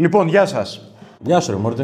[0.00, 0.92] Λοιπόν, γεια σας.
[1.18, 1.82] Γεια σου, ρε Μόρτε.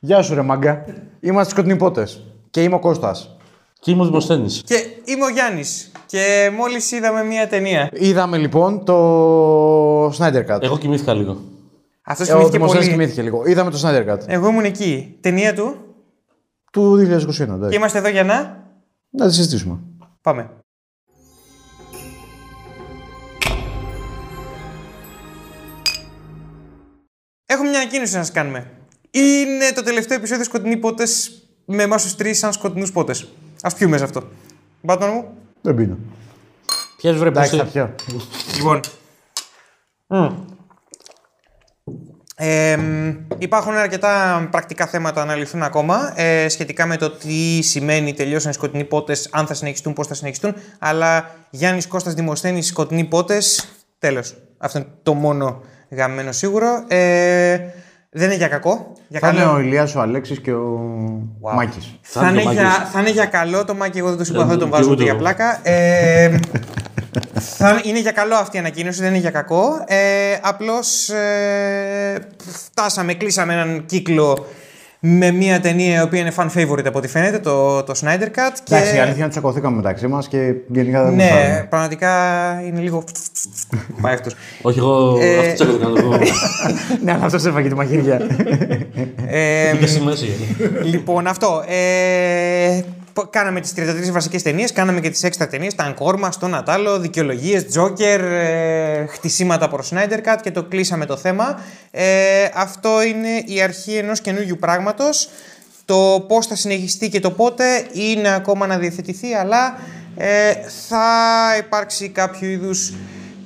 [0.00, 0.84] Γεια σου, ρε μάγκα.
[1.20, 2.22] Είμαστε σκοτεινοί πότες.
[2.50, 3.36] Και είμαι ο Κώστας.
[3.80, 4.46] Και είμαι ο Δημοσθένη.
[4.50, 5.92] Και είμαι ο Γιάννης.
[6.06, 7.88] Και μόλις είδαμε μία ταινία.
[7.92, 10.62] Είδαμε λοιπόν το Snyder Cut.
[10.62, 11.36] Εγώ κοιμήθηκα λίγο.
[12.02, 12.96] Αυτός Ε, ο θυμήθηκε Δημοσθένης πολύ.
[12.98, 13.42] κοιμήθηκε λίγο.
[13.46, 14.18] Είδαμε το Snyder Cut.
[14.26, 15.16] Εγώ ήμουν εκεί.
[15.20, 15.76] Ταινία του.
[16.72, 17.36] Του 2021.
[17.36, 17.76] Και εντάξει.
[17.76, 18.66] είμαστε εδώ για να;
[19.10, 19.78] Να τη συζητήσουμε.
[20.20, 20.50] Πάμε.
[27.54, 28.70] Έχουμε μια ανακοίνωση να σας κάνουμε.
[29.10, 33.28] Είναι το τελευταίο επεισόδιο Σκοτεινοί Πότες με εμάς τους τρεις σαν σκοτεινούς πότες.
[33.60, 34.22] Α πιούμε σε αυτό.
[34.80, 35.36] Μπάτμαν μου.
[35.60, 35.98] Δεν πίνω.
[36.96, 37.72] Πιέζει βρε Εντάξει, θα ποσί.
[37.72, 37.94] πιω.
[38.56, 38.80] Λοιπόν.
[42.36, 42.78] Ε,
[43.38, 48.54] υπάρχουν αρκετά πρακτικά θέματα να λυθούν ακόμα ε, σχετικά με το τι σημαίνει τελειώσαν οι
[48.54, 50.54] σκοτεινοί πότες, αν θα συνεχιστούν, πώς θα συνεχιστούν.
[50.78, 54.36] Αλλά Γιάννης Κώστας Δημοσθένης, σκοτεινοί πότες, τέλος.
[54.58, 55.62] Αυτό είναι το μόνο
[55.96, 56.84] γαμμένο σίγουρο.
[56.88, 57.58] Ε,
[58.10, 58.92] δεν είναι για κακό.
[59.08, 59.52] Για Θα είναι καλό.
[59.52, 60.80] ο Ηλίας, ο Αλέξης και ο
[61.54, 61.94] Μάκης.
[62.02, 62.90] Θα είναι, και ο για, Μάκης.
[62.92, 64.92] θα είναι για καλό το Μάκη, εγώ δεν το συμπαθώ, Ε, τον και βάζω ούτε
[64.92, 65.20] ούτε για εγώ.
[65.20, 65.60] πλάκα.
[65.62, 66.38] Ε,
[67.34, 69.84] θα είναι για καλό αυτή η ανακοίνωση, δεν είναι για κακό.
[69.86, 69.96] Ε,
[70.42, 72.28] Απλώς ε,
[72.70, 74.46] φτάσαμε, κλείσαμε έναν κύκλο
[75.06, 78.52] με μια ταινία η οποία είναι fan favorite από ό,τι φαίνεται, το, το Snyder Cut.
[78.64, 78.74] Και...
[78.74, 81.66] Εντάξει, η αλήθεια είναι ότι τσακωθήκαμε μεταξύ μας και γενικά δεν Ναι, γουστάρουμε.
[81.70, 82.10] πραγματικά
[82.66, 83.04] είναι λίγο.
[84.00, 84.34] Πάει αυτός.
[84.62, 85.94] Όχι, εγώ Ε, αυτό τσέκο το κάνω.
[85.98, 86.18] εγώ.
[87.04, 88.20] Ναι, αλλά αυτός έφαγε τη μαχαίρια.
[89.26, 90.28] Ε, Μπήκα στη μέση.
[90.82, 91.64] Λοιπόν, αυτό.
[91.68, 95.74] Ε, π- κάναμε τις 33 βασικές ταινίες, κάναμε και τις έξτρα ταινίες.
[95.74, 101.16] Τα Αγκόρμα, στο Νατάλο, δικαιολογίες, Τζόκερ, ε, χτισήματα προ Snyder Cut και το κλείσαμε το
[101.16, 101.60] θέμα.
[101.90, 102.04] Ε,
[102.54, 105.28] αυτό είναι η αρχή ενός καινούργιου πράγματος.
[105.84, 109.78] Το πώς θα συνεχιστεί και το πότε είναι ακόμα να διαθετηθεί, αλλά
[110.16, 110.52] ε,
[110.88, 111.06] θα
[111.58, 112.92] υπάρξει κάποιο είδους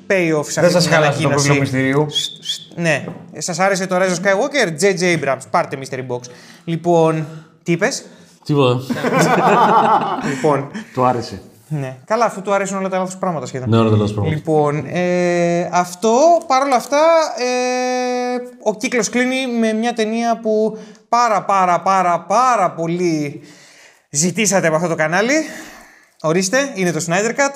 [0.08, 1.34] payoff σε Δεν αυτή σας την χάλασε το ανακοίνωση.
[1.34, 2.06] πρόβλημα μυστηρίου;
[2.74, 3.04] Ναι.
[3.38, 5.42] Σας άρεσε το Rise of Skywalker, JJ Abrams.
[5.50, 6.20] Πάρτε Mystery Box.
[6.64, 7.26] Λοιπόν,
[7.62, 8.04] τι είπες;
[8.48, 8.80] Τίποτα.
[10.34, 10.70] λοιπόν.
[10.94, 11.42] Του άρεσε.
[11.68, 11.96] Ναι.
[12.04, 13.68] Καλά, αφού του αρέσουν όλα τα λάθος πράγματα σχεδόν.
[13.68, 14.30] Ναι, ωραία, τέλο πράγμα.
[14.30, 16.98] Λοιπόν, ε, αυτό παρόλα αυτά
[17.38, 20.78] ε, ο κύκλος κλείνει με μια ταινία που
[21.08, 23.40] πάρα πάρα πάρα πάρα πολύ
[24.10, 25.34] ζητήσατε από αυτό το κανάλι.
[26.20, 27.54] Ορίστε, είναι το Snyder Cut,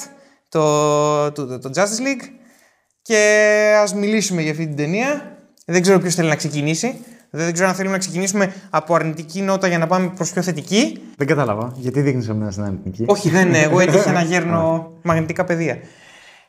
[0.48, 2.28] το, το, το, το Justice League
[3.02, 5.36] και ας μιλήσουμε για αυτή την ταινία.
[5.66, 7.04] Δεν ξέρω ποιος θέλει να ξεκινήσει.
[7.34, 10.98] Δεν ξέρω αν θέλουμε να ξεκινήσουμε από αρνητική νότα για να πάμε προς πιο θετική.
[11.16, 11.72] Δεν κατάλαβα.
[11.76, 13.58] Γιατί δείχνεις εμένα στην αρνητική; Όχι, δεν είναι.
[13.58, 15.78] Εγώ έτυχε να γέρνω μαγνητικά πεδία.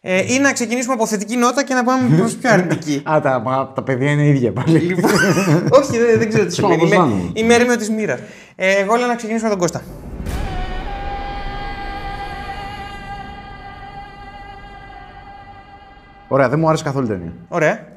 [0.02, 3.02] Ε, ή να ξεκινήσουμε από θετική νότα και να πάμε προς πιο αρνητική.
[3.12, 4.78] Α, τα, μα, τα παιδιά είναι ίδια πάλι.
[4.80, 5.12] Λοιπόν,
[5.70, 6.80] Όχι, δεν, δεν ξέρω τι Σώμα, σημαίνει.
[6.80, 7.32] πώς Είμαι, κάνουμε.
[7.34, 8.20] είμαι έρημο της μοίρας.
[8.56, 9.82] Ε, εγώ λέω να ξεκινήσουμε με τον Κώστα.
[16.28, 17.32] Ωραία, δεν μου άρεσε καθόλου η ταινία.
[17.48, 17.92] Ωραία.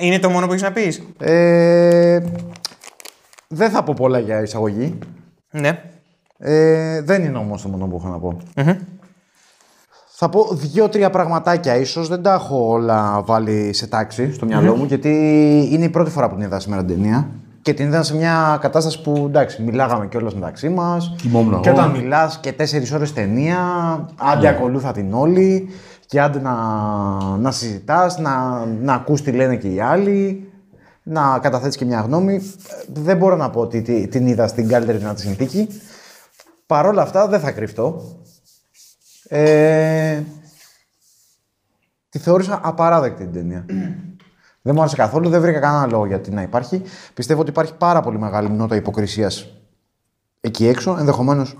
[0.00, 2.20] Είναι το μόνο που έχεις να πεις; Ε,
[3.48, 4.98] δεν θα πω πολλά για εισαγωγή.
[5.50, 5.82] Ναι.
[6.38, 8.36] Ε, δεν είναι όμως το μόνο που έχω να πω.
[10.20, 12.08] Θα πω δύο-τρία πραγματάκια ίσως.
[12.08, 15.08] Δεν τα έχω όλα βάλει σε τάξη στο μυαλό μου, γιατί
[15.72, 17.28] είναι η πρώτη φορά που την είδα σήμερα την ταινία.
[17.62, 21.14] Και την είδα σε μια κατάσταση που εντάξει, μιλάγαμε κιόλας μεταξύ μας.
[21.16, 21.78] Κοιμόμουν Και εγώ.
[21.78, 23.58] όταν μιλάς και τέσσερις ώρες ταινία,
[24.16, 25.68] άντε ακολούθα την όλη.
[26.08, 26.54] Και άντε να,
[27.36, 30.52] να συζητάς, να, να ακούς τι λένε και οι άλλοι,
[31.02, 32.34] να καταθέτεις και μια γνώμη.
[32.34, 32.40] Ε,
[32.92, 35.68] Δεν μπορώ να πω ότι τη- την είδα στην καλύτερη δυνατή συνθήκη.
[36.66, 38.02] Παρ' όλα αυτά δεν θα κρυφτώ.
[39.28, 40.22] Ε,
[42.08, 43.64] τη θεώρησα απαράδεκτη την ταινία.
[44.62, 46.82] δεν μου άρεσε καθόλου, δεν βρήκα κανένα λόγο γιατί να υπάρχει.
[47.14, 49.48] Πιστεύω ότι υπάρχει πάρα πολύ μεγάλη νότα υποκρισίας
[50.40, 50.96] εκεί έξω.
[50.98, 51.56] Ενδεχομένως.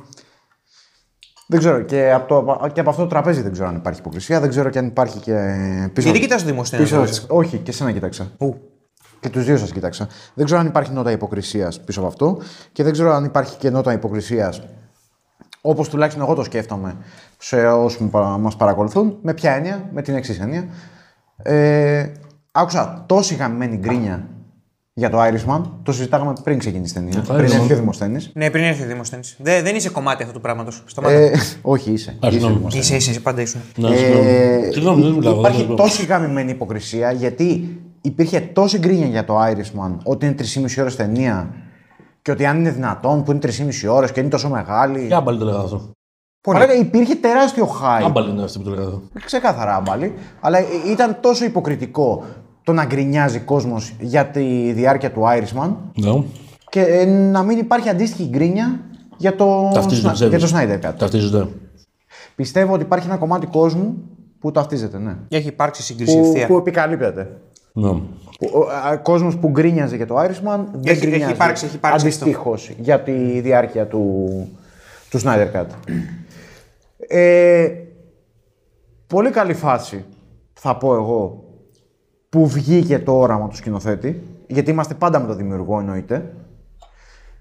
[1.51, 1.81] Δεν ξέρω.
[1.81, 4.41] Και από, το, και από αυτό το τραπέζι δεν ξέρω αν υπάρχει υποκρισία.
[4.41, 5.33] Δεν ξέρω και αν υπάρχει και
[5.93, 6.09] πίσω.
[6.09, 7.23] Γιατί κοιτάς το δημοσίευμα, πίσω- νομίζω.
[7.29, 8.27] Όχι, και εσένα κοίταξα.
[9.21, 10.09] Και τους δύο σας κοίταξα.
[10.35, 12.39] Δεν ξέρω αν υπάρχει νότα υποκρισίας πίσω από αυτό
[12.73, 14.63] και δεν ξέρω αν υπάρχει και νότα υποκρισίας
[15.61, 16.97] όπως τουλάχιστον εγώ το σκέφτομαι
[17.39, 18.09] σε όσους
[18.39, 19.19] μας παρακολουθούν.
[19.23, 20.69] Με ποια έννοια, με την εξής έννοια.
[21.43, 22.07] Ε,
[22.53, 24.27] άκουσα τόση γαμμένη γκρίνια
[24.99, 25.63] για το Irishman.
[25.83, 27.23] Το συζητάγαμε πριν ξεκινήσει η ταινία.
[27.23, 27.53] το Πριν Irishman.
[27.61, 28.31] έρθει ο Δημοσθένης.
[28.35, 29.23] Ναι, πριν έρθει ο Δημοσθένη.
[29.39, 30.83] Δεν, δεν είσαι κομμάτι αυτού του πράγματος.
[30.87, 31.15] Σταμάτα.
[31.15, 31.31] Ε,
[31.63, 32.11] όχι, είσαι.
[32.11, 32.57] Α, είσαι συγγνώμη.
[32.57, 32.87] Δημοσθένης.
[32.87, 33.61] είσαι, είσαι, είσαι, πάντα ήσουν.
[33.77, 34.27] Ναι, συγγνώμη.
[34.73, 35.33] Συγγνώμη, δεν μιλάω.
[35.33, 35.77] δεν Υπάρχει μιλάω.
[35.77, 41.55] τόση γαμημένη υποκρισία γιατί υπήρχε τόση γκρίνια για το Irishman ότι είναι 3,5 ώρες ταινία
[42.23, 45.07] και ότι αν είναι δυνατόν που είναι 3,5 ώρες και είναι τόσο μεγάλη.
[45.09, 45.91] Και άμπαλι το λέγα αυτό.
[46.47, 48.05] Μαλάκα, υπήρχε τεράστιο hype.
[48.05, 49.03] Άμπαλι είναι αυτό που το λέγα αυτό.
[49.25, 50.15] Ξεκάθαρα άμπαλι.
[50.41, 50.59] Αλλά
[50.91, 52.25] ήταν τόσο υποκριτικό
[52.69, 56.23] το να γκρινιάζει κόσμος για τη διάρκεια του Irishman Ναι.
[56.69, 58.81] και ε, να μην υπάρχει αντίστοιχη γκρίνια
[59.17, 60.69] για το, Ταυτίζονται, Σνα- για πιστεύεις.
[60.69, 60.95] το Snyder Cut.
[60.99, 61.49] Ταυτίζονται.
[62.35, 63.95] Πιστεύω ότι υπάρχει ένα κομμάτι κόσμου
[64.41, 65.17] που ταυτίζεται, ναι.
[65.29, 66.47] Έχει υπάρξει σύγκριση Που, ευθεία.
[66.47, 67.37] που επικαλύπτεται.
[67.73, 67.89] Ναι.
[67.89, 71.33] Ο κόσμος που γκρίνιαζε για το Irishman δεν Έχει- έχει γκρινιάζει.
[71.33, 74.29] υπάρξει- έχει υπάρξει Αντιστοίχως για τη διάρκεια του,
[75.11, 75.67] του Snyder Cut.
[77.09, 77.69] Ε,
[79.07, 80.05] πολύ καλή φάση,
[80.53, 81.45] θα πω εγώ,
[82.29, 86.35] που βγήκε το όραμα του σκηνοθέτη, γιατί είμαστε πάντα με το δημιουργό εννοείται.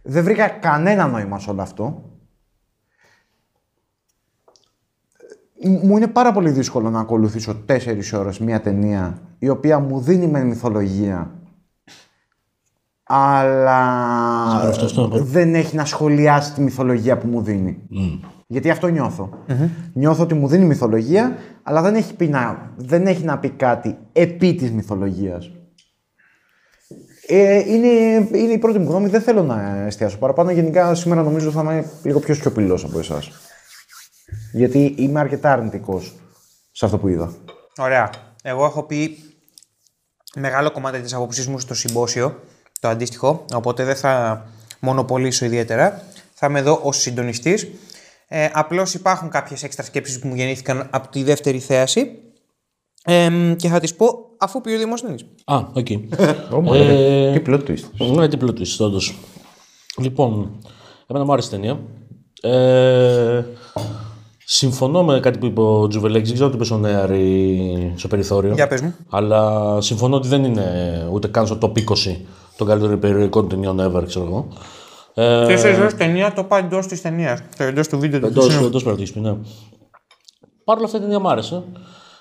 [0.01, 2.03] Δεν βρήκα κανένα νόημα σε όλο αυτό.
[5.59, 9.99] Ε, Μου είναι πάρα πολύ δύσκολο να ακολουθήσω τέσσερις ώρες μια ταινία η οποία μου
[9.99, 11.31] δίνει με μυθολογία
[13.07, 13.79] αλλά
[14.67, 15.07] αυτό, αυτό.
[15.07, 17.81] δεν έχει να σχολιάσει τη μυθολογία που μου δίνει.
[18.47, 19.29] Γιατί αυτό νιώθω.
[19.93, 23.97] Νιώθω ότι μου δίνει μυθολογία, αλλά δεν έχει, πει να, δεν έχει να πει κάτι
[24.13, 25.51] επί της μυθολογίας.
[27.27, 27.87] Ε, είναι,
[28.31, 29.07] είναι η πρώτη μου γνώμη.
[29.07, 30.51] Δεν θέλω να εστιάσω παραπάνω.
[30.51, 33.31] Γενικά σήμερα νομίζω θα είμαι λίγο πιο σιωπηλός από εσάς.
[34.51, 36.15] Γιατί είμαι αρκετά αρνητικός
[36.71, 37.33] σε αυτό που είδα.
[37.77, 38.09] Ωραία.
[38.43, 39.17] Εγώ έχω πει
[40.35, 42.39] μεγάλο κομμάτι της άποψής μου στο συμπόσιο,
[42.79, 44.45] το αντίστοιχο, οπότε δεν θα
[44.79, 46.01] μονοπωλήσω ιδιαίτερα.
[46.33, 47.67] Θα είμαι εδώ ως συντονιστής.
[48.27, 52.11] Ε, απλώς υπάρχουν κάποιες έξτρα σκέψεις που μου γεννήθηκαν από τη δεύτερη θέαση
[53.03, 55.25] ε, και θα τις πω αφού πει ο Δημοσθενής.
[55.45, 55.89] Α, οκ.
[56.73, 57.39] Ε...
[57.39, 58.07] Τι plot twist.
[58.15, 59.15] Ναι, τι πλούτο είσαι, όντως.
[59.97, 60.59] Λοιπόν,
[61.07, 61.79] εμένα μου άρεσε η ταινία.
[62.41, 63.45] Ε,
[64.45, 66.27] συμφωνώ με κάτι που είπε ο Τζουβελέκης.
[66.27, 68.53] Δεν ξέρω τι είπε ο Νέαρη στο περιθώριο.
[68.53, 68.95] Για πες μου.
[69.09, 72.15] Αλλά συμφωνώ ότι δεν είναι ούτε καν στο top 20
[72.57, 74.47] των καλύτερων περιοδικών ταινιών ever, ξέρω εγώ.
[75.19, 78.43] Ε, Τέσσερις ώρες ταινία, το πάει εντός της ταινίας, το εντός του βίντεο του Εντός
[78.43, 78.65] χθεσινού.
[78.67, 79.37] εντός παραδείγματος, ναι.
[80.63, 81.63] Παρ' όλα αυτά η ταινία μου άρεσε.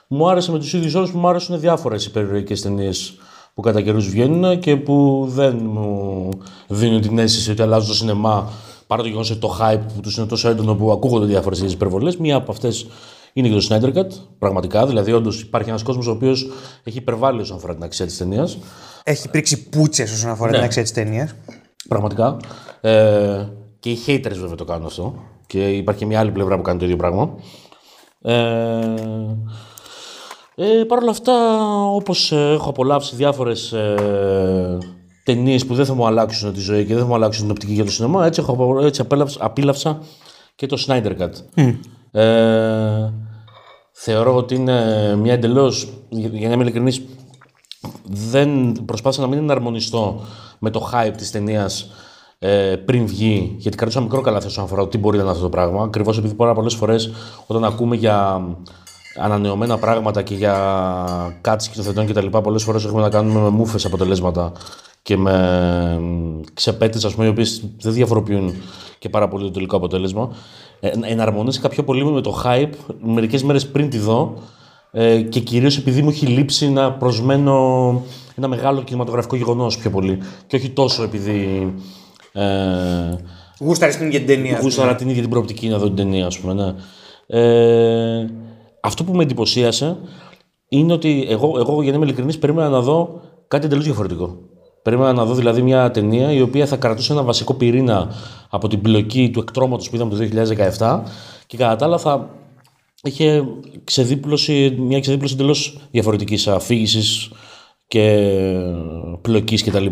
[0.09, 3.15] Μου άρεσε με τους ίδιους όρους που μου άρεσουν διάφορες υπερηρωικέ ταινίες
[3.55, 6.29] που κατά καιρούς βγαίνουν και που δεν μου
[6.69, 8.51] δίνουν την αίσθηση ότι αλλάζουν το σινεμά
[8.87, 12.17] παρά το γεγονός ότι το hype που τους είναι τόσο έντονο που ακούγονται διάφορες υπερβολές.
[12.17, 12.87] Μία από αυτές
[13.33, 14.07] είναι και το Snyder Cut,
[14.39, 14.87] πραγματικά.
[14.87, 16.47] Δηλαδή, όντως υπάρχει ένας κόσμος ο οποίος
[16.85, 18.59] έχει υπερβάλλει όσον αφορά την αξία της ταινίας.
[19.05, 20.57] Έχει πρίξει πούτσες όσον αφορά Ναι.
[20.57, 21.35] την αξία της ταινίας.
[21.89, 22.37] Πραγματικά.
[22.81, 23.47] Ε,
[23.81, 25.15] και οι haters βέβαια το κάνουν αυτό.
[25.47, 27.31] Και υπάρχει και μια άλλη πλευρά που κάνει το ίδιο πράγμα.
[28.23, 28.95] Ε,
[30.55, 31.33] ε, Παρ' όλα αυτά,
[31.85, 34.79] όπως ε, έχω απολαύσει διάφορες ε,
[35.25, 37.73] ταινίες που δεν θα μου αλλάξουν τη ζωή και δεν θα μου αλλάξουν την οπτική
[37.73, 39.99] για το σινεμά, έτσι, έχω, απο- έτσι απέλαυσα, απίλαυσα
[40.55, 41.31] και το Snyder Cut.
[42.11, 43.13] Ε,
[43.93, 47.03] θεωρώ ότι είναι μια εντελώς, για για να είμαι ειλικρινής,
[48.05, 50.21] δεν προσπάθησα να μην εναρμονιστώ
[50.59, 51.91] με το hype της ταινίας
[52.39, 55.43] ε, πριν βγει, γιατί κρατούσα μικρό καλάθι όσον αφορά το τι μπορεί να είναι αυτό
[55.43, 55.83] το πράγμα.
[55.83, 57.11] Ακριβώς επειδή πάρα πολλές φορές
[57.47, 58.43] όταν ακούμε για
[59.19, 60.55] ανανεωμένα πράγματα και για
[61.41, 62.27] κάτι σκηνοθετών κτλ.
[62.27, 64.53] Πολλές φορές έχουμε να κάνουμε με μούφε αποτελέσματα
[65.03, 66.01] και με
[66.55, 68.55] ξεπέτες, ας πούμε, οι οποίες δεν διαφοροποιούν
[68.99, 70.29] και πάρα πολύ το τελικό αποτέλεσμα.
[70.81, 74.35] Ε, εναρμονίστηκα πιο πολύ με το hype μερικές μέρες πριν τη δω
[74.99, 77.53] ε, και κυρίως επειδή μου έχει λείψει να προσμένω
[78.35, 80.19] ένα μεγάλο κινηματογραφικό γεγονός πιο πολύ.
[80.47, 81.75] Και όχι τόσο επειδή.
[82.33, 82.45] Ε,
[83.61, 84.59] Γούσταρες την για την ταινία.
[84.63, 86.55] Γούσταρα την ίδια την προοπτική να δω την ταινία, ας πούμε.
[86.55, 86.75] Ναι.
[87.27, 88.27] Ε,
[88.81, 89.97] αυτό που με εντυπωσίασε
[90.69, 94.39] είναι ότι εγώ, εγώ για να είμαι ειλικρινής, περίμενα να δω κάτι εντελώς διαφορετικό.
[94.83, 98.09] Περίμενα να δω δηλαδή μια ταινία η οποία θα κρατούσε ένα βασικό πυρήνα
[98.51, 100.45] από την πλοκή του εκτρώματος που είδαμε το
[100.79, 101.01] 2017
[101.47, 102.31] και κατά τα άλλα θα
[103.07, 103.45] είχε
[103.85, 107.31] ξεδίπλωση, μια ξεδίπλωση εντελώς διαφορετικής αφήγησης
[107.89, 108.31] και
[109.21, 109.87] πλοκής κτλ.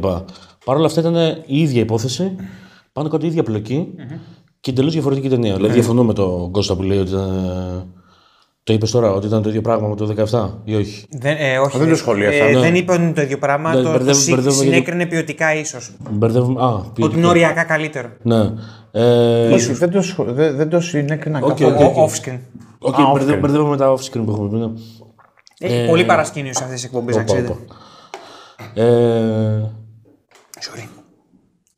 [0.64, 1.14] Παρ' όλα αυτά ήταν
[1.46, 2.36] η ίδια υπόθεση,
[2.92, 3.88] πάνω κάτω η ίδια πλοκή
[4.60, 5.54] και εντελώς διαφορετική ταινία.
[5.54, 8.03] Δηλαδή, διαφωνώ με τον Κώστα που λέει ότι ήταν.
[8.64, 11.58] Το είπες τώρα, ότι ήταν το ίδιο πράγμα με το 17 ή όχι; Δεν, ε,
[11.58, 12.44] όχι, Δεν το ε, σχολίασα.
[12.44, 12.60] ε, Ναι.
[12.60, 13.70] Δεν είπε ότι είναι το ίδιο πράγμα.
[13.70, 15.90] Ναι, το, το μπερδεύω- συ- μπερδεύω γιατί- συνέκρινε ποιοτικά ίσως.
[16.10, 16.62] Μπερδεύουμε.
[16.62, 17.18] Α, Ότι ποιοτικά.
[17.18, 18.08] είναι οριακά καλύτερο.
[18.22, 18.50] Ναι.
[18.92, 21.74] Ε, Όχι, δεν το, σχο- δεν, δεν το συνέκρινα Οκ, καθόλου.
[21.74, 21.96] οκ, οκ.
[21.96, 22.38] Ο off-screen.
[22.78, 23.40] Οκ, Α, μπερδεύω- off-screen.
[23.40, 24.56] μπερδεύω με τα off-screen που έχουμε πει.
[24.56, 24.70] ναι.
[25.58, 27.52] Έχει πολύ παρασκήνιο σε αυτές τις εκπομπές, να Όπα, ξέρετε.
[27.52, 28.82] όπα.
[28.82, 29.70] Ε,
[30.60, 30.88] Sorry.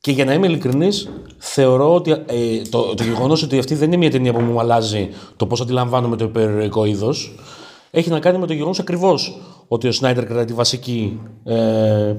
[0.07, 3.97] Και για να είμαι ειλικρινής, θεωρώ ότι ε, το, το γεγονός ότι αυτή δεν είναι
[3.97, 7.35] μια ταινία που μου αλλάζει το πώς αντιλαμβάνομαι το υπερηρωικό είδος,
[7.91, 12.15] έχει να κάνει με το γεγονός ακριβώς ότι ο Σνάιντερ κρατάει τη βασική ε,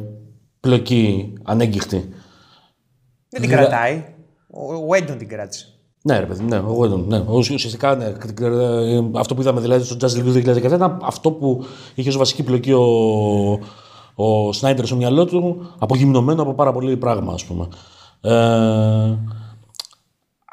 [0.61, 2.09] πλοκή ανέγκυχτη.
[3.28, 4.04] Δεν την κρατάει.
[4.50, 5.66] Ο Βέντον την κράτησε.
[6.02, 7.25] Ναι, ρε παιδί, ναι, ο Whedon, ναι.
[7.28, 8.04] Ουσ- Ουσιαστικά, ναι,
[8.40, 11.64] ε, αυτό που είδαμε δηλαδή στο Justice League του 2017 ήταν αυτό που
[11.95, 12.83] είχε ως βασική πλοκή ο,
[14.20, 17.68] ο Σνάιντερ στο μυαλό του, απογυμνωμένο από πάρα πολύ πράγμα, ας πούμε.
[18.20, 19.18] Ε,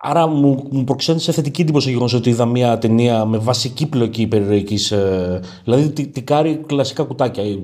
[0.02, 4.22] άρα μου, μου προξένησε θετική εντύπωση το γεγονός ότι είδα μια ταινία με βασική πλοκή
[4.22, 7.44] υπερηρωικής, ε, δηλαδή τι, τι κάρει κλασικά κουτάκια.
[7.44, 7.60] Οι,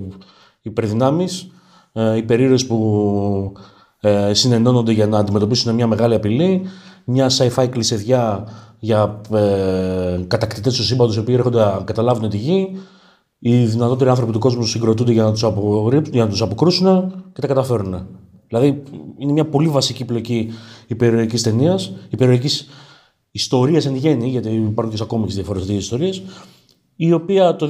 [0.62, 1.52] υπερδυνάμεις,
[1.94, 3.54] ε, υπερήρωες που
[4.00, 6.62] ε, συνενώνονται για να αντιμετωπίσουν μια μεγάλη απειλή,
[7.06, 8.48] μια sci-fi κλεισεδιά
[8.80, 12.78] για ε, κατακτητές του σύμπαντος οι οποίοι έρχονται να καταλάβουν τη γη
[13.44, 17.42] οι δυνατότεροι άνθρωποι του κόσμου συγκροτούνται για να τους απορρίψουν, για να τους αποκρούσουν και
[17.42, 18.08] τα καταφέρουν.
[18.48, 18.84] Δηλαδή
[19.18, 20.50] είναι μια πολύ βασική πλοκή
[20.88, 22.70] υπερηρωικής ταινίας, υπερηρωικής
[23.32, 26.24] ιστορίας εν γέννη, γιατί υπάρχουν και ακόμη διαφορετικές ιστορίες,
[26.96, 27.70] η οποία το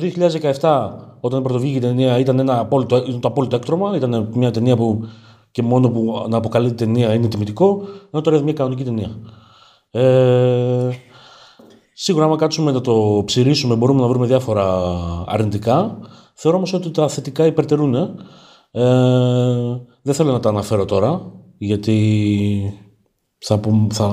[0.59, 3.95] 2017, όταν πρωτοβγήκε η ταινία, ήταν ένα απόλυτο, ήταν το απόλυτο έκτρωμα.
[3.95, 5.07] Ήταν μια ταινία που
[5.51, 9.09] και μόνο που να αποκαλείται ταινία είναι τιμητικό, ενώ τώρα είναι μια κανονική ταινία.
[9.91, 10.89] Ε,
[11.93, 14.65] σίγουρα, άμα κάτσουμε να το ψηρίσουμε, μπορούμε να βρούμε διάφορα
[15.27, 15.97] αρνητικά.
[16.33, 17.95] Θεωρώ όμως ότι τα θετικά υπερτερούν.
[17.95, 18.83] Ε,
[20.01, 22.79] δεν θέλω να τα αναφέρω τώρα, γιατί
[23.37, 24.09] θα, θα,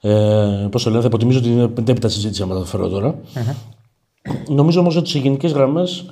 [0.00, 3.18] ε, πώς το λένε, θα υποτιμήσω την επίτηδε συζήτηση αν τα αναφέρω τώρα.
[4.48, 6.04] Νομίζω όμως ότι σε γενικές γραμμές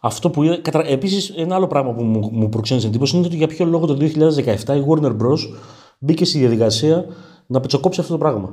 [0.00, 0.56] αυτό που είδα.
[0.56, 0.86] Κατα...
[0.86, 3.96] Επίσης, ένα άλλο πράγμα που μου, μου προξένησε εντύπωση είναι ότι για ποιο λόγο το
[4.00, 4.06] 2017
[4.76, 5.38] η Warner Bros.
[5.98, 7.04] μπήκε στη διαδικασία
[7.50, 8.52] να πετσοκόψει αυτό το πράγμα.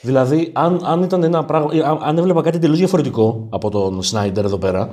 [0.00, 1.70] Δηλαδή, αν, αν ήταν ένα πράγμα.
[1.84, 4.88] Αν, αν έβλεπα κάτι τελείω διαφορετικό από τον Σνάιντερ εδώ πέρα,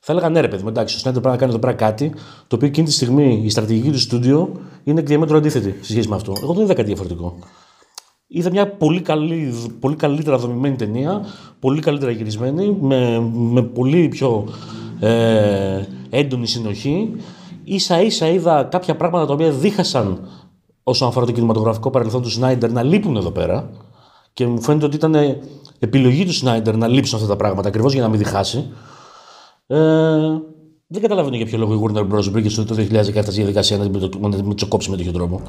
[0.00, 2.12] θα έλεγα ναι, ρε παιδί, εντάξει, ο Σνάιντερ πρέπει να κάνει εδώ πέρα κάτι
[2.46, 4.52] το οποίο εκείνη τη στιγμή η στρατηγική του στούντιο
[4.84, 6.32] είναι διαμέτρο αντίθετη σε σχέση με αυτό.
[6.42, 7.38] Εγώ δεν είδα κάτι διαφορετικό.
[8.26, 11.26] Είδα μια πολύ, καλή, πολύ καλύτερα δομημένη ταινία,
[11.60, 14.48] πολύ καλύτερα γυρισμένη, με, με πολύ πιο
[15.00, 17.14] ε, έντονη συνοχή.
[17.64, 20.28] Ίσα ίσα είδα κάποια πράγματα τα οποία δίχασαν
[20.82, 23.70] όσον αφορά το κινηματογραφικό παρελθόν του Σνάιντερ να λείπουν εδώ πέρα.
[24.32, 25.14] Και μου φαίνεται ότι ήταν
[25.78, 28.72] επιλογή του Σνάιντερ να λείψουν αυτά τα πράγματα ακριβώς για να μην διχάσει.
[29.66, 29.78] Ε,
[30.86, 32.30] δεν καταλαβαίνω για ποιο λόγο η Warner Bros.
[32.30, 33.78] μπήκε στο 2017 στη διαδικασία
[34.20, 35.40] να την τσοκόψει με τέτοιο τρόπο.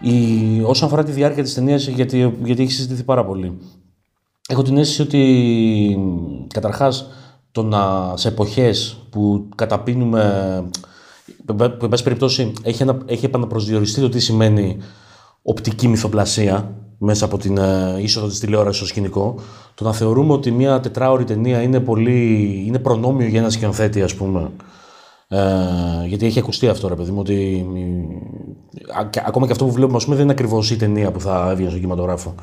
[0.00, 3.58] Η, όσον αφορά τη διάρκεια της ταινίας, γιατί, γιατί έχει συζητηθεί πάρα πολύ.
[4.48, 5.98] Έχω την αίσθηση ότι
[6.54, 7.06] καταρχάς
[7.62, 10.64] το να, σε εποχές που καταπίνουμε
[11.44, 14.76] που εν πάση περιπτώσει έχει, ένα, έχει επαναπροσδιοριστεί το τι σημαίνει
[15.42, 19.34] οπτική μυθοπλασία μέσα από την ε, είσοδο της τηλεόρασης στο σκηνικό
[19.74, 24.14] το να θεωρούμε ότι μια τετράωρη ταινία είναι, πολύ, είναι προνόμιο για ένα σκηνοθέτη ας
[24.14, 24.50] πούμε
[25.28, 25.38] ε,
[26.06, 27.66] γιατί έχει ακουστεί αυτό, ρε παιδί μου, ότι
[29.26, 31.78] ακόμα και αυτό που βλέπουμε, πούμε, δεν είναι ακριβώς η ταινία που θα έβγαινε στο
[31.78, 32.34] κινηματογράφο.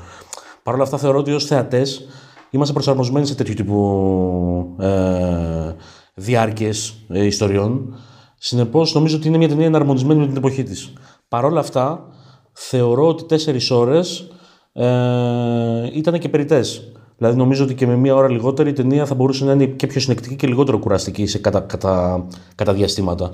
[0.63, 2.07] Παρ' όλα αυτά, θεωρώ ότι ως θεατές
[2.55, 5.75] είμαστε προσαρμοσμένοι σε τέτοιου τύπου ε,
[6.13, 7.95] διάρκειες ε, ιστοριών.
[8.37, 10.93] Συνεπώς, νομίζω ότι είναι μια ταινία εναρμονισμένη με την εποχή της.
[11.27, 12.05] Παρ' όλα αυτά,
[12.51, 14.27] θεωρώ ότι τέσσερις ώρες
[14.73, 16.91] ε, ήταν και περιττές.
[17.17, 19.87] Δηλαδή νομίζω ότι και με μία ώρα λιγότερη η ταινία θα μπορούσε να είναι και
[19.87, 23.31] πιο συνεκτική και λιγότερο κουραστική σε κατά, κατά, κατά διαστήματα.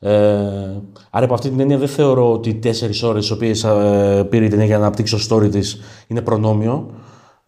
[0.00, 0.10] Ε,
[1.10, 4.44] άρα από αυτή την έννοια δεν θεωρώ ότι οι τέσσερις ώρες τι οποίες ε, πήρε
[4.44, 6.90] η ταινία για να αναπτύξει το story της είναι προνόμιο.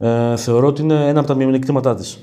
[0.03, 2.19] Ε, θεωρώ ότι είναι ένα από τα μειονεκτήματά της.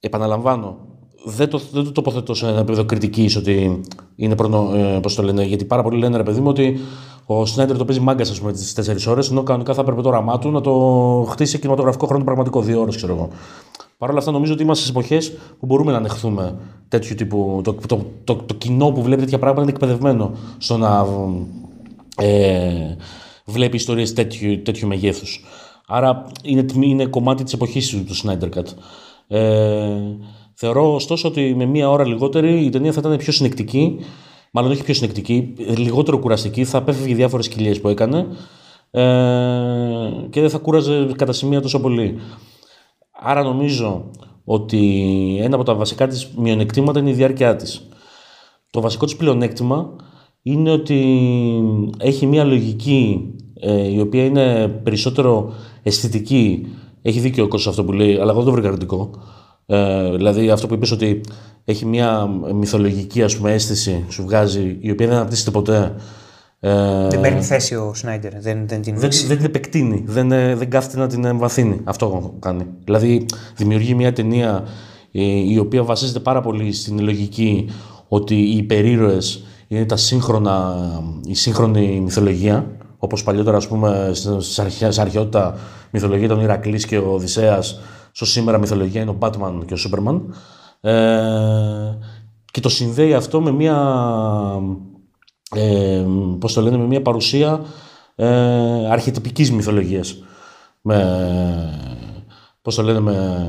[0.00, 0.76] Επαναλαμβάνω,
[1.24, 3.80] δεν το, δεν το τοποθετώ σε ένα επίπεδο κριτικής ότι
[4.16, 6.78] είναι προνο, ε, πώς το λένε, γιατί πάρα πολλοί λένε ρε παιδί μου ότι
[7.26, 10.08] ο Σνάιντερ το παίζει μάγκας, ας πούμε, τις 4 ώρες, ενώ κανονικά θα έπρεπε το
[10.08, 10.72] όραμά του να το
[11.30, 13.28] χτίσει σε κινηματογραφικό χρόνο πραγματικό, δύο ώρες, ξέρω εγώ.
[13.98, 17.60] Παρ' όλα αυτά, νομίζω ότι είμαστε σε εποχές που μπορούμε να ανεχθούμε τέτοιου τύπου.
[17.64, 21.06] Το, το, το, το, κοινό που βλέπει τέτοια πράγματα είναι εκπαιδευμένο στο να
[22.16, 22.96] ε,
[23.44, 25.44] βλέπει ιστορίες τέτοιου, τέτοιου μεγέθους.
[25.88, 28.64] Άρα είναι, είναι κομμάτι της εποχής του, του Snyder Cut.
[29.28, 30.00] Ε,
[30.54, 33.98] θεωρώ ωστόσο ότι με μία ώρα λιγότερη η ταινία θα ήταν πιο συνεκτική
[34.50, 38.26] μάλλον όχι πιο συνεκτική, λιγότερο κουραστική, θα απέφευγε διάφορες κοιλιές που έκανε
[38.90, 39.02] ε,
[40.30, 42.18] και δεν θα κούραζε κατά σημεία τόσο πολύ.
[43.20, 44.10] Άρα νομίζω
[44.44, 47.88] ότι ένα από τα βασικά της μειονεκτήματα είναι η διάρκεια της.
[48.70, 49.96] Το βασικό της πλεονέκτημα
[50.42, 51.22] είναι ότι
[51.98, 55.52] έχει μια λογική ε, η οποία είναι περισσότερο
[55.88, 56.66] αισθητική.
[57.02, 59.10] Έχει δίκιο ο Κώστας αυτό που λέει, αλλά εγώ δεν το βρήκα αρνητικό.
[59.66, 61.20] Ε, δηλαδή αυτό που είπες ότι
[61.64, 65.94] έχει μια μυθολογική ας πούμε, αίσθηση, σου βγάζει, η οποία δεν αναπτύσσεται ποτέ.
[66.60, 70.54] Ε, δεν παίρνει θέση ο Σνάιντερ, δεν, δεν την δεν, δεν την επεκτείνει, δεν, ε,
[70.54, 71.80] δεν κάθεται να την εμβαθύνει.
[71.84, 72.66] Αυτό κάνει.
[72.84, 73.26] Δηλαδή
[73.56, 74.64] δημιουργεί μια ταινία
[75.12, 77.70] ε, η οποία βασίζεται πάρα πολύ στην λογική
[78.08, 80.76] ότι οι υπερήρωες είναι τα σύγχρονα,
[81.26, 82.66] η σύγχρονη μυθολογία,
[82.98, 85.58] όπως παλιότερα ας πούμε στην αρχαιότητα
[85.90, 87.80] μυθολογία ήταν ο Ηρακλής και ο Οδυσσέας,
[88.12, 90.20] στο σήμερα μυθολογία είναι ο Batman και ο Superman.
[90.80, 91.98] Ε,
[92.50, 93.76] και το συνδέει αυτό με μια,
[95.54, 96.04] ε,
[96.38, 97.60] πώς το λένε, με μια παρουσία
[98.14, 100.22] ε, αρχετυπικής μυθολογίας.
[100.80, 100.98] Με,
[102.62, 103.46] πώς το λένε, με,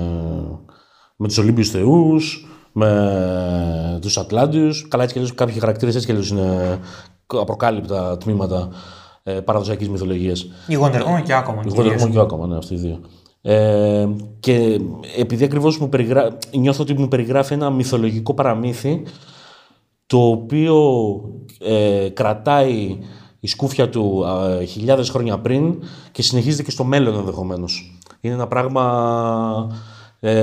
[1.16, 4.88] με τους Ολύμπιους θεούς, με τους Ατλάντιους.
[4.88, 6.80] Καλά, έτσι και κάποιοι χαρακτήρες έτσι και είναι
[7.28, 8.70] απροκάλυπτα τμήματα
[9.24, 10.48] ε, παραδοσιακής μυθολογίας.
[10.68, 11.66] Η Wonder και Aquaman.
[11.66, 13.00] Η Wonder και Aquaman, ναι, αυτοί οι δύο.
[13.42, 14.08] Ε,
[14.40, 14.80] και
[15.18, 16.38] επειδή ακριβώς μου περιγρά...
[16.52, 19.04] νιώθω ότι μου περιγράφει ένα μυθολογικό παραμύθι
[20.06, 20.76] το οποίο
[21.60, 22.98] ε, κρατάει
[23.40, 24.26] η σκούφια του
[24.60, 25.76] ε, χιλιάδες χρόνια πριν
[26.12, 28.00] και συνεχίζεται και στο μέλλον ενδεχομένως.
[28.22, 29.78] Είναι ένα πράγμα
[30.20, 30.34] ε,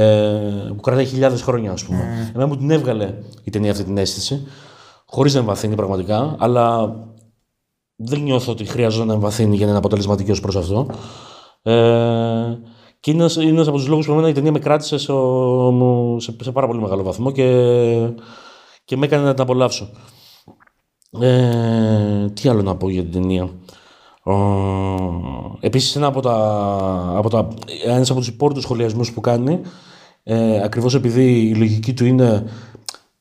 [0.69, 2.01] που κρατάει χιλιάδες χρόνια, ας πούμε.
[2.01, 2.31] Mm.
[2.35, 3.15] Εμένα μου την έβγαλε
[3.45, 4.47] η ταινία αυτή την αίσθηση,
[5.07, 6.95] χωρίς να εμβαθύνει πραγματικά, αλλά
[7.97, 10.87] δεν νιώθω ότι χρειάζεται να εμβαθύνει για να είναι αποτελεσματική ως προς αυτό.
[11.63, 12.59] Ε,
[13.01, 15.13] και είναι ένας, είναι ένας από τους λόγους που εμένα η ταινία με κράτησε σε,
[16.17, 17.45] σε, σε πάρα πολύ μεγάλο βαθμό και,
[18.85, 19.89] και με έκανε να την απολαύσω.
[21.21, 23.51] Ε, τι άλλο να πω για την ταινία.
[25.61, 26.35] Επίσης ένα από, τα,
[27.17, 27.49] από, τα,
[27.85, 29.61] ένας από τους υπόρτους σχολιασμούς που κάνει
[30.23, 32.45] ε, ακριβώς επειδή η λογική του είναι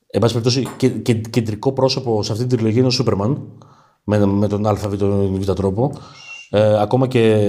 [0.06, 3.42] εν πάση περιπτώσει και, και, κεντρικό πρόσωπο σε αυτή την τριλογία είναι ο Σούπερμαν
[4.08, 5.92] με, με τον α ή τον β τρόπο
[6.50, 7.48] ε, ακόμα, και,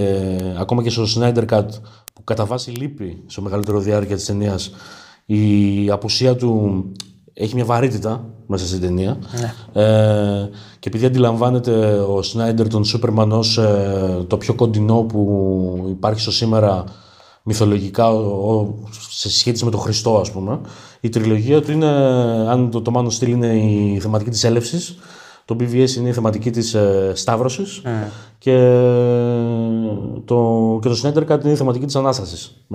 [0.59, 1.65] ακόμα και στο Snyder Cut
[2.13, 4.71] που κατά βάση λείπει στο μεγαλύτερο διάρκεια της ταινίας,
[5.25, 6.83] η απουσία του
[7.33, 9.17] έχει μια βαρύτητα μέσα στην ταινία.
[9.39, 9.81] Ναι.
[9.83, 10.49] Ε,
[10.79, 16.31] και επειδή αντιλαμβάνεται ο Σνάιντερ τον Σούπερμαν ως ε, το πιο κοντινό που υπάρχει στο
[16.31, 16.83] σήμερα
[17.43, 18.75] μυθολογικά ο,
[19.09, 20.59] σε σχέση με τον Χριστό ας πούμε.
[20.99, 21.87] Η τριλογία του είναι,
[22.49, 24.97] αν το, το Man of είναι η θεματική της έλευσης,
[25.48, 28.10] το BVS είναι η θεματική της ε, σταύρωσης ναι.
[28.38, 28.56] και,
[30.25, 32.66] το, και το Snyder Cut είναι η θεματική της Ανάστασης.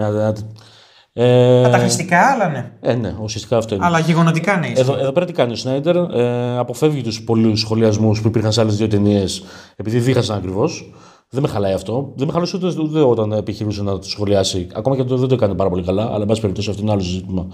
[1.12, 2.72] Ε, Καταχρηστικά, αλλά ναι.
[2.80, 3.84] Ε, ναι, ουσιαστικά αυτό είναι.
[3.84, 4.72] Αλλά γεγονοτικά ναι.
[4.76, 8.60] Εδώ, εδώ πέρα τι κάνει ο Σνάιντερ, ε, αποφεύγει τους πολλούς σχολιασμούς που υπήρχαν σε
[8.60, 9.42] άλλες δύο ταινίες,
[9.76, 10.92] επειδή δίχασαν ακριβώς.
[11.28, 12.12] Δεν με χαλάει αυτό.
[12.16, 14.66] Δεν με χαλούσε ούτε, ούτε όταν επιχειρούσε να το σχολιάσει.
[14.74, 16.90] Ακόμα και το δεν το έκανε πάρα πολύ καλά, αλλά εν πάση περιπτώσει αυτό είναι
[16.90, 17.46] άλλο ζήτημα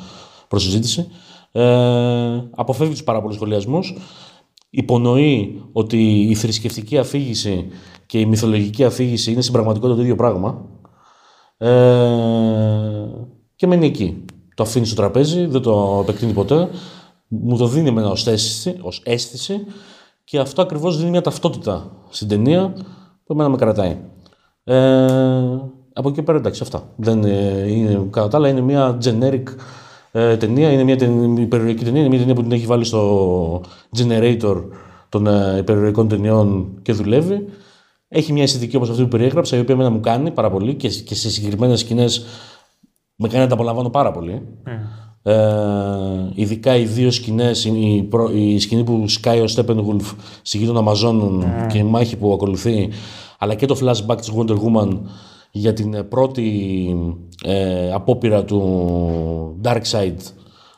[0.49, 1.09] προς συζήτηση.
[1.53, 1.63] Ε,
[2.55, 3.95] αποφεύγει τους πάρα πολλούς σχολιασμούς.
[4.71, 7.69] Υπονοεί ότι η θρησκευτική αφήγηση
[8.07, 10.65] και η μυθολογική αφήγηση είναι στην πραγματικότητα το ίδιο πράγμα.
[11.57, 11.69] Ε,
[13.57, 14.25] και μένει εκεί.
[14.55, 16.69] Το αφήνει στο τραπέζι, δεν το επεκτείνει ποτέ.
[17.29, 19.67] Μου το δίνει εμένα ως αίσθηση, ως αίσθηση
[20.25, 22.73] και αυτό ακριβώς δίνει μια ταυτότητα στην ταινία
[23.25, 23.99] που εμένα με κρατάει.
[24.65, 25.07] Ε,
[25.93, 26.93] από εκεί πέρα εντάξει αυτά.
[26.97, 29.45] Δεν είναι, κατά τα άλλα είναι μια generic
[30.13, 33.63] ε, ταινία, είναι μια ταινία, υπερηρωική ταινία, είναι μια ταινία που την έχει βάλει στο
[33.97, 34.65] generator
[35.09, 37.45] των ε, υπερηρωικών ταινιών και δουλεύει.
[38.09, 40.89] Έχει μια αισθητική όπως αυτή που περιέγραψα, η οποία εμένα μου κάνει πάρα πολύ και,
[40.89, 42.27] και σε συγκεκριμένες σκηνές
[43.17, 44.43] με κάνει να τα απολαμβάνω πάρα πολύ.
[44.67, 44.71] Mm.
[45.23, 50.77] Ε, ειδικά οι δύο σκηνές, η, η, σκηνή που σκάει ο Steppenwolf στη γη των
[50.77, 51.67] Αμαζόνων mm.
[51.73, 52.89] και η μάχη που ακολουθεί,
[53.39, 54.99] αλλά και το flashback της Wonder Woman
[55.59, 56.97] για την πρώτη
[57.45, 60.17] ε, απόπειρα του Darkseid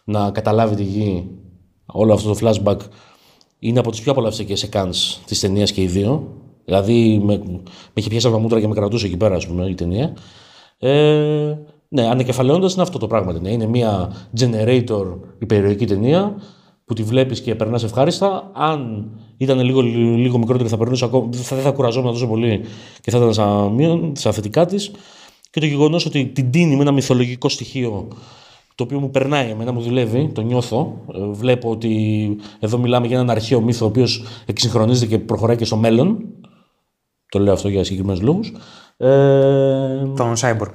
[0.05, 1.31] να καταλάβει τη γη,
[1.87, 2.79] όλο αυτό το flashback
[3.59, 6.29] είναι από τις πιο απολαυστικές εκάνς της ταινίας και οι δύο.
[6.65, 7.61] Δηλαδή με, με
[7.95, 10.17] είχε πιάσει από τα μούτρα και με κρατούσε εκεί πέρα, ας πούμε, η ταινία.
[10.79, 13.33] Ε, ναι, ανακεφαλαιώντα είναι αυτό το πράγμα.
[13.33, 13.51] Ναι.
[13.51, 16.37] Είναι μια generator υπερηρωική ταινία
[16.91, 18.51] που τη βλέπεις και περνάς ευχάριστα.
[18.55, 22.61] Αν ήταν λίγο, λίγο μικρότερη, θα περνούσε ακόμα, θα, δεν θα κουραζόμουν τόσο πολύ
[23.01, 24.91] και θα ήταν σαν, στα θετικά της.
[25.51, 28.09] Και το γεγονός ότι την τίνει με ένα μυθολογικό στοιχείο
[28.75, 31.05] το οποίο μου περνάει, εμένα μου δουλεύει, το νιώθω.
[31.15, 35.65] Ε, βλέπω ότι εδώ μιλάμε για έναν αρχαίο μύθο ο οποίος εξυγχρονίζεται και προχωράει και
[35.65, 36.19] στο μέλλον.
[37.29, 38.53] Το λέω αυτό για συγκεκριμένους λόγους.
[38.97, 39.07] Ε...
[40.17, 40.73] Τον Cyborg.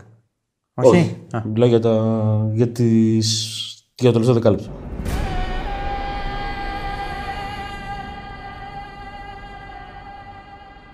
[0.73, 1.47] Όχι; Όχι.
[1.53, 3.53] Μιλάω για, τα, για, τις,
[3.95, 4.84] για το τελευταίο δεκάλεπτο.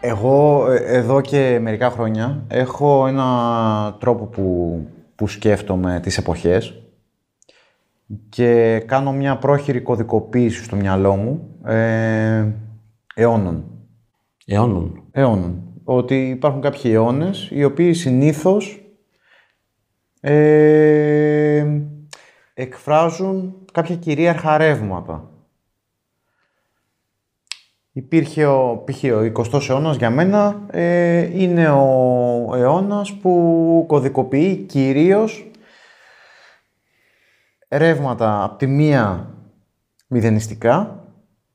[0.04, 4.78] Εγώ ε, εδώ και μερικά χρόνια έχω ένα τρόπο που,
[5.16, 6.82] που σκέφτομαι τις εποχές
[8.30, 12.46] και κάνω μια πρόχειρη κωδικοποίηση στο μυαλό μου ε,
[13.16, 13.66] αιώνων.
[14.46, 15.04] Αιώνων.
[15.12, 15.64] Αιώνων.
[15.84, 18.82] Ότι υπάρχουν κάποιοι αιώνες οι οποίοι συνήθως
[20.22, 21.66] ε,
[22.54, 25.31] εκφράζουν κάποια κυρίαρχα ρεύματα.
[27.94, 29.04] Υπήρχε ο, π.χ.
[29.04, 35.52] ο 20ος αιώνας για μένα ε, είναι ο αιώνας που κωδικοποιεί κυρίως
[37.70, 39.34] ρεύματα από τη μία
[40.08, 41.06] μηδενιστικά,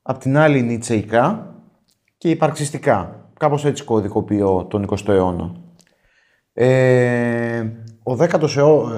[0.02, 1.54] από την άλλη νητσεϊκά
[2.18, 3.30] και υπαρξιστικά.
[3.38, 5.52] Κάπως έτσι κωδικοποιώ τον 20ο αιώνα.
[6.52, 7.60] Ε,
[8.02, 8.56] ο 10ος,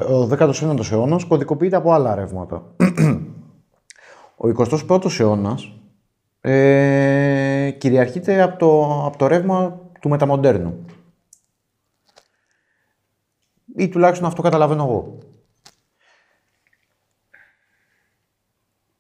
[0.08, 2.74] ο 19ος αιώνας κωδικοποιείται από άλλα ρεύματα.
[4.44, 5.77] ο 21ος αιώνας
[6.40, 10.84] ε, κυριαρχείται από το, από το ρεύμα του μεταμοντέρνου.
[13.76, 15.18] Ή τουλάχιστον αυτό καταλαβαίνω εγώ.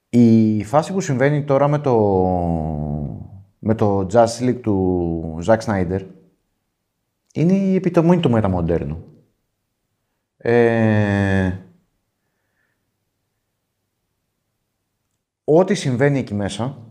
[0.08, 1.96] Η φάση που συμβαίνει τώρα με το,
[3.58, 6.06] με το Jazz League του Zack Snyder
[7.32, 9.04] είναι η επιτομή του μεταμοντέρνου.
[10.36, 11.58] Ε,
[15.44, 16.87] ό,τι συμβαίνει εκεί μέσα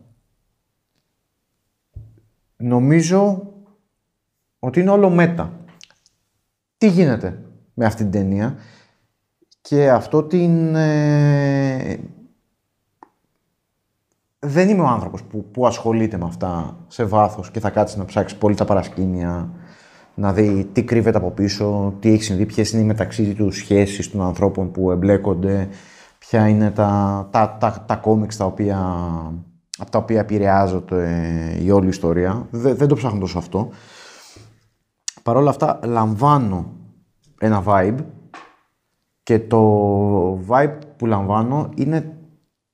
[2.57, 3.53] νομίζω
[4.59, 5.51] ότι είναι όλο μέτα.
[6.77, 7.43] Τι γίνεται
[7.73, 8.55] με αυτή την ταινία;
[9.61, 10.75] Και αυτό την...
[10.75, 11.99] ε,
[14.39, 18.05] δεν είμαι ο άνθρωπος που, που ασχολείται με αυτά σε βάθος και θα κάτσει να
[18.05, 19.51] ψάξει πολύ τα παρασκήνια,
[20.15, 24.11] να δει τι κρύβεται από πίσω, τι έχει συμβεί, ποιες είναι οι μεταξύ τους σχέσεις
[24.11, 25.69] των ανθρώπων που εμπλέκονται,
[26.17, 29.05] ποια είναι τα, τα, τα, τα κόμιξ τα οποία,
[29.77, 32.47] από τα οποία επηρεάζεται η όλη ιστορία.
[32.51, 33.69] Δεν, δεν το ψάχνω τόσο αυτό.
[35.23, 36.73] Παρ' όλα αυτά λαμβάνω
[37.39, 37.97] ένα vibe
[39.23, 39.61] και το
[40.47, 42.17] vibe που λαμβάνω είναι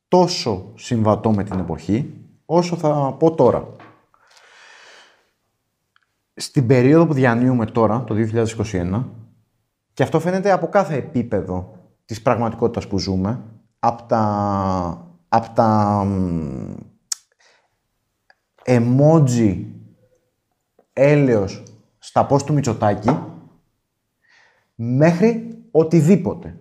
[0.08, 2.13] τόσο συμβατό με την εποχή
[2.46, 3.68] όσο θα πω τώρα.
[6.36, 9.04] Στην περίοδο που διανύουμε τώρα, το 2021,
[9.94, 13.44] και αυτό φαίνεται από κάθε επίπεδο της πραγματικότητας που ζούμε,
[13.80, 16.74] από τα, από τα μ,
[18.65, 19.65] emoji
[20.93, 21.63] έλεος
[21.97, 23.17] στα post του Μητσοτάκη,
[24.76, 26.58] μέχρι οτιδήποτε.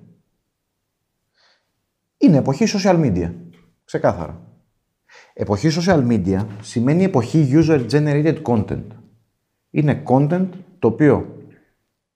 [2.16, 3.34] Είναι εποχή social media.
[3.84, 4.46] Ξεκάθαρα.
[5.32, 8.86] Εποχή social media σημαίνει εποχή user-generated content.
[9.70, 11.46] Είναι content το οποίο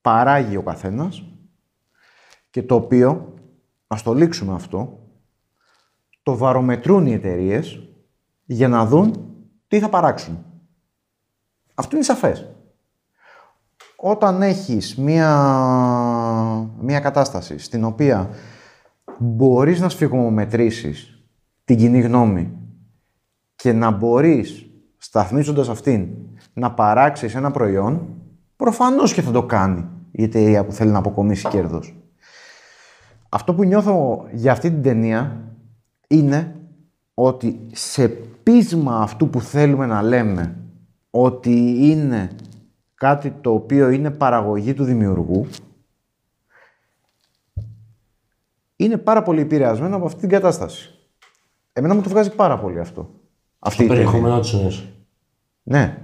[0.01, 1.25] παράγει ο καθένας
[2.51, 3.35] και το οποίο,
[3.87, 5.09] ας το λήξουμε αυτό,
[6.23, 7.89] το βαρομετρούν οι εταιρείες
[8.45, 9.36] για να δουν
[9.77, 10.45] τι θα παράξουν.
[11.75, 12.51] Αυτό είναι σαφές.
[13.97, 15.31] Όταν έχεις μία,
[16.81, 18.31] μία κατάσταση στην οποία
[19.19, 21.23] μπορείς να σφιγμομετρήσεις
[21.65, 22.53] την κοινή γνώμη
[23.57, 26.09] και να μπορείς, σταθμίζοντας αυτήν,
[26.53, 28.09] να παράξεις ένα προϊόν,
[28.57, 31.97] προφανώς και θα το κάνει η εταιρεία που θέλει να αποκομίσει κέρδος.
[33.29, 35.41] Αυτό που νιώθω για αυτή την ταινία
[36.07, 36.61] είναι
[37.15, 38.17] ότι σε
[38.51, 40.57] πείσμα αυτού που θέλουμε να λέμε
[41.11, 42.31] ότι είναι
[42.95, 45.47] κάτι το οποίο είναι παραγωγή του δημιουργού,
[48.77, 50.91] είναι πάρα πολύ επηρεασμένο από αυτή την κατάσταση.
[51.73, 53.11] Εμένα μου το βγάζει πάρα πολύ αυτό.
[53.59, 54.03] Αυτή η ταινία.
[54.05, 54.85] Περιεχόμενό της εννοείς.
[55.63, 55.99] Ναι.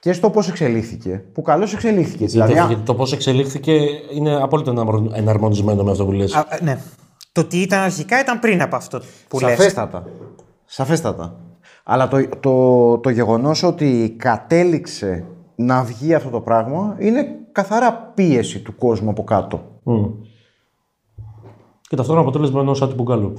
[0.00, 2.26] Και στο πώς εξελίχθηκε, που καλώς εξελίχθηκε.
[2.26, 3.72] Δηλαδή, Δηλαδή, το πώς εξελίχθηκε
[4.12, 6.34] είναι απόλυτα εναρμο- εναρμονισμένο με αυτό που λες.
[6.34, 6.78] Α, ε, ναι.
[7.32, 9.74] Το τι ήταν αρχικά ήταν πριν από αυτό που λες.
[10.74, 11.22] Σαφέστατα.
[11.22, 11.40] Σαφέστατα.
[11.84, 18.60] Αλλά το, το, το γεγονός ότι κατέληξε να βγει αυτό το πράγμα είναι καθαρά πίεση
[18.60, 19.80] του κόσμου από κάτω.
[19.82, 20.04] Μμ.
[21.80, 23.36] Και ταυτόχρονα αποτέλεσμα ενός άτυπου γκάλωπ.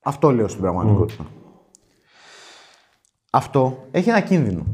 [0.00, 1.26] Αυτό λέω στην πραγματικότητα.
[3.30, 4.66] Αυτό έχει ένα κίνδυνο.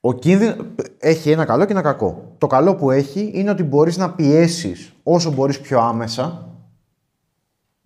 [0.00, 0.54] Ο κίνδυνο
[0.98, 2.34] έχει ένα καλό και ένα κακό.
[2.38, 6.46] Το καλό που έχει είναι ότι μπορείς να πιέσεις όσο μπορείς πιο άμεσα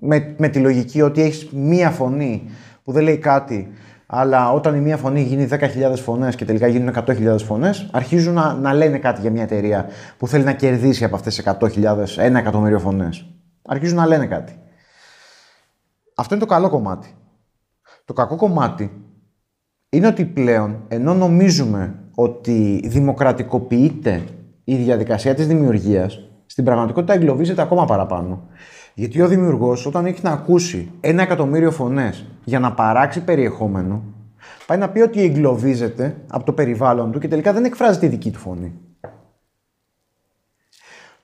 [0.01, 2.51] με, με τη λογική ότι έχεις μία φωνή
[2.85, 3.73] που δεν λέει κάτι
[4.13, 5.59] αλλά όταν η μία φωνή γίνει 10.000
[5.97, 10.27] φωνές και τελικά γίνουν 100.000 φωνές αρχίζουν να, να λένε κάτι για μια εταιρεία που
[10.27, 13.27] θέλει να κερδίσει από αυτές τις 100.000, ένα εκατομμύριο φωνές.
[13.63, 14.59] Αρχίζουν να λένε κάτι.
[16.15, 17.15] Αυτό είναι το καλό κομμάτι.
[18.05, 19.05] Το κακό κομμάτι
[19.89, 24.25] είναι ότι πλέον, ενώ νομίζουμε ότι δημοκρατικοποιείται
[24.65, 28.49] η διαδικασία της δημιουργίας, στην πραγματικότητα εγκλωβίζεται ακόμα παραπάνω.
[29.01, 34.03] Γιατί ο δημιουργός, όταν έχει να ακούσει ένα εκατομμύριο φωνές για να παράξει περιεχόμενο,
[34.67, 38.31] πάει να πει ότι εγκλωβίζεται από το περιβάλλον του και τελικά δεν εκφράζει τη δική
[38.31, 38.73] του φωνή.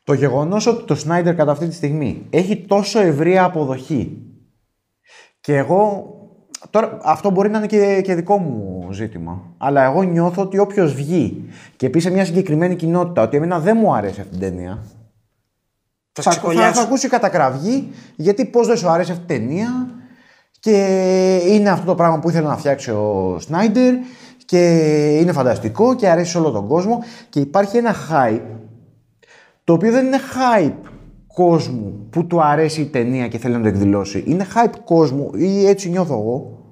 [0.05, 4.23] Το γεγονός ότι το Σνάιντερ κατά αυτή τη στιγμή έχει τόσο ευρεία αποδοχή
[5.41, 6.11] και εγώ.
[6.71, 9.43] Τώρα, αυτό μπορεί να είναι και, και δικό μου ζήτημα.
[9.57, 11.45] Αλλά εγώ νιώθω ότι όποιος βγει
[11.77, 14.85] και πει σε μια συγκεκριμένη κοινότητα ότι εμένα δεν μου αρέσει αυτή την ταινία.
[16.17, 16.73] Το Θα, θα, ξεκολλιάσει.
[16.73, 19.89] θα ακούσει κατακραυγή γιατί πώς δεν σου αρέσει αυτή η ταινία
[20.61, 20.77] και
[21.47, 23.95] είναι αυτό το πράγμα που ήθελε να φτιάξει ο Σνάιντερ
[24.45, 24.59] και
[25.21, 28.41] είναι φανταστικό και αρέσει σε όλο τον κόσμο και υπάρχει ένα hype
[29.65, 30.91] το οποίο δεν είναι hype
[31.35, 34.25] κόσμου που του αρέσει η ταινία και θέλει να το εκδηλώσει.
[34.27, 36.65] Είναι hype κόσμου, ή έτσι νιώθω εγώ,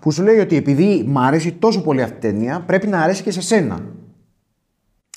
[0.00, 3.22] που σου λέει ότι επειδή μου αρέσει τόσο πολύ αυτή η ταινία, πρέπει να αρέσει
[3.22, 3.80] και σε σένα.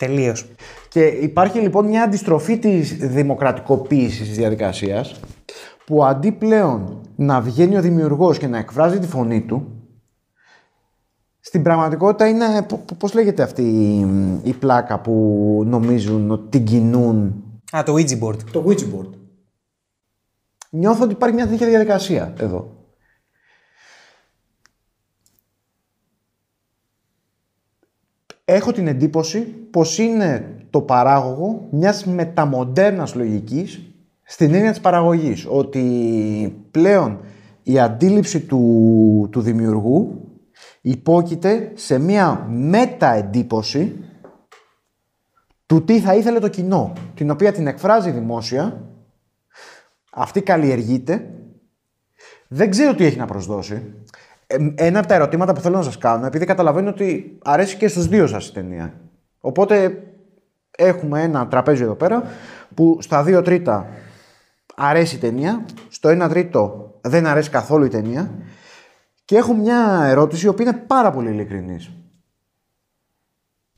[0.05, 0.45] Τελείως.
[0.89, 5.19] Και υπάρχει λοιπόν μια αντιστροφή της δημοκρατικοποίησης της διαδικασίας,
[5.85, 9.67] που αντί πλέον να βγαίνει ο δημιουργός και να εκφράζει τη φωνή του,
[11.39, 14.07] στην πραγματικότητα είναι, π- π- πώς λέγεται αυτή η,
[14.43, 17.43] η πλάκα που νομίζουν ότι την κινούν;
[17.77, 18.37] Α, το Ouija board.
[18.51, 19.09] το Ouija board.
[20.69, 22.80] Νιώθω ότι υπάρχει μια τέτοια διαδικασία εδώ.
[28.45, 29.39] Έχω την εντύπωση
[29.71, 33.81] πως είναι το παράγωγο μιας μεταμοντέρνας λογικής
[34.23, 35.45] στην έννοια της παραγωγής.
[35.49, 37.19] Ότι πλέον
[37.63, 40.29] η αντίληψη του, του δημιουργού
[40.81, 43.95] υπόκειται σε μία μεταεντύπωση
[45.65, 48.81] του τι θα ήθελε το κοινό, την οποία την εκφράζει δημόσια,
[50.11, 51.33] αυτή καλλιεργείται,
[52.47, 53.93] δεν ξέρω τι έχει να προσδώσει.
[54.51, 57.87] Ε, Ένα από τα ερωτήματα που θέλω να σας κάνω, επειδή καταλαβαίνω ότι αρέσει και
[57.87, 58.93] στους δύο σας η ταινία.
[59.39, 60.03] Οπότε
[60.77, 62.23] έχουμε ένα τραπέζι εδώ πέρα
[62.75, 63.87] που στα δύο τρίτα
[64.75, 68.31] αρέσει η ταινία, στο ένα τρίτο δεν αρέσει καθόλου η ταινία
[69.25, 71.91] και έχω μια ερώτηση η οποία είναι πάρα πολύ ειλικρινής.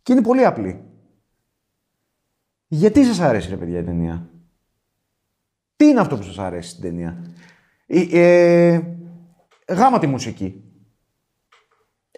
[0.03, 0.83] Και είναι πολύ απλή.
[2.67, 4.29] Γιατί σας αρέσει ρε παιδιά η ταινία;
[5.75, 7.25] Τι είναι αυτό που σας αρέσει στην ταινία;
[7.87, 8.81] Ε, ε,
[9.67, 10.62] γάμα τη μουσική.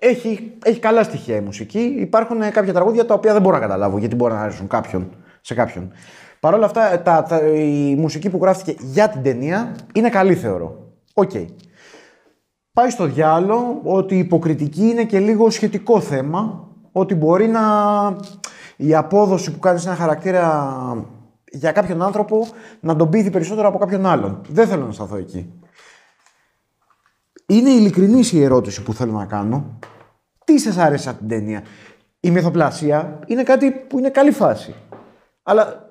[0.07, 1.79] Έχει, έχει καλά στοιχεία η μουσική.
[1.79, 5.15] Υπάρχουν ε, κάποια τραγούδια τα οποία δεν μπορώ να καταλάβω γιατί μπορεί να αρέσουν κάποιον,
[5.41, 5.91] σε κάποιον.
[6.39, 10.93] Παρ' όλα αυτά, τα, τα, η μουσική που γράφτηκε για την ταινία είναι καλή, θεωρώ.
[11.13, 11.31] Οκ.
[12.73, 16.67] Πάει στο διάλογο ότι η υποκριτική είναι και λίγο σχετικό θέμα.
[16.91, 17.61] Ότι μπορεί να.
[18.75, 20.75] η απόδοση που κάνεις σε ένα χαρακτήρα
[21.51, 22.47] για κάποιον άνθρωπο
[22.79, 24.41] να τον πείθει περισσότερο από κάποιον άλλον.
[24.49, 25.53] Δεν θέλω να σταθώ εκεί.
[27.45, 29.79] Είναι ειλικρινής η ερώτηση που θέλω να κάνω.
[30.45, 31.63] Τι σας άρεσε από την ταινία;
[32.19, 34.73] Η μυθοπλασία είναι κάτι που είναι καλή φάση.
[35.43, 35.89] Αλλά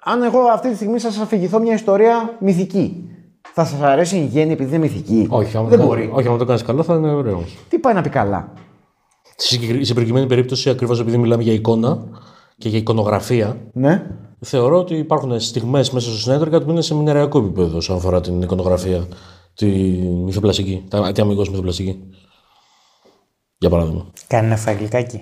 [0.00, 3.08] αν εγώ αυτή τη στιγμή σας αφηγηθώ μια ιστορία μυθική,
[3.54, 6.10] θα σας αρέσει η γέννη επειδή είναι μυθική; Όχι, άμα δεν το, μπορεί.
[6.14, 7.44] όχι, άμα το κάνεις καλό θα είναι ωραίο.
[7.68, 8.52] Τι πάει να πει καλά;
[9.36, 11.98] Στη συγκεκρι- σε προκειμένη περίπτωση, ακριβώς επειδή μιλάμε για εικόνα
[12.58, 14.06] και για εικονογραφία, Ναι.
[14.40, 18.20] θεωρώ ότι υπάρχουν στιγμές μέσα στο Snyder Cut που είναι σε μηνεριακό επίπεδο όσον αφορά
[18.20, 19.06] την εικονογραφία,
[19.54, 19.66] τη
[20.24, 21.98] μυθοπλαστική, τα, τη αμυγός μυθοπλαστική.
[23.64, 24.04] Για παράδειγμα.
[24.26, 25.20] Κάνει ένα φαγγλικάκι.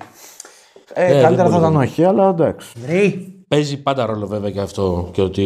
[0.94, 1.70] Ε, δεν καλύτερα θα μπορεί.
[1.70, 2.68] ήταν όχι, αλλά εντάξει.
[2.86, 3.34] Βρει.
[3.48, 5.42] Παίζει πάντα ρόλο βέβαια και αυτό και ότι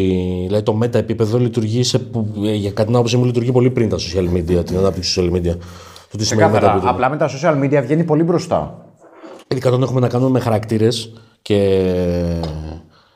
[0.47, 3.89] δηλαδή, το μετα επίπεδο λειτουργεί σε, που, ε, για κάτι να μου λειτουργεί πολύ πριν
[3.89, 5.57] τα social media, την ανάπτυξη social media.
[6.11, 6.75] Το τι σημαίνει Ξεκάθαρα.
[6.75, 8.87] μετα Απλά με τα social media βγαίνει πολύ μπροστά.
[9.49, 11.61] Ειδικά όταν έχουμε να κάνουμε με χαρακτήρες και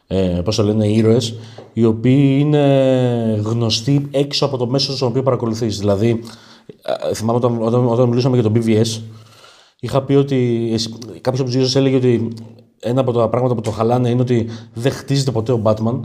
[0.06, 1.38] ε, πώς το λένε, ήρωες,
[1.72, 2.64] οι οποίοι είναι
[3.44, 5.78] γνωστοί έξω από το μέσο στον οποίο παρακολουθείς.
[5.78, 6.20] Δηλαδή,
[7.10, 9.00] ε, θυμάμαι όταν, όταν, όταν μιλούσαμε για το BVS,
[9.80, 12.32] είχα πει ότι εσύ- κάποιος από τους δύο σας έλεγε ότι
[12.80, 16.00] ένα από τα πράγματα που το χαλάνε είναι ότι δεν χτίζεται ποτέ ο Batman.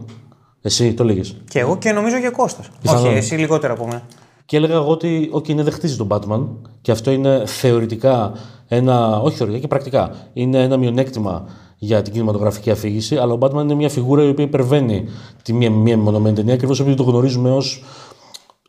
[0.61, 1.35] Εσύ το έλεγες.
[1.49, 2.69] Και εγώ και νομίζω και Κώστας.
[2.81, 3.05] Πιθανόν.
[3.05, 4.01] Όχι, εσύ λιγότερο από μένα.
[4.45, 6.47] Και έλεγα εγώ ότι okay, είναι δεν χτίζει τον Batman
[6.81, 8.31] και αυτό είναι θεωρητικά
[8.67, 9.19] ένα.
[9.21, 10.15] Όχι θεωρητικά και πρακτικά.
[10.33, 11.45] Είναι ένα μειονέκτημα
[11.77, 15.05] για την κινηματογραφική αφήγηση, αλλά ο Batman είναι μια φιγούρα η οποία υπερβαίνει
[15.41, 17.83] τη μία, μία μεμονωμένη ταινία ακριβώς επειδή το γνωρίζουμε ως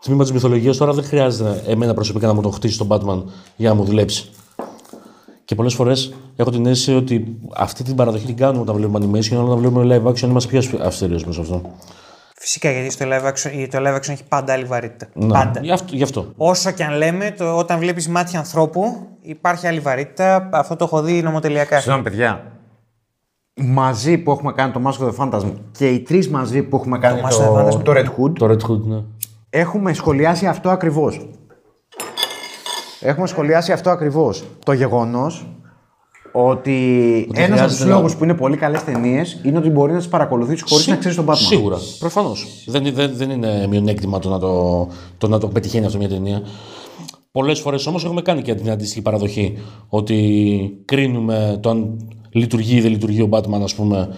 [0.01, 0.77] τμήμα της μυθολογίας.
[0.77, 3.23] Τώρα δεν χρειάζεται εμένα προσωπικά να μου τον χτίσει τον Batman
[3.57, 4.31] για να μου δουλέψει.
[5.47, 9.33] Και πολλές φορές έχω την αίσθηση ότι αυτή την παραδοχή την κάνουμε όταν βλέπουμε animation,
[9.33, 11.63] αλλά όταν βλέπουμε live action είμαστε πιο αυστηροί μέσα σε αυτό.
[12.35, 15.07] Φυσικά γιατί στο live action, το live action έχει πάντα άλλη βαρύτητα.
[15.13, 15.27] Ναι.
[15.27, 15.61] Πάντα.
[15.63, 15.97] Γι' αυτό.
[15.97, 16.33] Γι αυτό.
[16.37, 20.49] Όσο και αν λέμε, το, όταν βλέπεις μάτια ανθρώπου, υπάρχει άλλη βαρύτητα.
[20.53, 21.77] Αυτό το έχω δει νομοτελειακά.
[21.77, 22.53] Συγγνώμη, παιδιά.
[23.55, 26.99] Μαζί που έχουμε κάνει το Mask of the Phantasm και οι τρεις μαζί που έχουμε
[26.99, 27.83] κάνει Mask το, of the Phantasm.
[27.83, 29.03] το Red Hood, Το Red Hood, ναι.
[29.51, 31.29] έχουμε σχολιάσει αυτό ακριβώς.
[33.01, 34.45] Έχουμε σχολιάσει αυτό ακριβώς.
[34.65, 35.47] Το γεγονός
[36.33, 36.73] ότι
[37.35, 39.99] ένας από τους χρειάζεται να- λόγους που είναι πολύ καλές ταινίες είναι ότι μπορεί να
[39.99, 41.35] τις παρακολουθήσει χωρίς να ξέρεις τον Batman.
[41.37, 42.65] Σίγουρα, προφανώς.
[42.67, 46.43] Δεν, δεν, δεν είναι μειονέκτημα το να το, το να το πετυχαίνει αυτό μια ταινία.
[47.33, 52.81] Πολλές φορές όμως έχουμε κάνει και την αντίστοιχη παραδοχή ότι κρίνουμε το αν λειτουργεί ή
[52.81, 54.09] δεν λειτουργεί ο Batman, ας πούμε,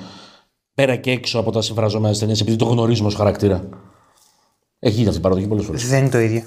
[0.74, 3.68] πέρα και έξω από τα συμφραζόμενα ταινίες, επειδή το γνωρίζουμε ως χαρακτήρα.
[4.78, 5.88] Έχει γίνει αυτή η παραδοχή πολλές φορές.
[5.88, 6.42] Δεν είναι το ίδιο.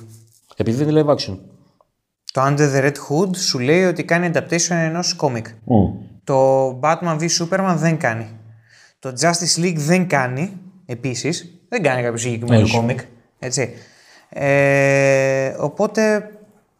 [0.55, 1.37] Επειδή δεν είναι live action.
[2.31, 5.45] Το Under the Red Hood σου λέει ότι κάνει adaptation ενός κόμικ.
[6.23, 8.27] Το Batman v Superman δεν κάνει.
[8.99, 11.61] Το Justice League δεν κάνει, επίσης.
[11.69, 12.75] Δεν κάνει κάποιο συγκεκριμένο Όχι.
[12.75, 12.99] κόμικ.
[13.39, 13.73] Έτσι.
[14.29, 16.29] Ε, οπότε,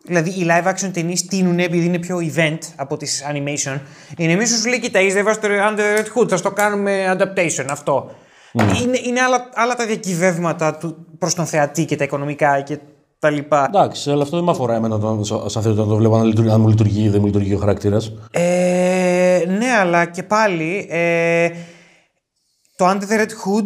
[0.06, 3.80] δηλαδή οι live action ταινίες τείνουν επειδή είναι πιο event από τις animation.
[4.18, 7.18] Η animation σου λέει, κοίτα, είσαι βάζεις το Under the Red Hood, θα στο κάνουμε
[7.18, 8.16] adaptation, αυτό.
[8.54, 12.78] Είναι, είναι άλλα, άλλα τα διακυβεύματα του, προς τον θεατή και τα οικονομικά και
[13.22, 13.66] τα λοιπά.
[13.74, 16.52] Εντάξει, αλλά αυτό δεν με αφορά εμένα όταν, σαν θεωρητή, όταν το βλέπω αν, λειτουργεί,
[16.52, 18.14] αν μου λειτουργεί ή δεν μου λειτουργεί ο χαρακτήρας.
[18.32, 21.50] Ε, ναι, αλλά και πάλι ε,
[22.76, 23.66] το Under the Red Hood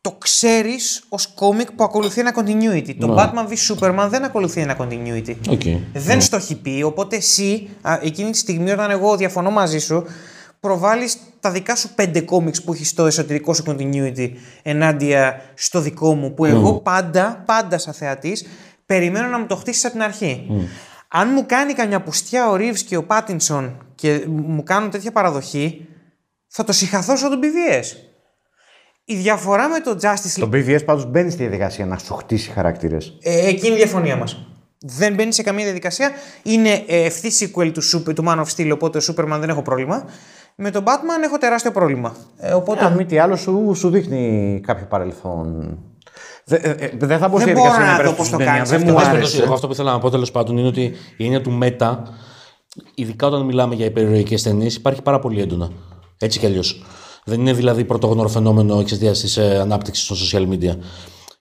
[0.00, 2.94] το ξέρεις ως κόμικ που ακολουθεί ένα continuity.
[2.98, 5.34] Το Batman v Superman δεν ακολουθεί ένα continuity.
[5.48, 5.78] Okay.
[5.92, 10.04] Δεν στο έχει πει, οπότε εσύ α, εκείνη τη στιγμή όταν εγώ διαφωνώ μαζί σου
[10.60, 14.30] προβάλλεις τα δικά σου πέντε κόμιξ που έχεις στο εσωτερικό σου continuity
[14.62, 18.46] ενάντια στο δικό μου που εγώ πάντα, πάντα σαν θεατής
[18.86, 20.46] περιμένω να μου το χτίσεις από την αρχή.
[21.08, 25.86] Αν μου κάνει καμιά πουστιά ο Reeves και ο Πάτινσον και μου κάνουν τέτοια παραδοχή
[26.48, 27.84] θα το συγχαθώ σαν τον BVS.
[29.04, 30.48] Η διαφορά με το Justice League.
[30.50, 33.18] Το BVS πάντως μπαίνει στη διαδικασία να σου χτίσει χαρακτήρες.
[33.22, 34.46] Ε, εκείνη η διαφωνία μας.
[34.78, 36.10] δεν μπαίνει σε καμία διαδικασία.
[36.42, 39.62] Είναι ε, ευθύ sequel του, Super- του Man of Steel, οπότε ο Superman δεν έχω
[39.62, 40.04] πρόβλημα.
[40.56, 42.16] Με τον Batman έχω τεράστιο πρόβλημα.
[42.38, 45.78] Ε, οπότε Αν μη τι άλλο, σου, σου δείχνει κάποιο παρελθόν.
[46.46, 48.38] Δε- ε, ε, Δεν θα μπω στη Δεν διαδικασία μπορώ να περάσω δω πώς στην
[48.38, 48.52] το ταινία.
[48.54, 48.90] κάνεις Δεν αυτό.
[48.92, 49.20] μου Εν πάση άρεσε.
[49.20, 52.02] περιπτώσει, Εγώ αυτό που ήθελα να πω τέλος πάντων είναι ότι η έννοια του μετα,
[52.94, 55.70] ειδικά όταν μιλάμε για υπερηρωικέ ταινίε, υπάρχει πάρα πολύ έντονα.
[56.18, 56.84] Έτσι κι αλλιώς.
[57.24, 60.76] Δεν είναι δηλαδή πρωτόγνωρο φαινόμενο εξαιτίας της ε, ανάπτυξης των social media.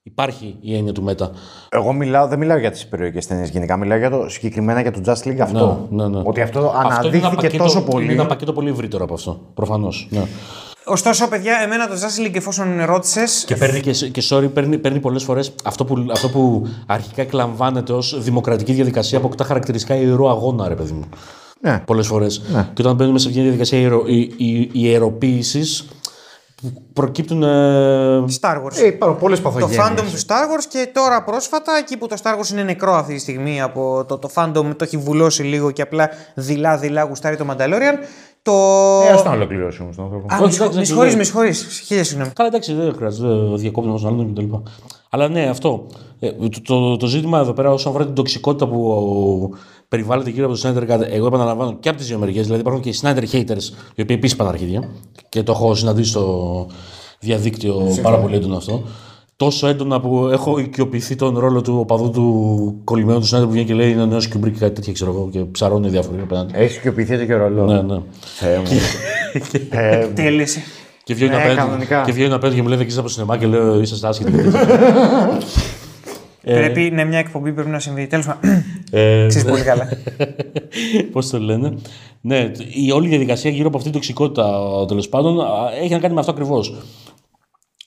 [0.06, 1.32] Υπάρχει η έννοια του μετα.
[1.70, 3.78] Εγώ μιλάω, δεν μιλάω για τις περιοχέ ταινίε γενικά.
[3.78, 5.88] Μιλάω για το, συγκεκριμένα για το Just League αυτό.
[5.89, 6.22] Ναι, ναι, ναι.
[6.26, 8.12] Ότι αυτό Αυτό είναι ένα αναδείχθηκε πακέτο- τόσο Είναι πολύ.
[8.13, 9.39] ένα πακέτο πολύ ευρύτερο από αυτό.
[9.54, 10.08] Προφανώς.
[10.12, 10.24] Ναι.
[10.86, 13.43] Ωστόσο, παιδιά, εμένα το Justice League, εφόσον ρώτησες.
[13.48, 17.93] Και παίρνει και, και sorry, παίρνει, παίρνει πολλές φορές αυτό που, αυτό που αρχικά εκλαμβάνεται
[17.93, 21.10] ως δημοκρατική διαδικασία αποκτά χαρακτηριστικά ιερό αγώνα, ρε παιδί μου.
[21.60, 21.82] Ναι.
[21.86, 22.41] Πολλές φορές.
[22.74, 25.88] Και όταν μπαίνουμε σε μια διαδικασία ιερο, η, η, ιεροποίηση,
[26.93, 27.43] προκύπτουν.
[27.43, 28.78] Ε, Star Wars.
[28.78, 29.86] Ε, υπάρχουν πολλές το παθογένειες.
[29.86, 33.13] fandom του Star Wars και τώρα πρόσφατα, εκεί που το Star Wars είναι νεκρό αυτή
[33.13, 37.46] τη στιγμή από το, το fandom το έχει βουλώσει λίγο και απλά δειλά-δειλά γουστάρει το
[37.50, 37.98] Mandalorian.
[38.43, 38.51] Το.
[39.08, 40.34] Ε, ας τον ολοκληρώσει όμω τον άνθρωπο.
[40.34, 41.17] Α, Όχι, με συγχω- εντάξει, με συγχωρείς, ναι.
[41.17, 41.82] με συγχωρείς.
[41.86, 42.32] Χίλια συγγνώμη.
[42.32, 43.27] Καλά, εντάξει, δεν χρειάζεται.
[43.27, 44.56] Δεν διακόπτει ένα τον άλλον κτλ.
[45.10, 45.86] Αλλά ναι, αυτό.
[46.19, 50.45] Ε, το, το, το ζήτημα εδώ πέρα, όσον αφορά την τοξικότητα που ο, περιβάλλεται γύρω
[50.45, 52.43] από το Snyder Cut, εγώ επαναλαμβάνω και από τις δύο μεριές.
[52.43, 53.63] Δηλαδή υπάρχουν και οι Snyder haters,
[53.95, 54.89] οι οποίοι επίσης πάνε αρχίδια.
[55.29, 56.67] Και το έχω συναντήσει στο
[57.19, 58.84] διαδίκτυο πάρα πολύ έντονο αυτό.
[59.36, 63.65] Τόσο έντονα που έχω οικειοποιηθεί τον ρόλο του οπαδού του κολλημένου του Snyder που βγαίνει
[63.65, 66.54] και λέει είναι ο νέος Kubrick και κάτι τέτοια, ξέρω εγώ, και ψαρώνει διάφοροι απέναντι.
[66.56, 67.65] Έχεις σκιοποιηθεί και ρολό.
[67.65, 68.00] Ναι, ναι.
[68.19, 68.63] Θεέ μου.
[69.69, 70.60] Ε, Τέλειωσε.
[71.04, 72.04] Και βγαίνει Ναι, απέναντι, κανονικά.
[72.06, 74.32] και βγαίνει απέναντι και μου λέει δεν από σινεμά και λέω είσαστε άσχετοι.
[74.32, 74.67] και τέτοια.
[76.43, 78.08] Πρέπει, ναι, μια εκπομπή πρέπει να συμβεί.
[78.08, 78.63] Τέλος πάντων.
[78.91, 79.89] Ε, Ξέρεις πολύ καλά.
[81.12, 81.74] Πώς το λένε.
[82.22, 82.52] Ναι,
[82.86, 84.46] η όλη διαδικασία γύρω από αυτή την τοξικότητα
[84.88, 85.46] τέλος πάντων α,
[85.84, 86.76] έχει να κάνει με αυτό ακριβώς.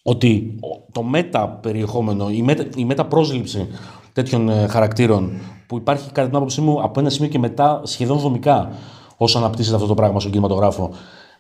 [0.09, 3.67] Ότι ο- το μετα περιεχόμενο, η μετα, η μετα πρόσληψη
[4.13, 5.31] τέτοιων ε, χαρακτήρων
[5.67, 8.69] που υπάρχει κατά την άποψή μου από ένα σημείο και μετά σχεδόν δομικά
[9.17, 10.91] όσο αναπτύσσεται αυτό το πράγμα στον κινηματογράφο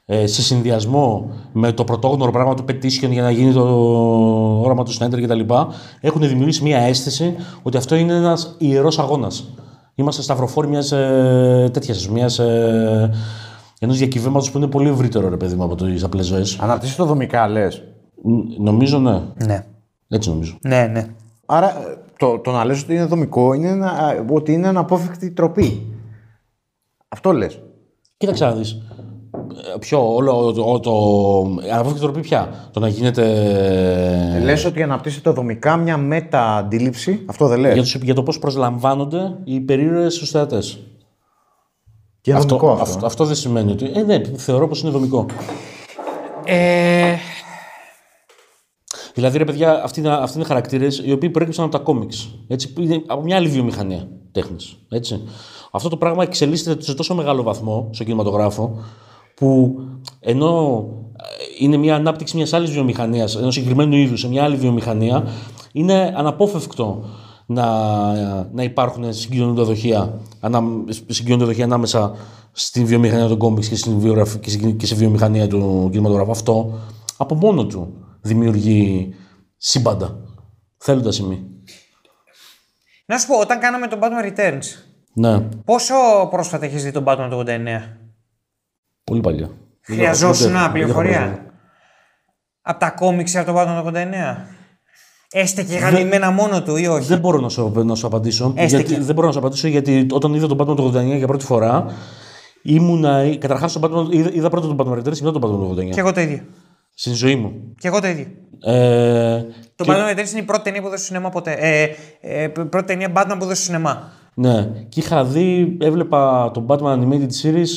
[0.06, 3.62] ε, σε συνδυασμό με το πρωτόγνωρο πράγμα του petition για να γίνει το
[4.64, 5.40] όραμα του Σνέντερ κτλ.
[6.00, 9.44] έχουν δημιουργήσει μια αίσθηση ότι αυτό είναι ένας ιερός αγώνας.
[9.94, 12.38] Είμαστε σταυροφόροι μιας ε, τέτοιας, μιας.
[12.38, 13.10] Ε,
[13.80, 16.58] ενός διακυβέρματο που είναι πολύ ευρύτερο ρε παιδί μου από τις απλές ζωές.
[16.60, 17.82] Αναπτύσσει το δομικά, λες.
[18.58, 19.22] Νομίζω ναι.
[19.46, 19.66] ναι.
[20.08, 20.58] Έτσι νομίζω.
[20.60, 21.06] Ναι, ναι.
[21.46, 25.30] Άρα ε, το, το να λες ότι είναι δομικό είναι ένα, ε, ότι είναι αναπόφευκτη
[25.30, 25.86] τροπή.
[27.08, 27.60] Αυτό λες.
[28.16, 28.72] Κοίταξε να δεις.
[29.74, 30.80] Ε, Ποιο, όλο το.
[30.80, 30.92] το
[31.72, 32.68] αναπόφευκτη τροπή πια.
[32.72, 33.22] Το να γίνεται.
[34.36, 37.24] Ε, λες ότι αναπτύσσεται δομικά μια μετα-αντίληψη.
[37.26, 37.72] Αυτό δεν λες.
[37.72, 40.80] για, τους, για το πώς προσλαμβάνονται οι περίεργες στους θεατές.
[42.20, 42.82] Και είναι δομικό αυτό.
[42.82, 43.90] αυτό, αυτό δεν σημαίνει ότι.
[43.94, 45.26] Ε, ναι, θεωρώ πως είναι δομικό.
[46.44, 47.14] Ε,
[49.16, 52.28] Δηλαδή, ρε παιδιά, αυτοί είναι, αυτοί είναι χαρακτήρες οι οποίοι προέκυψαν από τα κόμιξ.
[52.46, 54.76] Έτσι, που είναι από μια άλλη βιομηχανία τέχνης.
[55.70, 58.78] Αυτό το πράγμα εξελίσσεται σε τόσο μεγάλο βαθμό στο κινηματογράφο
[59.34, 59.78] που
[60.20, 65.28] ενώ ε, είναι μια ανάπτυξη μιας άλλης βιομηχανίας, ενός συγκεκριμένου είδους σε μια άλλη βιομηχανία,
[65.72, 67.04] είναι αναπόφευκτο
[67.46, 67.66] να,
[68.52, 70.62] να υπάρχουν συγκοινωνούντα δοχεία, ανα,
[71.06, 72.14] συγκοινωνούντα δοχεία ανάμεσα
[72.52, 76.30] στην βιομηχανία των κόμιξ και, στην βιογραφ- και, στην- και στη βιομηχανία του κινηματογράφου.
[76.30, 76.72] Αυτό
[77.16, 77.88] από μόνο του
[78.26, 79.14] δημιουργεί
[79.56, 80.16] σύμπαντα.
[80.78, 81.46] Θέλοντα ή μη.
[83.06, 84.64] να σου πω, όταν κάναμε τον Batman Returns,
[85.12, 85.94] Ναι, πόσο
[86.30, 87.98] πρόσφατα έχεις δει τον Batman το 89.
[89.04, 89.50] πολύ παλιά.
[89.80, 91.18] Χρειαζόσουν Δεν- δεν- πληροφορία.
[91.20, 91.40] δεν έχω
[92.62, 94.46] Από τα κόμιξ από τον Batman το 89.
[95.30, 98.52] Έστε και γαμημένα μόνο του ή όχι; Δεν μπορώ να σου, να σου απαντήσω.
[98.56, 99.00] Έστε γιατί, και.
[99.00, 101.86] δεν μπορώ να σου απαντήσω γιατί όταν είδα τον Batman το 89 για πρώτη φορά.
[102.62, 103.36] Ήμουνα.
[103.36, 103.74] Καταρχάς,
[104.10, 105.90] είδα, είδα πρώτα τον Batman Returns και μετά τον Batman το 89.
[105.94, 106.40] Και εγώ το ίδιο.
[106.98, 107.52] Στην ζωή μου.
[107.78, 108.26] Και εγώ το ίδιο.
[108.60, 109.44] Ε,
[109.76, 111.52] Το Batman Returns είναι η πρώτη ταινία που έδωσε στο σινεμά ποτέ.
[111.52, 111.88] Ε,
[112.20, 114.10] ε, πρώτη ταινία Batman που έδωσε στο σινεμά.
[114.34, 114.70] ναι.
[114.88, 117.68] Και είχα δει, έβλεπα τον Batman Animated Series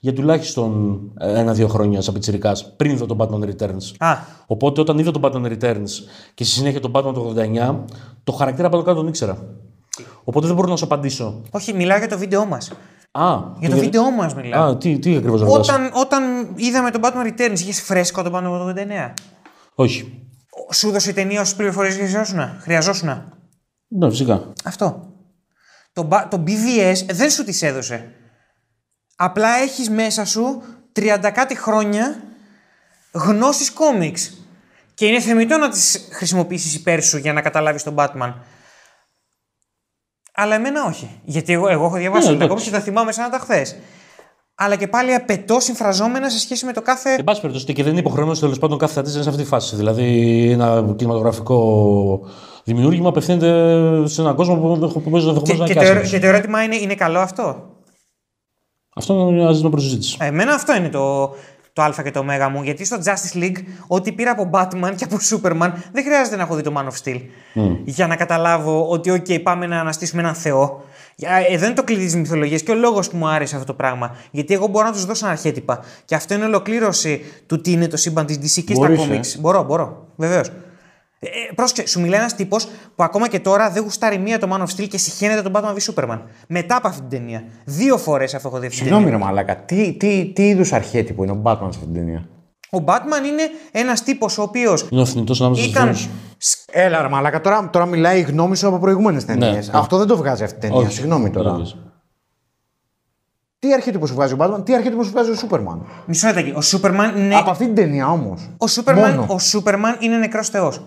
[0.00, 3.94] για τουλάχιστον ε, ένα-δύο χρόνια σαν πιτσιρικάς, πριν δω τον Batman Returns.
[3.98, 5.88] Α, Οπότε όταν είδα τον Batman Returns
[6.34, 7.76] και στη συνέχεια τον Batman το 89,
[8.24, 9.44] το χαρακτήρα πάνω κάτω τον ήξερα.
[10.24, 11.40] Οπότε δεν μπορώ να σου απαντήσω.
[11.50, 12.72] όχι, μιλάω για το βίντεο μας.
[13.10, 14.70] Α, Για το βίντεο μας μιλάω.
[14.70, 15.68] Α, τι, τι ακριβώς ρωτάς.
[15.68, 18.74] Όταν, όταν είδαμε τον Batman Returns, είχες φρέσκο τον Batman το
[19.08, 19.12] 89.
[19.74, 20.20] Όχι.
[20.72, 22.40] Σου έδωσε η ταινία όσες πληροφορίες χρειαζόσουν.
[22.60, 23.32] χρειαζόσουν.
[23.88, 24.52] Ναι, φυσικά.
[24.64, 25.10] Αυτό.
[25.92, 28.10] Το, Ba- το BVS δεν σου τις έδωσε.
[29.16, 32.22] Απλά έχεις μέσα σου 30 κάτι χρόνια
[33.12, 34.32] γνώσεις κόμιξ.
[34.94, 38.34] Και είναι θεμητό να τις χρησιμοποιήσεις υπέρ σου για να καταλάβεις τον Batman.
[40.36, 41.10] Αλλά εμένα όχι.
[41.24, 42.48] Γιατί εγώ, εγώ έχω διαβάσει Ναι, όλα τα εντάξει.
[42.48, 43.76] κόμιξ και τα θυμάμαι σαν να τα χθες.
[44.54, 47.14] αλλά και πάλι απαιτώ συμφραζόμενα σε σχέση με το κάθε.
[47.14, 49.42] Εν πάση περιπτώσει, και δεν είναι υποχρεωμένο τέλος πάντων κάθε θεατής να είναι σε αυτή
[49.42, 49.76] τη φάση.
[49.76, 52.20] Δηλαδή, ένα κινηματογραφικό
[52.64, 53.48] δημιούργημα απευθύνεται
[54.08, 56.10] σε έναν κόσμο που ενδεχομένως να Και, είναι και, και το, ερω- άσχημος.
[56.10, 57.62] και το ερώτημα είναι, είναι καλό αυτό;
[58.94, 60.16] Αυτό είναι ένα ζήτημα προσυζήτηση.
[60.20, 61.34] Εμένα αυτό είναι το,
[61.76, 62.62] το Α και το Ω μου.
[62.62, 63.56] Γιατί στο Justice League,
[63.86, 67.04] ό,τι πήρα από Batman και από Superman, δεν χρειάζεται να έχω δει το Man of
[67.04, 67.20] Steel.
[67.84, 70.84] Για να καταλάβω ότι, OK, πάμε να αναστήσουμε έναν Θεό.
[71.16, 73.74] Για- Εδώ είναι το κλειδί της μυθολογίας και ο λόγος που μου άρεσε αυτό το
[73.74, 74.16] πράγμα.
[74.30, 75.80] Γιατί εγώ μπορώ να τους δώσω αρχέτυπα.
[76.04, 79.18] Και αυτό είναι ολοκλήρωση του τι είναι το σύμπαν της DC και Μπορείς, στα ε.
[79.20, 79.40] comics.
[79.40, 80.06] Μπορώ, μπορώ.
[80.16, 80.50] Βεβαίως.
[81.18, 82.64] Ε, ε, πρόσεξε, σου μιλάει ένας τύπος
[82.96, 85.74] που ακόμα και τώρα δεν γουστάρει μία το Man of Steel και συχαίνεται τον Batman
[85.74, 86.20] v Superman.
[86.48, 87.44] Μετά από αυτή την ταινία.
[87.64, 89.00] Δύο φορές αφού έχω δει αυτή την ταινία.
[89.06, 92.28] Συγγνώμη, ρε Μαλάκα, τι, τι, τι είδους αρχέτυπο είναι ο Batman σε αυτήν την ταινία;
[92.70, 93.42] Ο Batman είναι
[93.72, 95.92] ένας τύπος ο οποίος Είναι ο θνητό ανάμεσα στους ήταν.
[95.94, 96.06] δύο.
[96.82, 99.68] Έλα, ρε Μαλάκα, τώρα, τώρα μιλάει η γνώμη σου από προηγούμενες ταινίες.
[99.72, 99.78] ναι.
[99.78, 100.86] Αυτό δεν το βγάζει αυτή την ταινία.
[100.86, 101.48] Όχι, Συγγνώμη δεν τώρα.
[101.48, 101.74] το βγάζει.
[103.58, 106.52] Τι αρχέτυπο σου βγάζει ο Batman, τι αρχέτυπο σου βγάζει ο Superman; Μισό λεπτάκι.
[106.56, 107.34] Ο Σούπερμαν είναι.
[107.36, 108.50] Από αυτή την ταινία όμως.
[108.56, 109.26] Ο Σούπερμαν, Μόνο.
[109.28, 110.80] ο Σούπερμαν είναι νεκρός Θεός.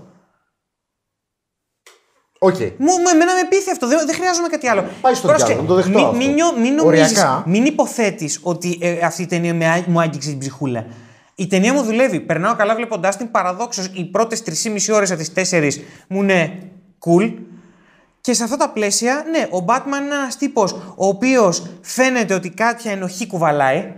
[2.41, 2.59] Οκ.
[2.59, 3.87] Μου, μου, εμένα με πείθει αυτό.
[3.87, 4.83] Δεν, δεν χρειάζομαι κάτι άλλο.
[5.01, 6.17] Πάει στο Πρόσεχε, διάολο, το δεχτώ μην, αυτό.
[6.17, 7.43] μην, νιώ- μην νομίζεις, Οριακά.
[7.45, 10.85] μην υποθέτεις ότι ε, αυτή η ταινία με, α- μου άγγιξε την ψυχούλα.
[11.35, 12.19] Η ταινία μου δουλεύει.
[12.19, 13.31] Περνάω καλά βλέποντάς την.
[13.31, 16.59] Παραδόξως, οι πρώτες 3,5 ώρες από τις 4 μου είναι
[17.05, 17.33] cool.
[18.21, 22.49] Και σε αυτά τα πλαίσια, ναι, ο Batman είναι ένας τύπος ο οποίος φαίνεται ότι
[22.49, 23.93] κάποια ενοχή κουβαλάει.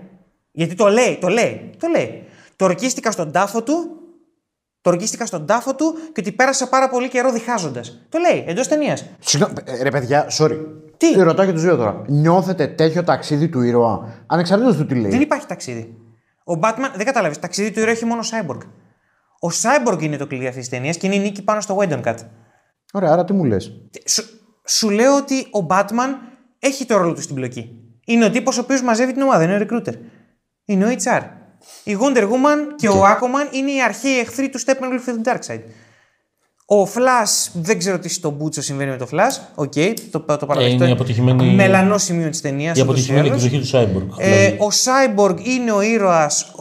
[0.52, 2.24] Γιατί το λέει, το λέει, το λέει.
[2.56, 4.01] Το ορκίστηκα στον τάφο του,
[4.82, 8.06] το ορκίστηκα στον τάφο του και ότι πέρασα πάρα πολύ καιρό διχάζοντας.
[8.10, 9.06] Το λέει εντός ταινίας.
[9.20, 10.58] Συγγνώμη, ε, ρε παιδιά, sorry.
[10.98, 12.02] Τι; Ρωτάω και τους δύο τώρα.
[12.08, 15.12] Νιώθετε τέτοιο ταξίδι του ήρωα, ανεξαρτήτως του τι λέει.
[15.12, 15.98] Δεν υπάρχει ταξίδι.
[16.44, 18.60] Ο Batman, δεν κατάλαβε, ταξίδι του ήρωα έχει μόνο ο Cyborg.
[19.40, 22.04] Ο Cyborg είναι το κλειδί αυτής της ταινίας και είναι η νίκη πάνω στο Whedon
[22.04, 22.16] Cut.
[22.94, 23.72] Ωραία, άρα τι μου λες;
[24.06, 24.24] Σου,
[24.66, 26.10] σου λέω ότι ο Batman
[26.60, 27.82] έχει το ρόλο του στην πλοκή.
[28.06, 29.94] Είναι ο τύπος ο οποίος μαζεύει την ομάδα, είναι ο recruiter.
[30.66, 31.22] Είναι ο HR.
[31.84, 35.60] Η Wonder Woman και ο Aquaman είναι οι αρχαίοι εχθροί του Steppenwolf και του Darkseid.
[36.66, 39.40] Ο Flash, δεν ξέρω τι στο πούτσο συμβαίνει με το Flash.
[39.56, 39.74] OK,
[40.12, 40.74] το, το παραδεχτώ.
[40.76, 42.78] είναι η αποτυχημένη- Μελανό σημείο της ταινίας.
[42.78, 44.08] Η αποτυχημένη εκδοχή του Cyborg.
[44.18, 44.58] Ε, δηλαδή.
[44.60, 46.52] ο Cyborg είναι ο ήρωας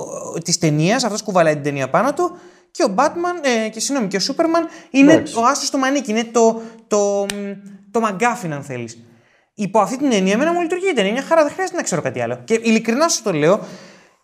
[0.45, 2.37] της ταινίας, αυτός κουβαλάει την ταινία πάνω του.
[2.71, 5.37] Και ο Batman, ε, και συγγνώμη, και ο Superman είναι Εντάξει.
[5.39, 7.27] ο άσσος στο μανίκι, είναι το, το,
[7.91, 8.99] το MacGuffin, αν θέλεις.
[9.55, 11.13] Υπό αυτή την έννοια, εμένα μου λειτουργεί η ταινία.
[11.13, 12.41] Μια χαρά, δεν χρειάζεται να ξέρω κάτι άλλο.
[12.45, 13.61] Και ειλικρινά σου το λέω,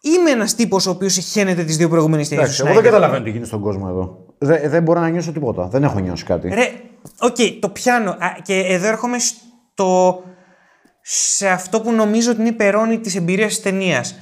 [0.09, 2.46] είμαι ένας τύπος ο οποίος σιχαίνεται τις δύο προηγούμενες ταινίες.
[2.46, 4.34] Εντάξει, εγώ δεν καταλαβαίνω τι γίνεται στον κόσμο εδώ.
[4.38, 5.66] Δεν, δεν μπορώ να νιώσω τίποτα.
[5.66, 6.48] Δεν έχω νιώσει κάτι.
[6.48, 6.72] Ρε,
[7.18, 8.11] οκ, το πιάνω.
[8.11, 10.22] Α, και εδώ έρχομαι στο,
[11.00, 14.18] σε αυτό που νομίζω ότι είναι υπερώνει της εμπειρίας της ταινίας.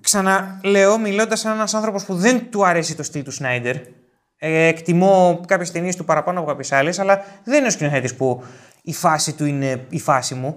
[0.00, 3.76] Ξαναλέω, μιλώντας σαν ένας άνθρωπος που δεν του αρέσει το στυλ του Σνάιντερ.
[4.36, 8.42] Ε, εκτιμώ κάποιες ταινίες του παραπάνω από κάποιες άλλες, αλλά δεν είναι ο σκηνοθέτη που
[8.82, 10.56] η φάση του είναι η φάση μου.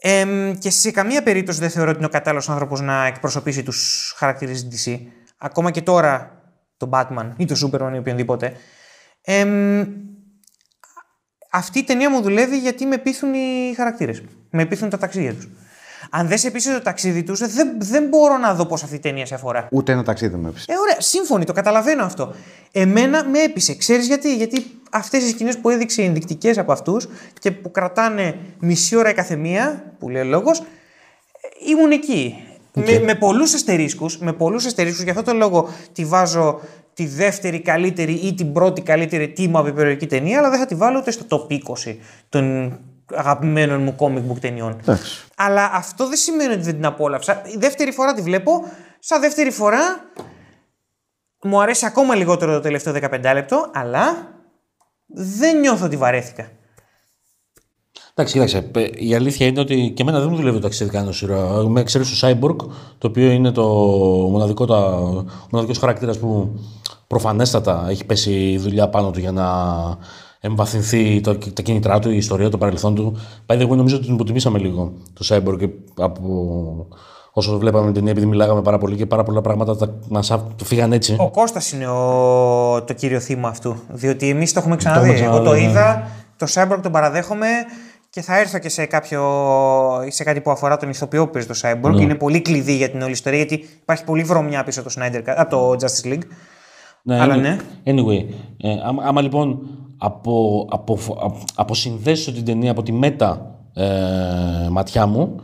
[0.00, 4.12] Εμ, και σε καμία περίπτωση δεν θεωρώ ότι είναι ο κατάλληλος άνθρωπος να εκπροσωπήσει τους
[4.16, 4.98] χαρακτήρες της DC.
[5.38, 6.42] Ακόμα και τώρα
[6.76, 8.56] τον Batman ή τον Superman ή οποιονδήποτε.
[9.20, 9.84] Εμ,
[11.50, 14.22] αυτή η ταινία μου δουλεύει γιατί με πείθουν οι χαρακτήρες.
[14.50, 15.48] Με πείθουν τα ταξίδια τους.
[16.10, 18.98] Αν δεν σε πείσει το ταξίδι τους, δεν, δεν μπορώ να δω πώς αυτή η
[18.98, 19.68] ταινία σε αφορά.
[19.70, 20.72] Ούτε ένα ταξίδι δεν με έπεισε.
[20.72, 22.34] Ε, ωραία, σύμφωνοι, το καταλαβαίνω αυτό.
[22.72, 23.76] Εμένα με έπεισε.
[23.76, 27.08] Ξέρεις γιατί, γιατί αυτές οι σκηνές που έδειξε ενδεικτικές από αυτούς
[27.40, 30.62] και που κρατάνε μισή ώρα η καθεμία, που λέει ο λόγος,
[31.68, 32.42] ήμουν εκεί.
[32.72, 36.60] Με, με πολλούς αστερίσκους, με πολλούς αστερίσκους, γι' αυτό το λόγο τη βάζω
[36.94, 40.74] τη δεύτερη καλύτερη ή την πρώτη καλύτερη τιμα από υπερηρωτική ταινία, αλλά δεν θα τη
[40.74, 41.52] βάλω ούτε στο top
[41.86, 41.96] 20
[42.28, 42.78] των
[43.14, 44.76] αγαπημένων μου comic book ταινιών.
[44.80, 45.24] Εντάξει.
[45.36, 47.42] Αλλά αυτό δεν σημαίνει ότι δεν την απόλαυσα.
[47.46, 48.50] Η δεύτερη φορά τη βλέπω.
[48.98, 49.78] Σαν δεύτερη φορά
[51.42, 54.28] μου αρέσει ακόμα λιγότερο το τελευταίο 15 λεπτό, αλλά
[55.06, 56.48] δεν νιώθω ότι βαρέθηκα.
[58.14, 58.62] Εντάξει, κοίταξε.
[58.62, 61.68] πε- Η αλήθεια είναι ότι και εμένα δεν μου δουλεύει το ταξίδι κανένα ήρωα.
[61.68, 62.56] Με εξαίρεση το Cyborg,
[62.98, 63.64] το οποίο είναι το
[64.30, 66.58] μοναδικό, τα, ο μοναδικός χαρακτήρας που
[67.06, 69.44] προφανέστατα έχει πέσει η δουλειά πάνω του για να
[70.40, 73.16] εμβαθυνθεί το, τα κίνητρά του, η ιστορία, το παρελθόν του.
[73.46, 75.68] By the way, νομίζω ότι την υποτιμήσαμε λίγο το Cyborg και
[76.02, 76.86] από
[77.32, 80.46] όσο βλέπαμε την ταινία, επειδή μιλάγαμε πάρα πολύ και πάρα πολλά πράγματα τα, μας α-
[80.64, 81.16] φύγαν έτσι.
[81.18, 82.84] Ο Κώστας είναι ο...
[82.86, 83.76] το κύριο θύμα αυτού.
[83.88, 85.10] Διότι εμείς το έχουμε ξαναδεί.
[85.10, 85.70] έχουμε Εγώ το ξαναδεί, ναι.
[85.70, 87.46] είδα, το Cyborg τον παραδέχομαι
[88.10, 89.22] και θα έρθω και σε, κάποιο...
[90.08, 91.94] σε κάτι που αφορά τον ηθοποιό που παίζει το Cyborg.
[91.94, 92.02] Ναι.
[92.02, 95.16] Είναι πολύ κλειδί για την όλη ιστορία γιατί υπάρχει πολύ βρωμιά πίσω από το, Snyder,
[95.18, 96.22] Cut- από το Justice League.
[97.02, 97.56] Ναι, Αλλά any- ναι.
[97.84, 98.24] Anyway,
[98.60, 99.60] ε, άμα, άμα λοιπόν
[99.98, 105.34] από, από, από, αποσυνδέσω την ταινία από τη μέτα ε, ματιά μου,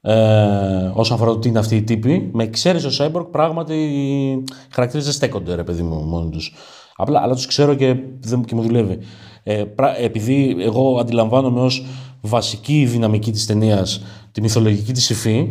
[0.00, 4.44] ε, όσον αφορά το τι είναι αυτή η τύπη, με εξαίρεση ο Cyborg, πράγματι οι
[4.70, 6.54] χαρακτήρες δεν στέκονται, ρε παιδί μου, μόνοι τους.
[6.96, 8.98] Απλά, αλλά τους ξέρω και, δεν, και μου δουλεύει.
[9.42, 11.84] Ε, πρα- επειδή εγώ αντιλαμβάνομαι ως
[12.20, 15.48] βασική δυναμική της ταινίας τη μυθολογική της υφή,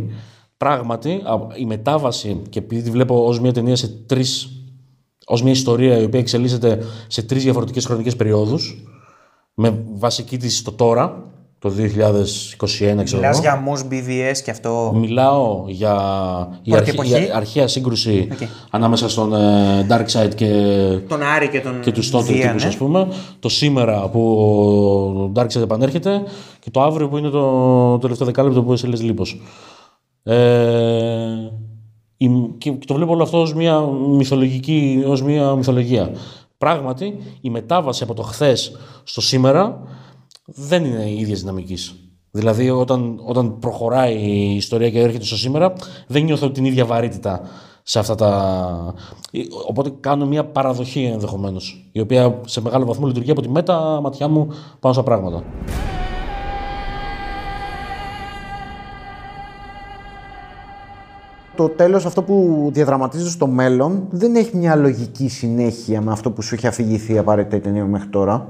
[0.58, 4.57] πράγματι α- η μετάβαση και επειδή τη βλέπω ως μια ταινία σε τρεις.
[5.30, 8.84] Ως μια ιστορία η οποία εξελίσσεται σε τρεις διαφορετικές χρονικές περιόδους,
[9.54, 11.24] με βασική της το τώρα,
[11.60, 13.40] το 2021, ξέρω Μιλάς εγώ.
[13.42, 15.94] για MoS BvS και αυτό; Μιλάω για
[16.64, 18.48] η, Πρώτη αρχή- εποχή; η αρχαία σύγκρουση Οκ.
[18.70, 20.48] ανάμεσα στον ε, Darkseid και,
[21.08, 22.68] Τον Άρη και τον και τους τότε Δία, τύπους ναι.
[22.70, 23.08] ας πούμε.
[23.40, 26.24] Το σήμερα που ο Darkseid επανέρχεται
[26.60, 27.42] και το αύριο που είναι το,
[27.92, 29.42] το τελευταίο δεκάλεπτο που είσαι λες λίπος.
[30.24, 31.67] Ε, η-
[32.58, 36.12] και το βλέπω όλο αυτό ως μια, μυθολογική, ως μια μυθολογία.
[36.58, 39.82] Πράγματι, η μετάβαση από το χθες στο σήμερα
[40.46, 41.96] δεν είναι η ίδια δυναμικής.
[42.32, 45.74] Δηλαδή, όταν, όταν προχωράει η ιστορία και έρχεται στο σήμερα,
[46.08, 47.42] δεν νιώθω την ίδια βαρύτητα
[47.84, 48.94] σε αυτά τα.
[49.68, 54.28] Οπότε κάνω μια παραδοχή ενδεχομένως, η οποία σε μεγάλο βαθμό λειτουργεί από τη μέτα ματιά
[54.28, 54.48] μου
[54.80, 55.44] πάνω στα πράγματα.
[61.58, 66.42] Το τέλος αυτό που διαδραματίζεται στο μέλλον δεν έχει μια λογική συνέχεια με αυτό που
[66.42, 68.50] σου έχει αφηγηθεί απαραίτητα η ταινία μέχρι τώρα.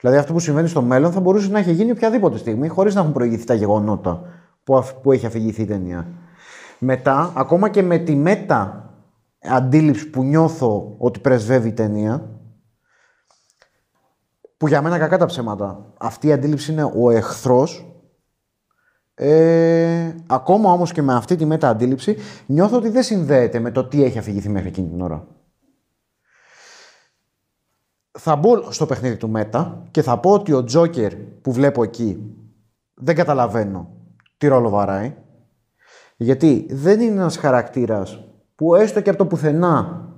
[0.00, 3.00] Δηλαδή αυτό που συμβαίνει στο μέλλον θα μπορούσε να έχει γίνει οποιαδήποτε στιγμή χωρίς να
[3.00, 4.22] έχουν προηγηθεί τα γεγονότα
[4.64, 6.06] που, αφ- που έχει αφηγηθεί η ταινία.
[6.78, 8.90] Μετά, ακόμα και με τη μέτα
[9.42, 12.28] αντίληψη που νιώθω ότι πρεσβεύει η ταινία,
[14.56, 17.93] που για μένα κακά τα ψέματα, αυτή η αντίληψη είναι ο εχθρός
[19.14, 24.04] ε, ακόμα όμως και με αυτή τη μετααντίληψη νιώθω ότι δεν συνδέεται με το τι
[24.04, 25.26] έχει αφηγηθεί μέχρι εκείνη την ώρα.
[28.18, 32.36] Θα μπω στο παιχνίδι του Μέτα και θα πω ότι ο Τζόκερ που βλέπω εκεί
[32.94, 33.88] δεν καταλαβαίνω
[34.36, 35.14] τι ρόλο βαράει.
[36.16, 40.08] Γιατί δεν είναι ένας χαρακτήρας που έστω και από το πουθενά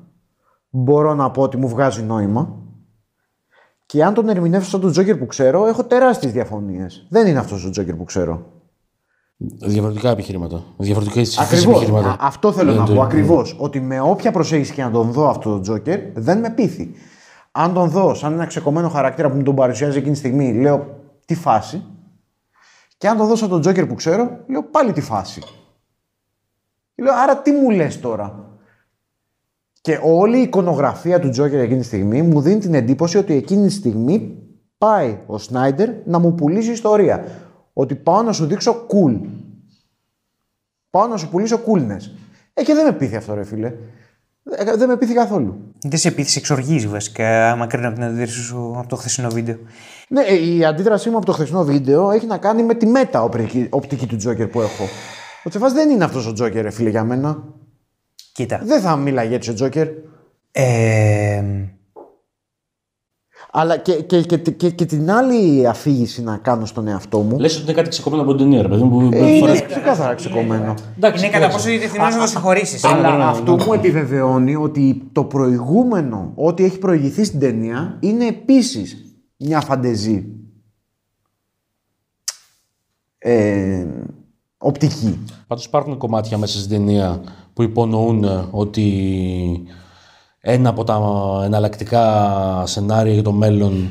[0.70, 2.60] μπορώ να πω ότι μου βγάζει νόημα.
[3.86, 7.06] Και αν τον ερμηνεύσω σαν τον Τζόκερ που ξέρω, έχω τεράστιες διαφωνίες.
[7.10, 8.55] Δεν είναι αυτός ο Τζόκερ που ξέρω.
[9.38, 10.62] Διαφορετικά επιχειρήματα.
[10.76, 11.64] Διαφορετικά Ακριβώς.
[11.76, 12.16] επιχειρήματα.
[12.20, 13.02] Αυτό θέλω Δεν να το- πω.
[13.02, 13.56] Ακριβώς.
[13.58, 16.90] Ότι με όποια προσέγγιση και να τον δω αυτό τον Τζόκερ, δεν με πείθει.
[17.52, 20.86] Αν τον δω σαν ένα ξεκομμένο χαρακτήρα που μου τον παρουσιάζει εκείνη τη στιγμή, λέω
[21.24, 21.82] τι φάση.
[22.98, 25.40] Και αν τον δω σαν τον Τζόκερ που ξέρω, λέω πάλι τι φάση.
[26.94, 28.44] Και λέω άρα τι μου λες τώρα;
[29.80, 33.66] Και όλη η εικονογραφία του Τζόκερ εκείνη τη στιγμή μου δίνει την εντύπωση ότι εκείνη
[33.66, 34.38] τη στιγμή
[34.78, 37.24] πάει ο Σνάιντερ να μου πουλήσει ιστορία.
[37.78, 39.20] Ότι πάω να σου δείξω cool.
[40.90, 42.10] Πάω να σου πουλήσω coolness.
[42.54, 43.66] Ε, και δεν με πείθει αυτό, ρε φίλε.
[44.50, 45.74] Ε, δεν με πείθει καθόλου.
[45.82, 49.56] Δεν σε πείθει, εξοργίζει βασικά, άμα κρίνω από την αντίδραση σου από το χθεσινό βίντεο.
[50.08, 53.22] Ναι, ε, η αντίδρασή μου από το χθεσινό βίντεο έχει να κάνει με τη μέτα
[53.22, 54.84] οπτική, οπτική του Τζόκερ που έχω.
[55.44, 57.44] Ο Τσεφάς δεν είναι αυτός ο Τζόκερ, ρε φίλε, για μένα.
[58.32, 58.60] Κοίτα.
[58.64, 59.88] Δεν θα μίλαγε έτσι ο Τζόκερ.
[60.52, 61.42] Ε,
[63.58, 67.38] Αλλά και, και, και, και, και την άλλη αφήγηση να κάνω στον εαυτό μου.
[67.38, 69.08] Λες ότι είναι κάτι ξεκομμένο από την ταινία, ρε παιδί μου.
[69.08, 70.74] που Ε, είναι φορές- ξεκάθαρα ξεκομμένο.
[70.96, 71.68] Εντάξει, είναι κατά κοίταξε.
[71.68, 72.84] πόσο διεθνώ να το συγχωρήσεις.
[72.84, 79.04] Αλλά αυτό μου επιβεβαιώνει ότι το προηγούμενο, ό,τι έχει προηγηθεί στην ταινία, είναι επίσης
[79.36, 80.26] μια φαντεζή.
[83.18, 83.86] Ε,
[84.58, 85.18] οπτική.
[85.46, 87.20] Πάντως υπάρχουν κομμάτια μέσα στην ταινία
[87.52, 88.92] που υπονοούν ε, ότι
[90.48, 91.00] ένα από τα
[91.44, 93.88] εναλλακτικά σενάρια για το μέλλον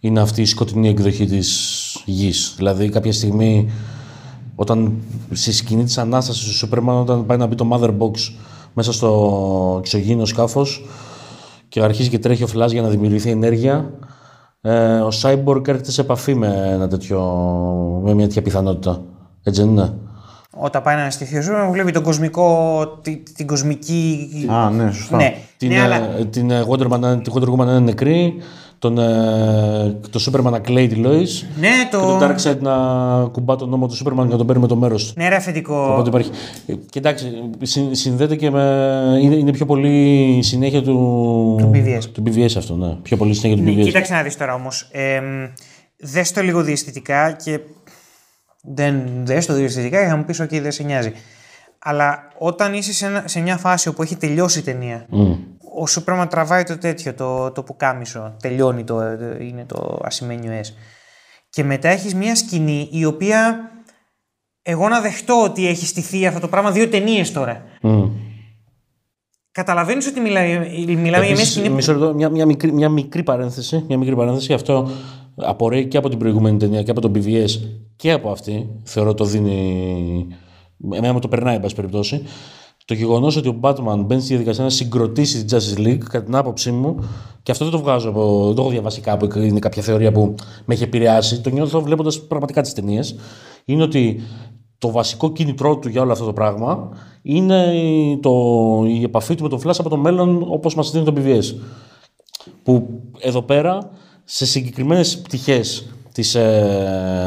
[0.00, 2.54] είναι αυτή η σκοτεινή εκδοχή της γης.
[2.56, 3.70] Δηλαδή κάποια στιγμή
[4.54, 4.92] όταν
[5.30, 8.12] στη σκηνή της Ανάστασης του Σούπερμαν όταν πάει να μπει το Mother Box
[8.72, 10.84] μέσα στο εξωγήινο σκάφος
[11.68, 13.92] και αρχίζει και τρέχει ο Flash για να δημιουργηθεί ενέργεια
[14.60, 17.20] ε, ο Cyborg έρχεται σε επαφή με, ένα τέτοιο,
[18.04, 19.02] με μια τέτοια πιθανότητα.
[19.42, 19.94] Έτσι δεν είναι;
[20.60, 24.28] Όταν πάει να αναστηθεί ο Σούπερμαν, βλέπει τον κοσμικό, τη- την κοσμική.
[24.50, 25.16] Α, ναι, σωστά.
[25.16, 26.00] Ναι, Την, ναι, ε, αλλά
[26.30, 28.34] την ε, Wonder Woman, την Wonder Woman να είναι νεκρή,
[28.78, 32.26] τον, ε, το Superman να κλαίει τη Lois ναι, και τον το.
[32.26, 32.74] Darkseid να
[33.32, 35.12] κουμπά τον νόμο του Superman και να τον παίρνει με το μέρος του.
[35.16, 35.88] Ναι, ρε αφεντικό.
[35.92, 36.30] Οπότε υπάρχει.
[36.66, 37.32] ε, Και εντάξει,
[37.62, 38.62] συν- συνδέεται και με.
[39.22, 40.94] Είναι, είναι πιο πολύ η συνέχεια του.
[41.58, 42.04] Του BVS.
[42.12, 42.96] Του BVS αυτό, ναι.
[43.02, 43.84] Πιο πολύ η συνέχεια του Ναι, BVS.
[43.84, 44.88] κοίταξε να δεις τώρα όμως.
[44.92, 45.20] Ε,
[46.00, 47.60] δες το λίγο διαισθητικά και
[48.74, 51.12] δεν δες το διαισθητικά και θα μου πεις ότι δεν σε νοιάζει.
[51.78, 55.32] Αλλά όταν είσαι σε, ένα- σε μια φάση όπου έχει τελειώσει η ταινία, Μμ.
[55.78, 59.00] ο Σούπερμαν τραβάει το τέτοιο, το, το πουκάμισο, τελειώνει το,
[59.40, 60.66] είναι το ασημένιο S.
[61.50, 63.70] Και μετά έχεις μια σκηνή η οποία
[64.62, 67.62] εγώ να δεχτώ ότι έχει στηθεί αυτό το πράγμα δύο ταινίες τώρα.
[67.82, 68.08] Μμ.
[69.52, 70.48] Καταλαβαίνεις ότι μιλάμε,
[70.86, 73.84] μιλάμε για μια Επίσης, σκηνή που μισό λεπτό, μια, μια, μικρή, μια μικρή παρένθεση.
[73.88, 74.52] Μια μικρή παρένθεση.
[74.52, 74.88] Αυτό
[75.36, 77.48] απορρέει και από την προηγούμενη ταινία και από τον BVS
[77.98, 78.68] και από αυτή.
[78.82, 80.26] Θεωρώ το δίνει.
[80.92, 82.22] Εμένα μου το περνάει, εν πάση περιπτώσει.
[82.84, 86.34] το γεγονός ότι ο Batman μπαίνει στη διαδικασία να συγκροτήσει την Justice League, κατά την
[86.36, 86.96] άποψή μου,
[87.42, 88.46] και αυτό δεν το βγάζω από.
[88.46, 90.34] Δεν το έχω διαβάσει κάπου, είναι κάποια θεωρία που
[90.64, 91.40] με έχει επηρεάσει.
[91.40, 93.16] Το νιώθω βλέποντας πραγματικά τις ταινίες.
[93.64, 94.20] Είναι ότι
[94.78, 96.88] το βασικό κίνητρό του για όλο αυτό το πράγμα
[97.22, 97.72] είναι
[98.20, 98.32] το,
[98.86, 101.54] η επαφή του με τον Flash από το μέλλον όπως μας δίνει το BVS.
[102.62, 103.90] Που εδώ πέρα,
[104.24, 105.22] σε συγκεκριμένες
[106.18, 106.40] πτυχέ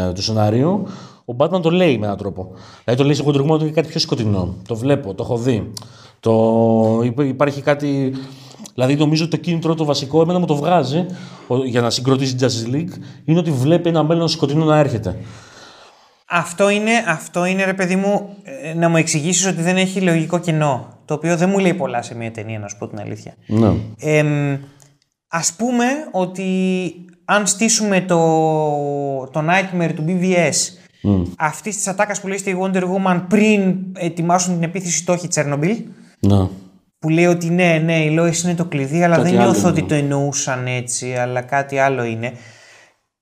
[0.08, 0.88] ε, του σενάριου,
[1.26, 2.52] ο Batman το λέει με έναν τρόπο.
[2.84, 4.56] Δηλαδή το λέει σε χοντρικό ότι είναι κάτι πιο σκοτεινό.
[4.68, 5.72] Το βλέπω, το έχω δει.
[6.20, 7.02] Το...
[7.24, 8.14] Υπάρχει κάτι.
[8.74, 11.06] Δηλαδή νομίζω ότι το κίνητρο το βασικό, εμένα μου το βγάζει
[11.66, 15.18] για να συγκροτήσει την Justice League, είναι ότι βλέπει ένα μέλλον σκοτεινό να έρχεται.
[16.26, 20.40] Αυτό είναι, αυτό είναι ρε παιδί μου, ε, να μου εξηγήσεις ότι δεν έχει λογικό
[20.40, 20.88] κοινό.
[21.06, 23.34] Το οποίο δεν μου λέει πολλά σε μια ταινία, να σου πω την αλήθεια.
[23.48, 23.72] Ναι.
[24.00, 24.26] Ε,
[25.28, 26.46] ας πούμε ότι
[27.32, 28.18] αν στήσουμε το,
[29.32, 30.52] το Nightmare του BVS
[31.04, 31.24] mm.
[31.38, 35.78] αυτής της ατάκας που λέει στη Wonder Woman πριν ετοιμάσουν την επίθεση στόχη Τσέρνομπιλ.
[36.20, 36.48] Ναι.
[37.00, 39.94] Που λέει ότι ναι, ναι, η Lois είναι το κλειδί, αλλά δεν νιώθω ότι το
[39.94, 42.34] εννοούσαν έτσι, αλλά κάτι άλλο είναι.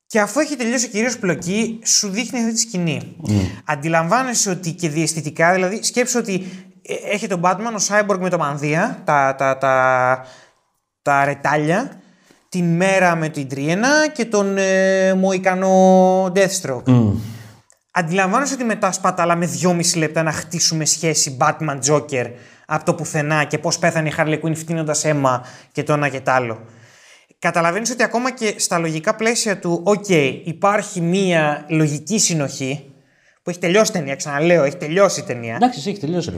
[0.05, 3.15] Και αφού έχει τελειώσει ο κυρίω πλοκή, σου δείχνει αυτή τη σκηνή.
[3.27, 3.31] Mm.
[3.65, 6.45] Αντιλαμβάνεσαι ότι και διαισθητικά, δηλαδή σκέψου ότι
[6.81, 10.25] ε, έχει τον Batman, ο Cyborg με το μανδύα, τα, τα, τα,
[11.01, 11.99] τα ρετάλια,
[12.49, 16.83] την μέρα με την Τριένα και τον ε, Μοϊκανό Deathstroke.
[16.85, 17.13] Mm.
[17.91, 22.31] Αντιλαμβάνεσαι ότι μετά σπατάλα με δυόμιση λεπτά να χτίσουμε σχέση Batman-Joker
[22.65, 26.21] από το πουθενά και πώς πέθανε η Harley Quinn φτύνοντας αίμα και το ένα και
[26.21, 26.59] το άλλο.
[27.39, 32.93] Καταλαβαίνεις ότι ακόμα και στα λογικά πλαίσια του, OK, υπάρχει μία λογική συνοχή
[33.43, 34.15] που έχει τελειώσει η ταινία.
[34.15, 35.55] Ξαναλέω, έχει τελειώσει η ταινία.
[35.55, 36.37] Εντάξει, έχει τελειώσει, ρε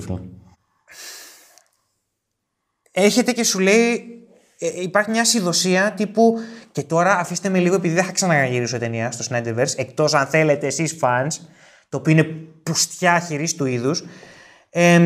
[2.92, 4.21] Έχετε και σου λέει
[4.64, 6.40] ε, υπάρχει μια συνδοσία τύπου.
[6.72, 10.68] Και τώρα αφήστε με λίγο, επειδή δεν θα ξαναγυρίσω ταινία στο Snyderverse, εκτός αν θέλετε
[10.68, 11.28] εσείς fans,
[11.90, 12.24] το οποίο είναι
[12.64, 14.04] πουστιά χειρής του είδους.
[14.70, 15.02] Ε,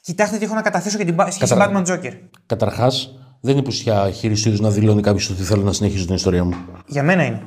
[0.00, 2.12] κοιτάξτε τι έχω να καταθέσω για την σχέση Batman Joker.
[2.46, 6.14] Καταρχάς, δεν είναι πουστιά χειρής του είδους να δηλώνει κάποιος ότι θέλω να συνεχίσω την
[6.14, 6.54] ιστορία μου.
[6.86, 7.42] Για μένα είναι.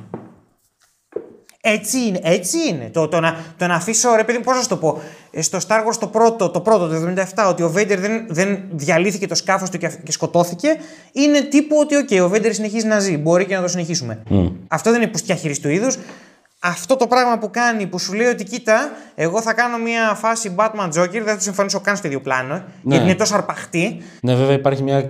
[1.62, 2.90] Έτσι είναι, έτσι είναι.
[2.92, 5.00] Το, το, να, το να αφήσω, ρε παιδί πώς να το πω,
[5.30, 8.58] ε, στο Star Wars το πρώτο, το πρώτο, το 77, ότι ο Vader δεν, δεν
[8.70, 10.76] διαλύθηκε το σκάφος του και, και σκοτώθηκε,
[11.12, 13.16] είναι τύπου ότι, OK, ο Vader συνεχίζει να ζει.
[13.16, 14.22] Μπορεί και να το συνεχίσουμε.
[14.30, 14.52] Mm.
[14.68, 15.98] Αυτό δεν είναι πουστιά χειρί του είδους
[16.62, 20.54] αυτό το πράγμα που κάνει, που σου λέει ότι κοίτα, εγώ θα κάνω μια φάση
[20.58, 22.62] Batman Joker, δεν θα τους συμφωνήσω καν στο ίδιο πλάνο, ναι.
[22.82, 24.02] γιατί είναι τόσο αρπαχτή.
[24.22, 25.08] Ναι, βέβαια υπάρχει μια,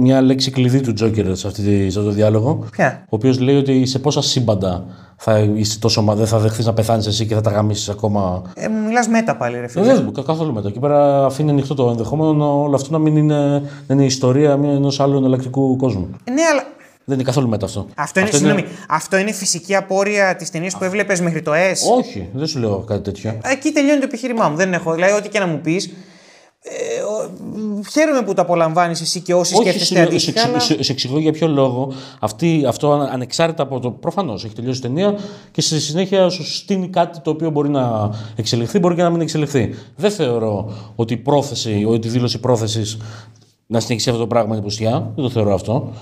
[0.00, 2.66] μια λέξη κλειδί του Joker σε, αυτή, σε αυτό το διάλογο.
[2.70, 4.84] Ποια; Ο οποίος λέει ότι σε πόσα σύμπαντα
[5.16, 8.42] θα είσαι τόσο δεν θα δεχθείς να πεθάνεις εσύ και θα τα γαμίσεις ακόμα.
[8.54, 9.92] Ε, μου μιλάς μέτα πάλι, ρε φίλε.
[9.92, 10.68] Ε, δεν καθόλου μέτα.
[10.68, 14.52] Εκεί πέρα αφήνει ανοιχτό το ενδεχόμενο όλο αυτό να μην είναι, να είναι η ιστορία
[14.52, 16.10] ενός άλλου εναλλακτικού κόσμου.
[16.24, 16.62] Ε, ναι, αλλά
[17.08, 17.86] δεν είναι καθόλου μετά αυτό.
[17.96, 18.64] Αυτό είναι, αυτό είναι...
[18.88, 21.98] αυτό είναι φυσική απόρρια της ταινίας που έβλεπες μέχρι το S.
[21.98, 23.38] Όχι, δεν σου λέω κάτι τέτοιο.
[23.42, 24.56] Εκεί τελειώνει το επιχείρημά μου.
[24.56, 24.92] Δεν έχω.
[24.94, 25.90] Δηλαδή, ό,τι και να μου πεις.
[26.68, 26.70] Ε,
[27.90, 30.40] χαίρομαι που το απολαμβάνεις εσύ και όσοι σκέφτεστε αντίστοιχα.
[30.40, 30.60] Σε, αλλά...
[30.60, 31.92] σε, σε εξηγώ για ποιο λόγο.
[32.20, 33.90] Αυτή, αυτό ανεξάρτητα από το.
[33.90, 35.18] Προφανώς έχει τελειώσει η ταινία
[35.50, 39.20] και στη συνέχεια σου στείνει κάτι το οποίο μπορεί να εξελιχθεί, μπορεί και να μην
[39.20, 39.74] εξελιχθεί.
[39.96, 42.96] Δεν θεωρώ ότι η πρόθεση, ότι η δήλωση πρόθεσης
[43.66, 45.12] να συνεχίσει αυτό το πράγμα είναι πουστιά.
[45.14, 45.92] Δεν το θεωρώ αυτό.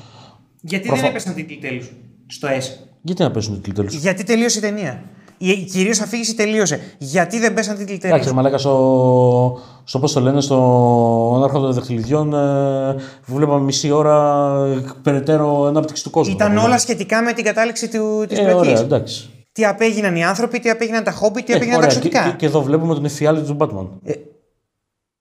[0.67, 1.01] Γιατί Προφα...
[1.01, 1.93] δεν έπεσαν τίτλοι τέλους
[2.27, 2.62] στο S.
[3.03, 5.03] Γιατί να πέσουν τίτλοι τέλους; Γιατί τελείωσε η ταινία.
[5.39, 6.81] Η κυρίως αφήγηση τελείωσε.
[6.99, 11.75] Γιατί δεν πέσαν τίτλοι τέλους; Εντάξει, μαλάκα στο, στο πώς το λένε, στο Άρχοντα των
[11.75, 12.97] Δεχτυλιδιών, ε,
[13.27, 14.57] βλέπαμε μισή ώρα
[15.03, 16.35] περαιτέρω ανάπτυξη του κόσμου.
[16.35, 19.29] Ήταν όλα σχετικά με την κατάληξη της ε, Ωραία, εντάξει.
[19.53, 22.25] Τι απέγιναν οι άνθρωποι, τι απέγιναν τα χόμπι, τι ε, απέγιναν ωραία, τα εξωτικά.
[22.31, 23.89] Και, και, εδώ βλέπουμε τον εφιάλτη του Batman.
[24.05, 24.12] Ε,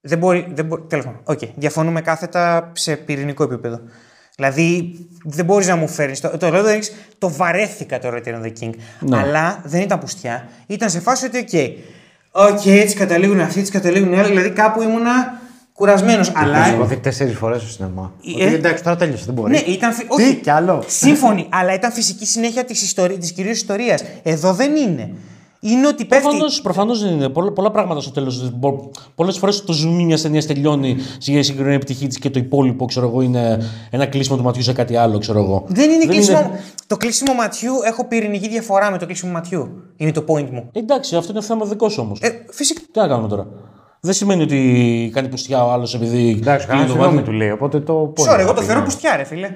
[0.01, 0.51] δεν μπορεί.
[0.53, 1.21] Δεν μπορεί τέλος πάντων.
[1.25, 1.49] Okay.
[1.55, 3.79] Διαφωνούμε κάθετα σε πυρηνικό επίπεδο.
[4.35, 6.17] Δηλαδή δεν μπορείς να μου φέρει.
[6.17, 8.69] Το, το Lord of the Rings το βαρέθηκα το Return of the King.
[8.99, 9.17] Ναι.
[9.17, 10.47] Αλλά δεν ήταν πουστιά.
[10.67, 11.73] Ήταν σε φάση ότι, OK, okay,
[12.31, 14.27] okay, έτσι καταλήγουν αυτοί, έτσι καταλήγουν οι άλλοι.
[14.27, 15.41] Δηλαδή κάπου ήμουνα
[15.73, 16.31] κουρασμένος.
[16.35, 16.67] Αλλά.
[16.67, 18.13] Έχω δει τέσσερις φορές στο σινεμά.
[18.39, 19.51] Ε, εντάξει, τώρα τέλειωσε, δεν μπορεί.
[19.51, 19.93] Ναι, ήταν.
[19.93, 20.03] Φι...
[20.03, 20.83] Τι, Όχι, κι άλλο.
[20.87, 24.03] Σύμφωνοι, αλλά ήταν φυσική συνέχεια της ιστορίας, της κυρίως ιστορίας.
[24.23, 25.09] Εδώ δεν είναι
[25.63, 26.23] είναι ότι πέφτει.
[26.23, 27.29] Προφανώς, προφανώς δεν είναι.
[27.29, 28.53] Πολλά, πολλά πράγματα στο τέλος.
[29.15, 33.07] Πολλές φορές το zoom μιας ταινίας τελειώνει για συγκεκριμένη επιτυχία της και το υπόλοιπο ξέρω
[33.07, 35.17] εγώ, είναι ένα κλείσιμο του ματιού σε κάτι άλλο.
[35.17, 35.63] Ξέρω εγώ.
[35.67, 36.39] Δεν είναι δεν κλείσιμο.
[36.39, 36.63] Είναι...
[36.87, 39.69] Το κλείσιμο ματιού έχω πυρηνική διαφορά με το κλείσιμο ματιού.
[39.97, 40.69] Είναι το point μου.
[40.71, 42.19] Εντάξει, αυτό είναι θέμα δικό σου όμως.
[42.21, 42.81] Ε, φυσικά.
[42.91, 43.47] Τι να κάνουμε τώρα;
[43.99, 46.37] Δεν σημαίνει ότι κάνει πουστιά ο άλλος επειδή.
[46.41, 47.51] Εντάξει, κανένα του λέει.
[47.51, 48.13] Οπότε το.
[48.17, 49.49] Sorry, εγώ το θεωρώ πουστιά, ρε φίλε.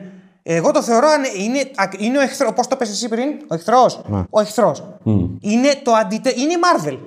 [0.49, 1.57] Εγώ το θεωρώ είναι,
[1.99, 2.51] είναι ο εχθρός.
[2.55, 4.01] Πώ το πες εσύ πριν, ο εχθρός.
[4.07, 4.23] Ναι.
[4.29, 4.83] Ο εχθρός.
[5.05, 5.29] Mm.
[5.39, 6.33] Είναι το αντιτε...
[6.37, 6.97] Είναι η Marvel.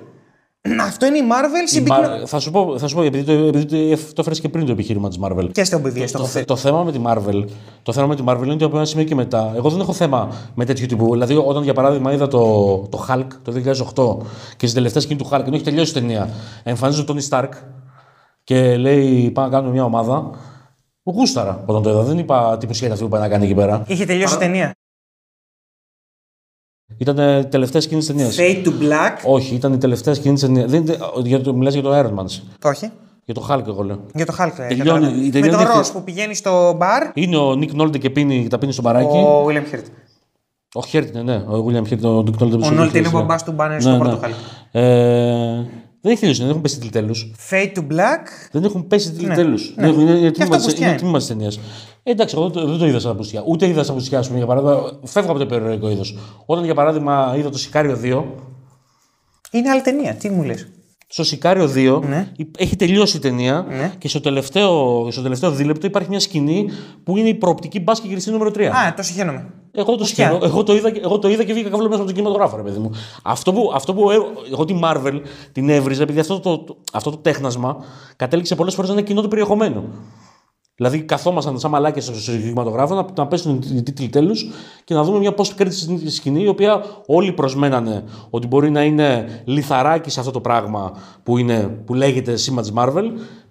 [0.87, 1.99] Αυτό είναι η Marvel Η συμπυκνω...
[1.99, 4.65] Mar- θα, σου πω, θα σου πω, επειδή το, επειδή το, το έφερες και πριν
[4.65, 5.49] το επιχείρημα της Marvel.
[5.51, 6.45] Και στο BVS το το, έχω θε- πει.
[6.45, 7.45] το θέμα με τη Marvel,
[7.83, 9.53] το θέμα με τη Marvel είναι ότι από ένα σημείο και μετά.
[9.55, 11.11] Εγώ δεν έχω θέμα με τέτοιο τύπου.
[11.11, 12.39] Δηλαδή, όταν για παράδειγμα είδα το,
[12.89, 13.53] το Hulk το
[14.21, 14.25] 2008
[14.57, 16.29] και στην τελευταία σκηνή του Hulk, ενώ έχει τελειώσει η ταινία,
[16.63, 17.49] εμφανίζεται ο Tony Stark
[18.43, 20.29] και λέει: Πάμε να κάνουμε μια ομάδα.
[21.03, 22.01] Γούσταρα όταν το είδα.
[22.03, 23.83] Δεν είπα τι πουσιέται αυτή που πάει να κάνει εκεί πέρα.
[23.87, 24.73] Είχε τελειώσει η ταινία.
[26.97, 28.35] Ήταν ε, η τελευταία σκηνή της ταινίας.
[28.39, 29.17] Fade to Black.
[29.25, 30.71] Όχι, ήταν η τελευταία σκηνή της ταινίας.
[30.71, 32.25] Δεν, δεν- για το, μιλάς για το Iron Man.
[32.63, 32.91] Όχι.
[33.25, 33.99] Για το Hulk, εγώ λέω.
[34.13, 34.51] Για το Hulk.
[34.57, 35.21] ε, Τελειώνει- καταλαβαίνω.
[35.21, 37.11] η Με τελειώνει τον αυτή- Ross που πηγαίνει στο μπαρ.
[37.13, 39.17] Είναι ο Nick Nolte και πίνει, τα πίνει στο μπαράκι.
[39.17, 39.83] Ο William Hurt.
[40.73, 41.35] Ο Hurt είναι, ναι.
[41.35, 42.65] Ο William Hurt, ο Nick Nolte.
[42.67, 44.33] Ο Nolte είναι ο μπαμπάς του Banner στο πρώτο Hulk.
[46.03, 47.31] Ε, δεν έχει τελειώσει, δεν έχουν πέσει τίτλοι τέλους.
[47.49, 48.25] Fade to Black.
[48.51, 49.35] Δεν έχουν πέσει τίτλοι Ναι.
[49.35, 49.73] τέλους.
[49.75, 49.87] Ναι.
[49.87, 50.97] Είναι, είναι, Και αυτό πουστιά είναι.
[50.97, 51.59] τμήμα της ταινίας.
[52.03, 53.43] Ε, εντάξει, εγώ το- δεν το είδα σαν πουστιά.
[53.47, 54.99] Ούτε είδα σαν πουστιά, ας πούμε, για παράδειγμα.
[55.03, 56.17] Φεύγω από το περιοριστικό είδος.
[56.45, 58.25] Όταν για παράδειγμα είδα το Σικάριο 2,
[59.51, 60.13] Είναι άλλη ταινία.
[60.15, 60.67] Τι μου λες;
[61.13, 62.31] Στο Σικάριο 2 Ναι.
[62.37, 63.91] υ- έχει τελειώσει η ταινία Ναι.
[63.97, 66.65] και στο τελευταίο, στο τελευταίο δίλεπτο υπάρχει μια σκηνή
[67.03, 68.61] που είναι η προοπτική μπάσκετ γυριστή νούμερο 3.
[68.63, 69.45] Α, το συγχαίρομαι.
[69.73, 70.25] Εγώ το, Πουστιά.
[70.27, 72.55] σκέφτομαι, εγώ, το είδα, και- εγώ το είδα και βγήκα καύλο μέσα από τον κινηματογράφο,
[72.57, 72.91] ρε παιδί μου.
[73.23, 74.15] Αυτό που, αυτό που ε,
[74.51, 75.19] εγώ τη Marvel
[75.51, 77.77] την έβριζα, επειδή αυτό το, το- αυτό το τέχνασμα
[78.15, 79.83] κατέληξε πολλές φορές να είναι κοινό του περιεχομένου.
[80.81, 84.49] Δηλαδή, καθόμασταν σαν μαλάκια στο κινηματογράφο να, να πέσουν οι τίτλοι τέλους
[84.83, 85.71] και να δούμε μια post credit
[86.07, 90.91] σκηνή, η οποία όλοι προσμένανε ότι μπορεί να είναι λιθαράκι σε αυτό το πράγμα
[91.23, 93.03] που, είναι, που λέγεται σήμα της Marvel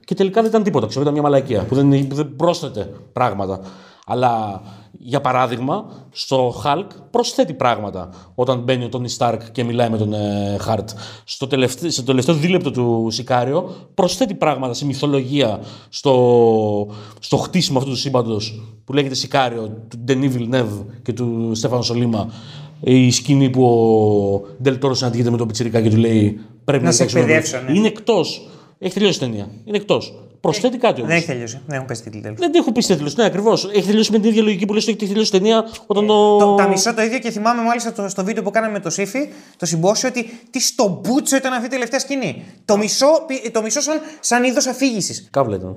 [0.05, 0.87] και τελικά δεν ήταν τίποτα.
[0.87, 3.61] Ξέρω, ήταν μια μαλακία που δεν, που δεν πρόσθεται πράγματα.
[4.07, 4.63] Αλλά
[4.99, 10.13] για παράδειγμα, στο Hulk προσθέτει πράγματα όταν μπαίνει ο Τόνι Stark και μιλάει με τον
[10.13, 10.85] ε, Hart.
[11.25, 16.89] Στο τελευταίο, στο τελευταίο δίλεπτο του Σικάριο προσθέτει πράγματα σε μυθολογία, στο,
[17.21, 22.33] στο χτίσιμο αυτού του σύμπαντος που λέγεται Σικάριο, του Ντενί Villeneuve και του Στέφανο Σολίμα.
[22.81, 26.99] Η σκηνή που ο Ντελτόρο συναντιέται με τον Πιτσυρικά και του λέει Πρέπει να, σε
[26.99, 27.35] παίξουμε μαζί».
[27.35, 27.79] εκπαιδεύσω, ναι.
[27.79, 28.49] Είναι εκτός.
[28.79, 29.51] Έχει τελειώσει η ταινία.
[29.65, 30.15] Είναι εκτός.
[30.41, 31.09] Προσθέτει κάτι όμως.
[31.13, 31.61] Δεν έχει τελειώσει.
[31.67, 32.39] Δεν έχουν πέσει τίτλοι τέλος.
[32.39, 33.13] Δεν έχω πει τέλο.
[33.17, 33.71] Ναι, ακριβώς.
[33.75, 36.37] Έχει τελειώσει με την ίδια λογική που λες ότι έχει τελειώσει η ταινία όταν το.
[36.39, 38.91] Το, τα μισό το ίδιο και θυμάμαι μάλιστα το, στο βίντεο που κάναμε με το
[38.91, 42.45] Σύφη, το συμπόσιο, ότι τι στο μπούτσο ήταν αυτή η τελευταία σκηνή.
[42.65, 45.29] Το μισό, πι- το μισό σαν, σαν είδος αφήγησης.
[45.31, 45.77] Κάβλα ήταν.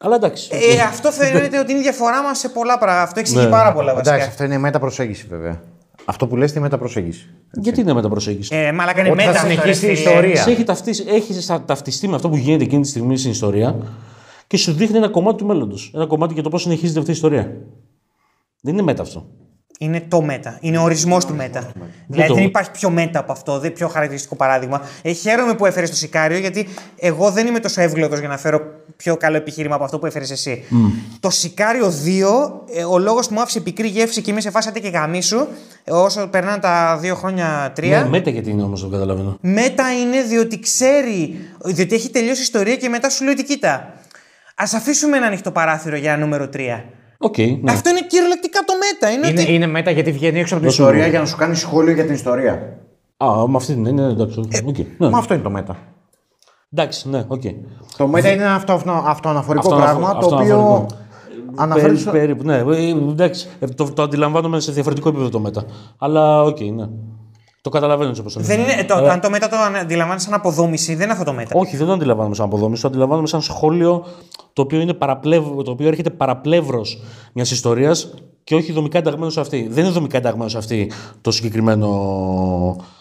[0.00, 0.48] Αλλά εντάξει.
[0.52, 3.02] Ε, αυτό φαίνεται ότι είναι η διαφορά μας σε πολλά πράγματα.
[3.02, 3.50] Αυτό εξηγεί Ναι.
[3.50, 4.10] πάρα πολλά βασικά.
[4.14, 5.62] Εντάξει, αυτό είναι η μεταπροσέγγιση βέβαια.
[6.10, 7.28] Αυτό που λες είναι η μεταπροσέγγιση.
[7.52, 10.08] Γιατί είναι μεταπροσέγγιση; Ε, μαλάκα είναι Ότι θα μέτα αυτό, συνεχίσει ρε η φίλε.
[10.10, 10.36] ιστορία.
[10.42, 13.76] Σε έχει ταυτίσει, έχεις σα- ταυτιστεί με αυτό που γίνεται εκείνη τη στιγμή στην ιστορία
[14.46, 15.90] και σου δείχνει ένα κομμάτι του μέλλοντος.
[15.94, 17.56] Ένα κομμάτι για το πώς συνεχίζεται αυτή η ιστορία.
[18.60, 19.26] Δεν είναι μέτα αυτό.
[19.80, 20.58] Είναι το μέτα.
[20.60, 21.72] Είναι ο ορισμός του μέτα.
[22.06, 24.82] Δηλαδή το- δεν υπάρχει πιο μέτα από αυτό, δεν πιο χαρακτηριστικό παράδειγμα.
[25.02, 28.60] Ε, χαίρομαι που έφερες το Σικάριο, γιατί εγώ δεν είμαι τόσο εύγλωτος για να φέρω
[28.96, 30.64] πιο καλό επιχείρημα από αυτό που έφερες εσύ.
[31.20, 34.68] Το Σικάριο 2, ε, ο λόγος που μου άφησε πικρή γεύση και είμαι σε φάση
[34.68, 35.46] «Άντε και γαμίσου,
[35.84, 38.02] ε, όσο περνάνε τα δύο χρόνια, τρία.
[38.02, 39.38] Ναι, μέτα γιατί είναι όμως, δεν καταλαβαίνω.
[39.40, 43.70] Μέτα είναι διότι ξέρει, διότι έχει τελειώσει η ιστορία και μετά σου λέει ότι κοίτα.
[44.54, 46.84] Α αφήσουμε ένα ανοιχτό παράθυρο για ένα νούμερο 3.
[47.18, 47.60] Οκ, ναι.
[47.72, 49.12] Αυτό είναι κυριολεκτικά το meta.
[49.14, 49.54] Είναι, Είναι, ότι...
[49.54, 51.10] είναι meta γιατί βγαίνει έξω από την Δώσου ιστορία μου.
[51.10, 52.78] για να σου κάνει σχόλιο για την ιστορία.
[53.16, 54.40] Α, με αυτή την έννοια, εντάξει.
[54.66, 55.08] οκ, ναι.
[55.10, 55.76] Μα αυτό είναι το meta.
[56.72, 57.42] Εντάξει, ναι, οκ.
[57.96, 60.74] Το meta είναι ένα αυτό, αυτό, αυτοαναφορικό Αυτοαναφο- πράγμα το αυτοαναφορικό.
[60.74, 60.86] οποίο
[61.56, 61.86] αναφέρει.
[61.86, 62.56] Περί- στο- περίπου, ναι.
[62.56, 65.64] Ε, Εντάξει, ε, το, το αντιλαμβάνομαι σε διαφορετικό επίπεδο το meta.
[65.98, 66.88] Αλλά οκ, ναι.
[67.68, 68.72] Το καταλαβαίνω έτσι όπως το Δεν λες.
[68.72, 71.50] είναι, το, αν το meta το αντιλαμβάνεις σαν αποδόμηση, δεν είναι αυτό το meta.
[71.54, 72.82] Όχι, δεν το αντιλαμβάνομαι σαν αποδόμηση.
[72.82, 74.04] Το αντιλαμβάνομαι σαν σχόλιο
[74.52, 77.00] το οποίο, είναι παραπλεύ, το οποίο έρχεται παραπλεύρος
[77.32, 78.14] μιας ιστορίας
[78.44, 79.68] και όχι δομικά ενταγμένος σε αυτή.
[79.70, 81.88] Δεν είναι δομικά ενταγμένος σε αυτή το συγκεκριμένο.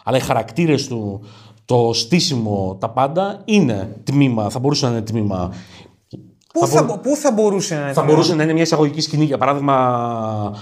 [0.03, 1.22] Αλλά οι χαρακτήρες του,
[1.65, 4.49] το στήσιμο, τα πάντα είναι τμήμα.
[4.49, 5.51] Θα μπορούσε να είναι τμήμα.
[6.60, 9.26] Πού θα, πού θα μπορούσε να είναι Θα το μπορούσε να είναι μια εισαγωγική σκηνή,
[9.26, 10.55] για παράδειγμα.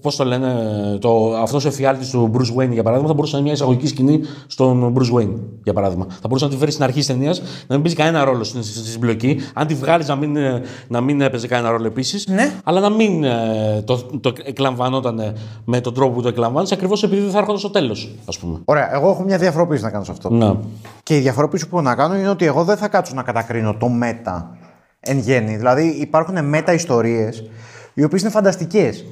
[0.00, 0.54] Πώς το λένε,
[1.00, 3.86] το, αυτός ο εφιάλτης του Bruce Wayne, για παράδειγμα, θα μπορούσε να είναι μια εισαγωγική
[3.86, 6.06] σκηνή στον Bruce Wayne, για παράδειγμα.
[6.10, 8.62] Θα μπορούσε να τη φέρει στην αρχή της ταινίας, να μην παίζει κανένα ρόλο στην,
[8.62, 9.40] στην συμπλοκή.
[9.54, 12.26] Αν τη βγάλεις, να μην, ε, να μην έπαιζε κανένα ρόλο επίσης.
[12.26, 12.52] Ναι.
[12.64, 17.22] Αλλά να μην ε, το, το εκλαμβανόταν με τον τρόπο που το εκλαμβάνεις, ακριβώς επειδή
[17.22, 18.58] δεν θα έρχονταν στο τέλος, ας πούμε.
[18.64, 20.30] Ωραία, εγώ έχω μια διαφοροποίηση να κάνω σε αυτό.
[20.30, 20.56] Να.
[21.02, 23.74] Και η διαφοροποίηση που έχω να κάνω είναι ότι εγώ δεν θα κάτσω να κατακρίνω
[23.74, 24.56] το μέτα
[25.04, 25.56] εν γέννη.
[25.56, 27.50] Δηλαδή υπάρχουν μέτα ιστορίες
[27.94, 29.04] οι οποίες είναι φανταστικές.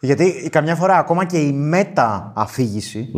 [0.00, 3.10] Γιατί καμιά φορά ακόμα και η μέτα αφήγηση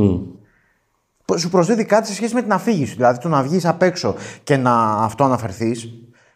[1.37, 2.95] σου προσδίδει κάτι σε σχέση με την αφήγηση.
[2.95, 5.73] Δηλαδή το να βγεις απ' έξω και να αυτό αναφερθεί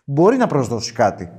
[0.05, 1.31] μπορεί να προσδώσει κάτι.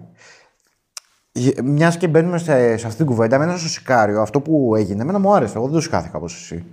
[1.64, 5.20] Μιας και μπαίνουμε σε, σε αυτή την κουβέντα, εμένα στο Σικάριο, αυτό που έγινε, εμένα
[5.20, 5.58] μου άρεσε.
[5.58, 6.66] Εγώ δεν το σηκάθηκα όπως εσύ.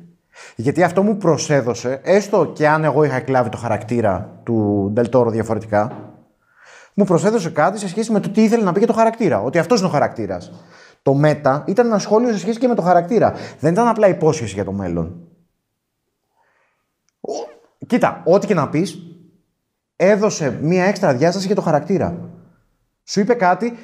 [0.56, 6.13] Γιατί αυτό μου προσέδωσε, έστω και αν εγώ είχα εκλάβει το χαρακτήρα του Ντελτόρο διαφορετικά,
[6.95, 9.42] μου προσέδωσε κάτι σε σχέση με το τι ήθελε να πει και το χαρακτήρα.
[9.42, 10.53] Ότι αυτός είναι ο χαρακτήρας.
[11.03, 13.34] Το μέτα ήταν ένα σχόλιο σε σχέση και με το χαρακτήρα.
[13.61, 15.20] Δεν ήταν απλά υπόσχεση για το μέλλον.
[17.20, 17.53] Ο-
[17.86, 18.99] Κοίτα, ό,τι και να πεις,
[19.97, 22.18] έδωσε μία έξτρα διάσταση για το χαρακτήρα.
[23.05, 23.76] Σου είπε κάτι,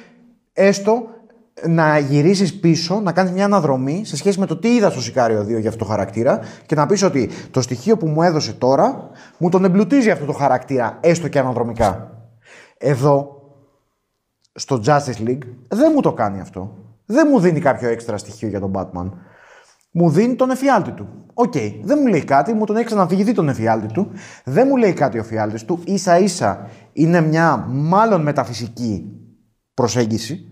[0.53, 1.07] έστω
[1.67, 5.41] να γυρίσεις πίσω, να κάνεις μια αναδρομή σε σχέση με το τι είδα στο Σικάριο
[5.43, 9.09] 2 για αυτό το χαρακτήρα και να πεις ότι το στοιχείο που μου έδωσε τώρα
[9.37, 12.11] μου τον εμπλουτίζει αυτό το χαρακτήρα, έστω και αναδρομικά.
[12.83, 13.41] Εδώ,
[14.53, 16.77] στο Justice League, δεν μου το κάνει αυτό.
[17.05, 19.11] Δεν μου δίνει κάποιο έξτρα στοιχείο για τον Batman.
[19.91, 21.07] Μου δίνει τον εφιάλτη του.
[21.33, 21.53] Οκ,
[21.83, 24.11] δεν μου λέει κάτι, μου τον έχει ξαναδιηγηθεί τον εφιάλτη του.
[24.43, 25.83] Δεν μου λέει κάτι ο εφιάλτης του.
[25.93, 29.05] Ίσα ίσα είναι μια μάλλον μεταφυσική
[29.73, 30.45] προσέγγιση.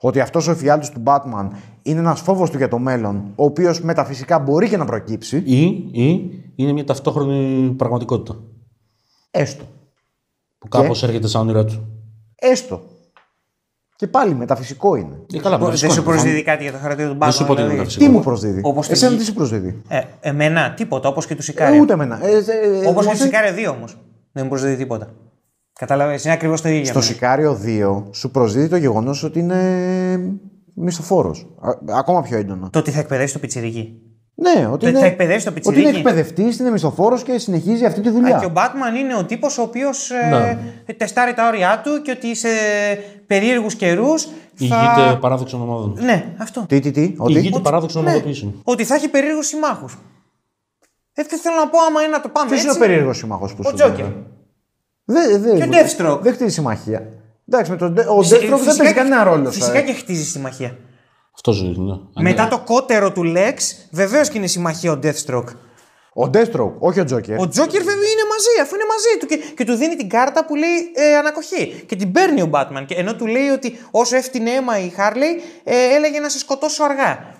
[0.00, 1.48] Ότι αυτός ο εφιάλτης του Batman
[1.82, 5.36] είναι ένας φόβος του για το μέλλον, ο οποίος μεταφυσικά μπορεί και να προκύψει.
[5.36, 8.40] Ή, ή είναι μια ταυτόχρονη πραγματικότητα.
[9.30, 9.64] Έστω.
[10.58, 11.86] Που κάπως έρχεται σαν όνειρά του.
[12.34, 12.82] Έστω.
[13.96, 15.16] Και πάλι μεταφυσικό είναι.
[15.34, 16.08] Ε, καλά, Δεν μεταφυσικό σου είναι.
[16.10, 17.18] προσδίδει κάτι για το χαρακτήρα του Batman.
[17.20, 17.76] Δεν σου είπα ότι είναι δηλαδή.
[17.78, 18.04] μεταφυσικό.
[18.04, 21.40] Τι μου προσδίδει; Όπως Εσένα τη- τι σου προσδίδει; Ε, εμένα τίποτα, όπως και του
[21.40, 21.80] Ε, Σικάριο.
[21.80, 22.18] ούτε εμένα.
[22.24, 23.96] Ε, ε, ε, Όπως και μου του θε- Σικάριο 2 όμως.
[24.32, 25.14] Δεν μου προσδίδει τίποτα.
[25.72, 26.80] Κατάλαβες, είναι ακριβώς το ίδιο.
[26.80, 27.10] για Στο μένα.
[27.12, 30.38] Σικάριο 2 σου προσδίδει το γεγονός ότι είναι
[30.74, 31.46] μισθοφόρος.
[31.98, 32.70] Ακόμα πιο έντονο.
[32.70, 34.00] Το ότι θα εκπαιδεύσει το πιτσιρίκι.
[34.38, 35.88] Ναι, ότι Το είναι, θα εκπαιδεύσει το ότι πιτσιρίκι.
[35.88, 38.36] είναι εκπαιδευτής, είναι μισθοφόρο και συνεχίζει αυτή τη δουλειά.
[38.36, 40.58] Α, και ο Batman είναι ο τύπος ο οποίος Ναι.
[40.96, 42.48] τεστάρει τα όρια του και ότι σε
[43.26, 44.28] περίεργους καιρούς.
[44.58, 45.98] Ηγείται παράδοξων ομάδων.
[46.00, 46.64] Ναι, αυτό.
[46.68, 47.32] Τι, τι, τι, ότι.
[47.32, 48.60] Ηγείται παράδοξων Ναι, ομαδοποιήσεων.
[48.64, 49.98] ότι θα έχει περίεργους συμμάχους.
[51.12, 52.76] Ε, τι θέλω να πω, άμα είναι να το πάμε Ποιος έτσι.
[52.76, 53.94] είναι ο περίεργος σύμμαχο που Ο σου Τζόκερ.
[53.94, 54.24] δίνει.
[55.04, 56.20] Δε, δε, Και ο Deathstroke.
[56.22, 57.06] Δεν χτίζει συμμαχία.
[57.48, 59.50] Εντάξει, με τον, Ντε- ο Φυσικά- Deathstroke δεν φυσικά παίζει και- κανένα ρόλο.
[59.50, 59.82] Φυσικά ε.
[59.82, 60.76] και χτίζει συμμαχία.
[61.36, 61.80] Αυτό ζητεί.
[61.80, 61.94] Ναι.
[62.22, 63.54] Μετά το κότερο του Lex,
[63.90, 65.50] βεβαίως και είναι συμμαχία ο Deathstroke.
[66.18, 67.38] Ο Deathstroke, όχι ο Τζόκερ.
[67.38, 70.44] Ο Τζόκερ βέβαια είναι μαζί, αφού είναι μαζί του και, και του δίνει την κάρτα
[70.46, 71.84] που λέει ε, ανακοχή.
[71.86, 72.84] Και την παίρνει ο Batman.
[72.86, 76.84] Και ενώ του λέει ότι όσο έφτυνε αίμα η Harley, ε, έλεγε να σε σκοτώσω
[76.84, 77.34] αργά.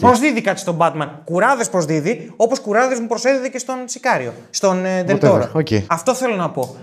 [0.00, 1.08] Προσδίδει κάτι στον Batman.
[1.24, 4.32] Κουράδες προσδίδει, όπως κουράδες μου προσέδιδε και στον Σικάριο.
[4.50, 5.48] Στον ε, Del Whatever, Toro.
[5.52, 5.68] OK.
[5.86, 6.76] Αυτό θέλω να πω.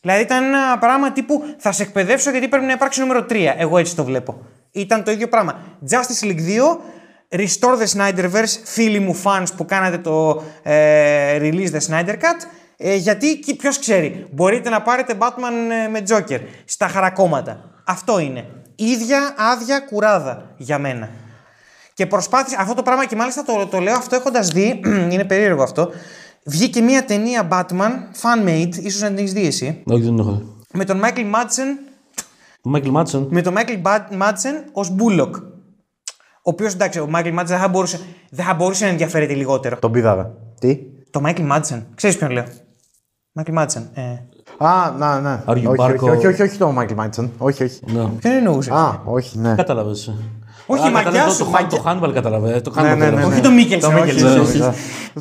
[0.00, 3.54] Δηλαδή ήταν ένα πράγμα τύπου θα σε εκπαιδεύσω γιατί πρέπει να υπάρξει νούμερο 3.
[3.56, 4.40] Εγώ έτσι το βλέπω.
[4.70, 5.58] Ήταν το ίδιο πράγμα.
[5.90, 6.40] Justice League
[7.32, 12.46] 2, Restore the Snyderverse, φίλοι μου fans που κάνατε το ε, Release the Snyder Cut.
[12.76, 17.70] Ε, γιατί ποιος ξέρει, μπορείτε να πάρετε Batman ε, με Joker στα χαρακόμματα.
[17.84, 18.44] Αυτό είναι.
[18.74, 21.08] Ίδια άδεια κουράδα για μένα.
[21.94, 24.80] Και προσπάθησε αυτό το πράγμα και μάλιστα το, το λέω αυτό έχοντας δει.
[25.12, 25.90] είναι περίεργο αυτό.
[26.46, 27.90] Βγήκε μια ταινία Batman,
[28.22, 30.46] fan-made, ίσως να την έχεις δει εσύ, Όχι, δεν έχω δει.
[30.72, 31.92] με τον Michael Madsen,
[32.62, 33.26] Ο Μάικλ Μάτσον.
[33.30, 35.30] με τον Michael Ba- Madsen ως Bullock.
[36.42, 39.76] Ο οποίος εντάξει, ο Michael Madsen δεν θα μπορούσε, δεν θα μπορούσε να ενδιαφέρεται λιγότερο.
[39.78, 40.30] Τον πήδαγα.
[40.60, 40.78] Τι;
[41.10, 42.44] Το Michael Madsen, ξέρεις ποιον λέω;
[43.40, 43.82] Michael Madsen.
[43.94, 44.02] Ε.
[44.64, 45.42] Α, να, ναι.
[45.46, 46.08] Are you όχι, όχι, Barco?
[46.16, 47.30] όχι, όχι, όχι, το Michael Μάιτσον.
[47.38, 47.80] Όχι, όχι.
[47.86, 48.04] Ναι.
[48.06, 49.54] Ποιον εννοούσες; Α, όχι, ναι.
[49.54, 50.14] Κατάλαβες.
[50.66, 51.68] Όχι, η μαγιά σου, Το, μαγιά.
[51.68, 52.60] το Hannibal κατάλαβε.
[52.60, 53.32] Το Hannibal Ναι, ναι, ναι, κατάλαβε.
[53.32, 54.60] Όχι το Μίκελσον, Το όχι, Μίκελσον, όχι.
[54.60, 54.72] όχι.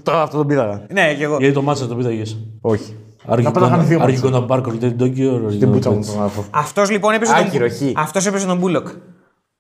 [0.03, 0.81] Το- Αυτό τον πήδαγα.
[0.91, 1.37] Ναι, και εγώ.
[1.39, 2.23] Γιατί το Μάτσον το πήδαγε.
[2.61, 2.95] Όχι.
[3.29, 4.29] Are you Να πάω να κάνω gonna δύο are you μάτσες.
[4.33, 6.45] gonna bark or dead doggy or Την πούτσα μου τον άρθρο.
[6.51, 7.81] Αυτός λοιπόν έπαιζε Άκυρο, τον, χ.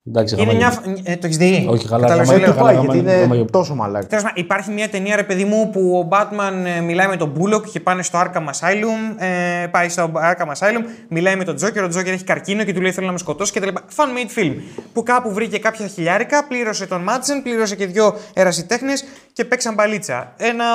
[0.09, 0.81] Εντάξει, Είναι χαμόγελο.
[0.95, 1.01] μια.
[1.03, 1.65] Ε, το έχεις δει.
[1.69, 2.53] Όχι, καλά, Κατάλαβες γαμάει τι το λέω.
[2.59, 4.07] Το πάει γαμάει- γιατί είναι γαμάει- τόσο μαλάκι.
[4.07, 7.33] Τέλος πάντων, υπάρχει μια ταινία, ρε παιδί μου, που ο Batman ε, μιλάει με τον
[7.39, 9.23] Bullock και πάνε στο Arkham Asylum.
[9.63, 11.83] Ε, πάει στο Arkham Asylum, μιλάει με τον Joker.
[11.83, 13.67] Ο Joker έχει καρκίνο και του λέει: Θέλω να με σκοτώσει κτλ.
[13.95, 14.53] Fan made film.
[14.93, 19.03] Που κάπου βρήκε κάποια χιλιάρικα, πλήρωσε τον Madsen, πλήρωσε και δύο ερασιτέχνες
[19.33, 20.33] και παίξαν μπαλίτσα.
[20.37, 20.65] Ένα,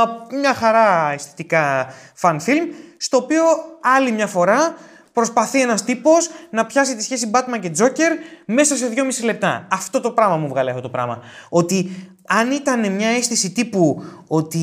[0.41, 1.87] μια χαρά αισθητικά
[2.20, 3.43] fan film, στο οποίο
[3.97, 4.74] άλλη μια φορά
[5.15, 8.11] προσπαθεί ένας τύπος να πιάσει τη σχέση Batman και Joker
[8.47, 9.67] μέσα σε 2,5 λεπτά.
[9.71, 11.19] Αυτό το πράγμα μου βγάλε αυτό το πράγμα.
[11.49, 11.91] Ότι
[12.27, 14.61] αν ήταν μια αίσθηση τύπου ότι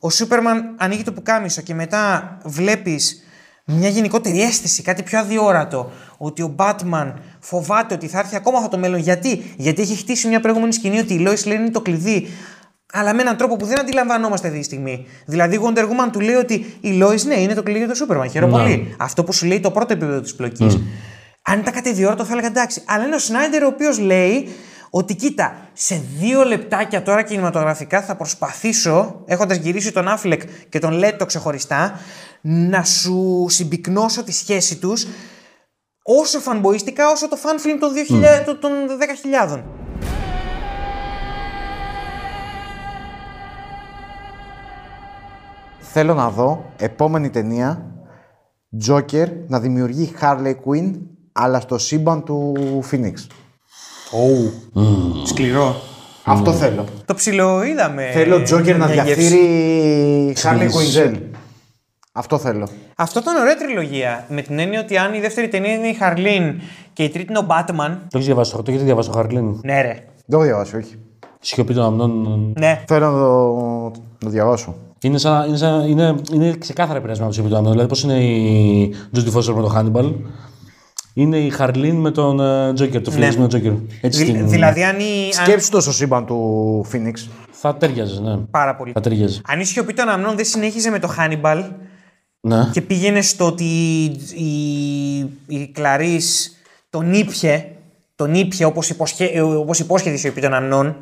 [0.00, 3.20] ο Σούπερμαν ανοίγει το πουκάμισο και μετά βλέπεις
[3.64, 8.70] μια γενικότερη αίσθηση, κάτι πιο αδιόρατο, ότι ο Batman φοβάται ότι θα έρθει ακόμα αυτό
[8.70, 9.00] το μέλλον.
[9.00, 12.28] Γιατί, Γιατί έχει χτίσει μια προηγούμενη σκηνή ότι η Lois Lane είναι το κλειδί
[12.98, 15.06] αλλά με έναν τρόπο που δεν αντιλαμβανόμαστε αυτή τη στιγμή.
[15.26, 18.06] Δηλαδή, η Wonder Woman του λέει ότι η Lois, ναι, είναι το κλειδί για το
[18.08, 18.30] Superman.
[18.30, 18.62] Χαίρομαι Ναι.
[18.62, 18.94] πολύ.
[18.98, 20.78] Αυτό που σου λέει το πρώτο επίπεδο της πλοκής.
[21.42, 22.82] Αν ήταν κάτι ιδιόρτο, θα έλεγα εντάξει.
[22.86, 24.48] Αλλά είναι ο Σνάιντερ ο οποίος λέει
[24.90, 30.92] ότι κοίτα, σε δύο λεπτάκια τώρα κινηματογραφικά θα προσπαθήσω, έχοντας γυρίσει τον Άφλεκ και τον
[30.92, 32.00] Λέτο ξεχωριστά,
[32.40, 35.06] να σου συμπυκνώσω τη σχέση τους
[36.02, 39.62] όσο φανμποίστικα όσο το fan film των, 2000, των- των 10.000.
[45.98, 47.86] Θέλω να δω επόμενη ταινία
[48.88, 50.92] Joker να δημιουργεί Harley Quinn
[51.32, 52.54] αλλά στο σύμπαν του
[52.90, 53.12] Phoenix.
[55.24, 55.74] Σκληρό.
[56.24, 56.84] Αυτό θέλω.
[57.04, 58.10] Το ψηλό είδαμε.
[58.12, 59.14] Θέλω Joker να μια γεύση.
[59.14, 61.20] διαφύρει Harley Quinn.
[62.12, 62.68] Αυτό θέλω.
[62.96, 64.24] Αυτό ήταν ωραία τριλογία.
[64.28, 66.60] Με την έννοια ότι αν η δεύτερη ταινία είναι η Χαρλίν
[66.92, 67.96] και η τρίτη είναι ο Batman.
[67.98, 69.60] Το έχεις διαβάσει το το έχετε διαβάσει το Χαρλίν.
[69.64, 69.92] Ναι, ρε.
[69.92, 70.98] Δεν το έχω διαβάσει, όχι.
[71.40, 72.52] Σιωπή των αμνών.
[72.58, 72.84] Ναι.
[72.86, 73.52] Θέλω να το,
[73.92, 74.74] να το διαβάσω.
[75.00, 77.72] Είναι, σαν, είναι, σαν, είναι, είναι ξεκάθαρα επηρεασμένο από τη Σιωπή των αμνών.
[77.72, 80.12] Δηλαδή, πώς είναι η Τζούντι Φώστερ με τον Χάνιμπαλ.
[81.14, 83.72] Είναι η Χαρλίν με τον ε, Τζόκερ, το φιλισμό με τον Τζόκερ.
[84.00, 85.02] Έτσι Δη- στην- Δηλαδή, αν η.
[85.38, 87.28] αν- Σκέψου το στο σύμπαν του Phoenix.
[87.50, 88.36] Θα τέριαζες, ναι.
[88.36, 88.92] Πάρα πολύ.
[88.92, 89.40] Θα ταιριάζει.
[89.46, 91.62] Αν η σιωπή των αμνών δεν συνέχιζε με το Hannibal
[92.40, 92.68] Ναι.
[92.72, 93.64] και πήγαινε στο ότι
[94.34, 96.56] η, η Κλαρίς
[96.90, 97.64] τον ήπια,
[98.16, 100.96] τον ήπια όπως, υποσχέ, όπως υπόσχεται η σιωπή των αμνών,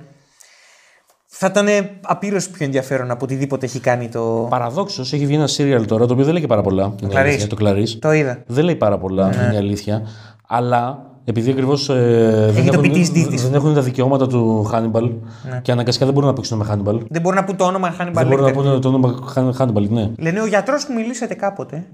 [1.37, 1.67] θα ήταν
[2.03, 4.47] απείρως πιο ενδιαφέρον από οτιδήποτε έχει κάνει το.
[4.51, 6.93] Παραδόξως έχει βγει ένα serial τώρα το οποίο δεν λέει και πάρα πολλά.
[7.03, 7.19] Είναι η Clarice.
[7.21, 7.89] αλήθεια, Το Clarice.
[7.99, 8.43] Το είδα.
[8.47, 10.03] Δεν λέει πάρα πολλά, είναι η αλήθεια.
[10.47, 13.43] Αλλά επειδή ακριβώς ε, δεν, το έχουν, PTSD της.
[13.43, 15.11] δεν έχουν τα δικαιώματα του Hannibal
[15.63, 16.99] και αναγκαστικά δεν μπορούν να παίξουν με Hannibal.
[17.09, 18.53] Δεν μπορεί να πούν το όνομα Hannibal Δεν μπορούν να Lecter.
[18.55, 20.11] πούνε το όνομα Han- Hannibal, ναι.
[20.19, 21.85] Λένε ο γιατρός που μιλήσατε κάποτε.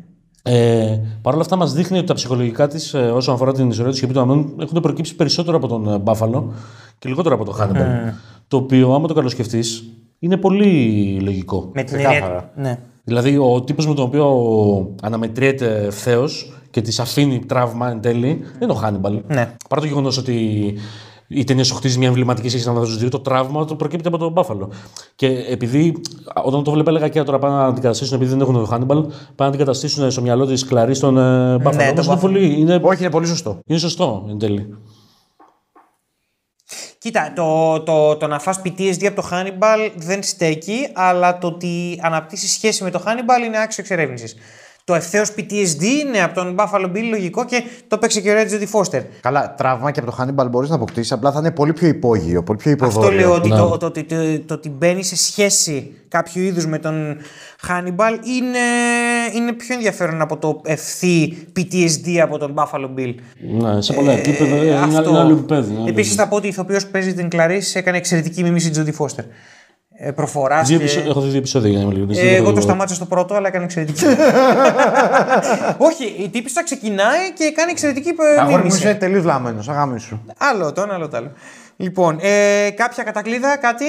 [0.43, 3.91] Ε, Παρ' όλα αυτά, μας δείχνει ότι τα ψυχολογικά της, ε, όσον αφορά την ιστορία
[3.93, 6.53] τη Σιωπή των Αμνών, έχουν προκύψει περισσότερο από τον ε, Μπάφαλο
[6.99, 8.13] και λιγότερο από τον Hannibal.
[8.51, 9.85] Το οποίο, άμα το καλοσκεφτείς,
[10.19, 10.67] είναι πολύ
[11.23, 11.71] λογικό.
[11.75, 12.25] Με την Ξεκάθαρα.
[12.27, 12.71] έννοια.
[12.71, 12.79] Ναι.
[13.05, 14.27] Δηλαδή, ο τύπος με τον οποίο
[15.03, 16.25] αναμετριέται ευθέω
[16.71, 19.21] και τη αφήνει τραύμα εν τέλει δεν είναι ο Χάνιμπαλ.
[19.27, 19.55] Ναι.
[19.69, 20.35] Παρά το γεγονός ότι
[21.29, 24.19] η ταινία σου χτίζει μια εμβληματική σχέση ανάμεσα στους δύο, το τραύμα το προκύπτει από
[24.19, 24.71] τον Μπάφαλο.
[25.17, 26.01] Και επειδή
[26.45, 29.13] όταν το βλέπα, έλεγα και τώρα πάνε να αντικαταστήσουν, επειδή δεν έχουν τον Χάνιμπαλ, πάνε
[29.37, 31.95] να αντικαταστήσουν στο μυαλό της Κλαρί τον ε, Μπάφαλο.
[31.95, 32.21] τον Όμως είναι, Buffalo.
[32.21, 33.59] πολύ, είναι, Όχι, είναι πολύ σωστό.
[33.67, 34.75] είναι σωστό εν τέλει.
[37.03, 42.01] Κοίτα, το, το, το να φας PTSD από το Hannibal δεν στέκει, αλλά το ότι
[42.03, 44.37] αναπτύσσεις σχέση με το Hannibal είναι άξιο εξερεύνησης.
[44.91, 48.79] Το ευθέως PTSD είναι από τον Buffalo Bill λογικό και το παίξε και ο Reggie
[48.81, 49.03] Foster.
[49.21, 52.43] Καλά, τραύμα και από το Hannibal μπορείς να αποκτήσεις, απλά θα είναι πολύ πιο υπόγειο,
[52.43, 53.09] πολύ πιο υποδόριο.
[53.09, 53.57] Αυτό λέω ότι Ναι.
[53.57, 57.17] το, το, το, το, το ότι μπαίνει σε σχέση κάποιου είδους με τον
[57.69, 58.59] Hannibal είναι,
[59.35, 63.15] είναι πιο ενδιαφέρον από το ευθύ PTSD από τον Buffalo Bill.
[63.61, 64.55] Ναι, σε πολλά επίπεδα.
[64.57, 65.11] ε, είναι, Αυτό.
[65.11, 65.71] είναι άλλο επίπεδο.
[65.71, 68.71] είναι άλλο Επίση θα πω ότι η ηθοποιός που παίζει την Clarice έκανε εξαιρετική μίμηση
[68.75, 69.25] Jodie Foster.
[70.03, 70.69] Ε, προφοράς.
[70.69, 70.83] Δύο Και...
[70.85, 72.63] επεισόδια- Έχω δει δύο επεισόδια για να είμαι ειλικρινής, Ε, δεν εγώ έχω το δει-
[72.65, 74.05] σταμάτησα στο πρώτο, αλλά έκανε εξαιρετική.
[75.89, 78.79] Όχι, η τύπησα ξεκινάει και κάνει εξαιρετική ε, Αγόρι μου μίμηση.
[78.79, 80.21] είσαι τελείως λάμενος, αγάμι σου.
[80.39, 81.31] Άλλο το ένα, άλλο το άλλο.
[81.77, 83.85] Λοιπόν, ε, κάποια κατακλείδα, κάτι;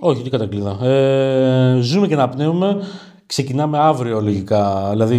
[0.00, 0.86] Όχι, τι κατακλείδα.
[0.86, 2.76] Ε, ζούμε και να πνέουμε.
[3.26, 4.88] Ξεκινάμε αύριο λογικά.
[4.90, 5.16] Δηλαδή,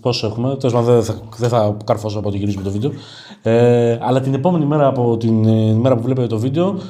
[0.00, 2.92] πόσο έχουμε; Τέλος πάντων, δεν θα, δεν θα καρφώσω από το γυρίσουμε το βίντεο.
[3.42, 6.80] Ε, αλλά την επόμενη μέρα από την ε, μέρα που βλέπετε το βίντεο,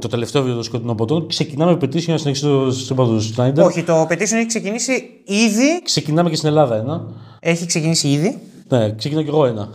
[0.00, 3.64] το τελευταίο βίντεο των σκοτεινών ποτών, ξεκινάμε petition για να συνεχίσει το σύμπαν του Σνάιντερ.
[3.64, 4.92] Όχι, το petition έχει ξεκινήσει
[5.24, 5.82] ήδη.
[5.84, 7.02] Ξεκινάμε και στην Ελλάδα ένα.
[7.40, 8.38] Έχει ξεκινήσει ήδη.
[8.68, 9.68] Ναι, ξεκινάω κι εγώ ένα.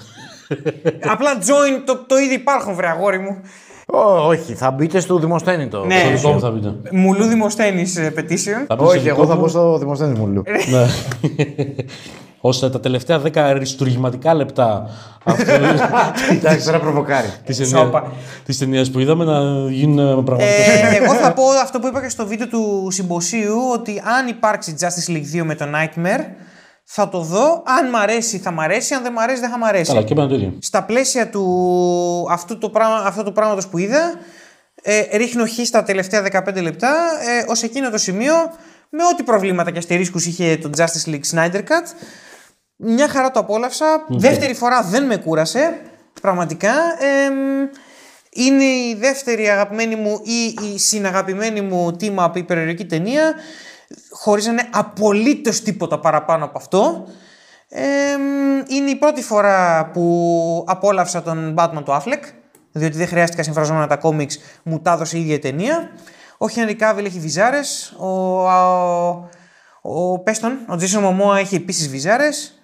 [1.13, 3.37] Απλά join το, το ήδη υπάρχουν, βρε αγόρι μου.
[3.87, 5.85] Ω, όχι, θα μπείτε στο δημοσθένητο.
[5.85, 6.01] Ναι.
[6.03, 6.73] Το δικό μου θα πείτε.
[6.91, 8.65] Μουλού δημοσθένης petition.
[8.67, 9.41] Θα πείτε στο Όχι, δικό εγώ θα μου.
[9.41, 10.27] πω στο δημοσθένη μου.
[10.27, 10.43] λέω.
[10.69, 10.85] Ναι.
[12.47, 14.89] ώστε τα τελευταία 10 αριστουργηματικά λεπτά
[15.23, 15.51] αυτού
[16.31, 17.27] Εντάξει, τώρα προβοκάρει.
[17.45, 18.01] της Σόπα.
[18.01, 18.13] ταινίας-
[18.45, 20.61] της ταινίας που είδαμε να γίνουν πραγματικά.
[20.91, 24.75] Ε, εγώ θα πω αυτό που είπα και στο βίντεο του συμποσίου ότι αν υπάρξει
[24.79, 26.23] Justice League 2 με το Nightmare
[26.83, 27.63] θα το δω.
[27.79, 29.91] Αν μ' αρέσει θα μ' αρέσει, αν δεν μ' αρέσει δεν θα μ' αρέσει.
[29.91, 30.53] Καλά, και εμένα το ίδιο.
[30.59, 31.43] Στα πλαίσια του
[32.29, 34.13] αυτού του, πράγμα, αυτού του πράγματος που είδα
[34.81, 36.93] ε, ρίχνω χ στα τελευταία 15 λεπτά
[37.39, 38.33] ε, ως εκείνο το σημείο
[38.89, 41.87] με ό,τι προβλήματα και αστερίσκους είχε το Justice League Snyder Cut
[42.75, 44.05] μια χαρά το απόλαυσα.
[44.07, 45.81] Δεύτερη φορά δεν με κούρασε.
[46.21, 46.73] Πραγματικά.
[46.99, 47.67] Εμ,
[48.29, 53.33] είναι η δεύτερη αγαπημένη μου ή η συναγαπημένη μου team up υπερηρωτική ταινία.
[54.11, 57.07] Χωρίς να είναι απολύτως τίποτα παραπάνω από αυτό.
[57.69, 58.21] Εμ,
[58.67, 62.21] είναι η πρώτη φορά που απόλαυσα τον Batman του Affleck.
[62.71, 65.89] Διότι δεν χρειάστηκα συμφραζόμενα τα κόμιξ, μου τα έδωσε η ίδια η ταινία.
[66.37, 67.95] Ο Henry Cavill έχει βυζάρες.
[67.97, 68.07] Ο,
[68.49, 69.29] ο,
[69.81, 72.59] ο Πέστον, ο Jason Momoa έχει επίσης βυζάρες.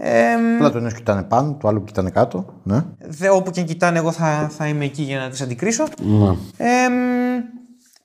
[0.00, 2.54] Εμ, Απλά το ένα κοιτάνε πάνω, το άλλο κοιτάνε κάτω.
[2.62, 2.84] Ναι.
[2.98, 5.84] Δε, όπου και αν κοιτάνε, εγώ θα, θα είμαι εκεί για να τις αντικρίσω.
[5.98, 6.28] Ναι.
[6.56, 6.94] Εμ,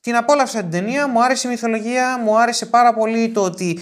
[0.01, 3.79] την απόλαυσα την ταινία, μου άρεσε η μυθολογία, μου άρεσε πάρα πολύ το ότι,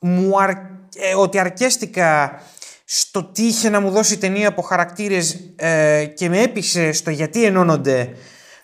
[0.00, 2.40] μου αρ, ε, ότι αρκέστηκα
[2.84, 7.10] στο τι είχε να μου δώσει η ταινία από χαρακτήρες ε, και με έπεισε στο
[7.10, 8.08] γιατί ενώνονται.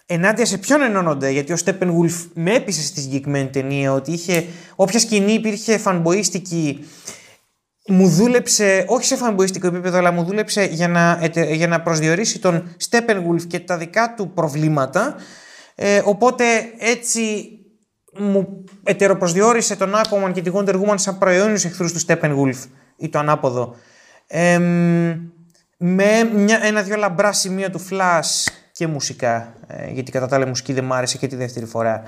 [0.07, 4.45] Ενάντια σε ποιον ενώνονται, γιατί ο Steppenwolf με έπεισε στη συγκεκριμένη ταινία ότι είχε,
[4.77, 6.85] όποια σκηνή υπήρχε φανμποίστικη
[7.89, 12.39] μου δούλεψε, όχι σε φανμποιστικό επίπεδο, αλλά μου δούλεψε για να, ετε- για να προσδιορίσει
[12.39, 15.15] τον Steppenwolf και τα δικά του προβλήματα.
[15.75, 16.45] Ε, οπότε
[16.79, 17.49] έτσι
[18.19, 23.19] μου ετεροπροσδιορίσε τον Aquaman και τη Wonder Woman σαν προαιώνιους εχθρούς του Steppenwolf ή το
[23.19, 23.75] ανάποδο.
[24.27, 24.63] Εμ,
[25.77, 30.49] με μια, ένα-δυο λαμπρά σημεία του Flash και μουσικά, ε, γιατί κατά τα άλλα η
[30.49, 32.03] μουσική δεν μ' άρεσε και τη δεύτερη φορά.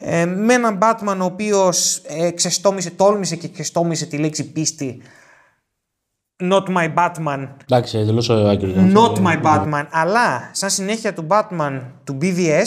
[0.00, 5.02] Ε, με έναν Batman ο οποίος ε, ξεστόμησε, τόλμησε και ξεστόμησε τη λέξη πίστη
[6.42, 8.74] Not my Batman, Εντάξει, εντελώ άκυρος.
[8.94, 12.66] not my Batman, αλλά σαν συνέχεια του Batman του BVS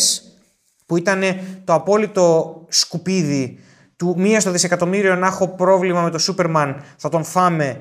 [0.85, 1.21] που ήταν
[1.63, 3.59] το απόλυτο σκουπίδι
[3.95, 7.79] του μία στο δισεκατομμύριο να έχω πρόβλημα με το Σούπερμαν, θα τον φάμε.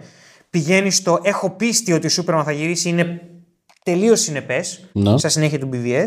[0.50, 3.20] Πηγαίνει στο έχω πίστη ότι ο Σούπερμαν θα γυρίσει, είναι
[3.84, 5.18] τελείως συνεπές Ναι.
[5.18, 6.06] στα συνέχεια του BVS.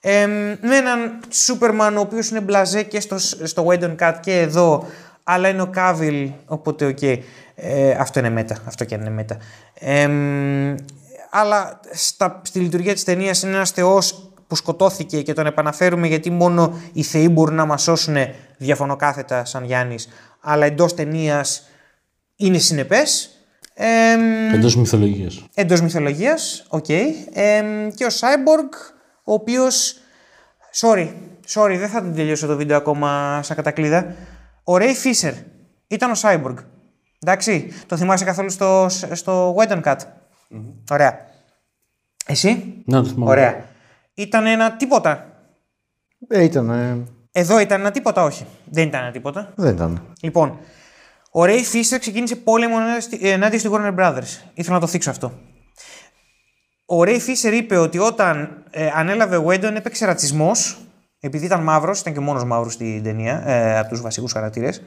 [0.00, 0.26] Ε,
[0.60, 4.86] με έναν Σούπερμαν ο οποίος είναι μπλαζέ και στο, στο Whedon Cut και εδώ,
[5.22, 7.02] αλλά είναι ο Κάβιλ, οπότε οκ.
[7.54, 9.36] Ε, αυτό είναι meta, αυτό και αν είναι meta.
[9.74, 10.08] Ε,
[11.30, 16.30] αλλά στα, στη λειτουργία της ταινίας είναι ένας θεός που σκοτώθηκε και τον επαναφέρουμε γιατί
[16.30, 18.16] μόνο οι θεοί μπορούν να μας σώσουν
[18.56, 20.08] διαφωνώ κάθετα σαν Γιάννης,
[20.40, 21.68] αλλά εντός ταινίας
[22.36, 23.30] είναι συνεπές.
[23.74, 24.14] Ε,
[24.54, 25.44] Εντός μυθολογίας.
[25.54, 26.88] Εντός μυθολογίας, οκ.
[26.88, 28.94] Εμ, και ο Cyborg,
[29.30, 29.96] ο οποίος.
[30.80, 31.08] Sorry,
[31.54, 34.14] sorry, δεν θα την τελειώσω το βίντεο ακόμα σαν κατακλείδα.
[34.64, 35.32] Ο Ray Fisher
[35.86, 36.54] ήταν ο Cyborg.
[37.22, 39.96] Εντάξει, το θυμάσαι καθόλου στο, στο Wedding Cut;
[40.90, 41.18] Ωραία.
[42.26, 43.30] Εσύ, Να το θυμάμαι.
[43.30, 43.64] ωραία.
[44.14, 45.26] Ήταν ένα τίποτα;
[46.28, 46.70] Ε, ήταν.
[46.70, 48.46] ε, Εδώ ήταν ένα τίποτα, όχι.
[48.64, 49.52] Δεν ήταν ένα τίποτα.
[49.56, 50.14] δεν ήταν.
[50.20, 50.58] Λοιπόν,
[51.32, 54.38] ο Ray Fisher ξεκίνησε πόλεμο ενάντια στη- ενάντια στη Warner Brothers.
[54.54, 55.32] Ήθελα να το θίξω αυτό.
[56.92, 60.78] Ο Ray Fisher είπε ότι όταν ε, ανέλαβε ο Wendon έπαιξε ρατσισμός,
[61.20, 64.82] επειδή ήταν μαύρος, ήταν και μόνος μαύρος στην ταινία, ε, από τους βασικούς χαρακτήρες.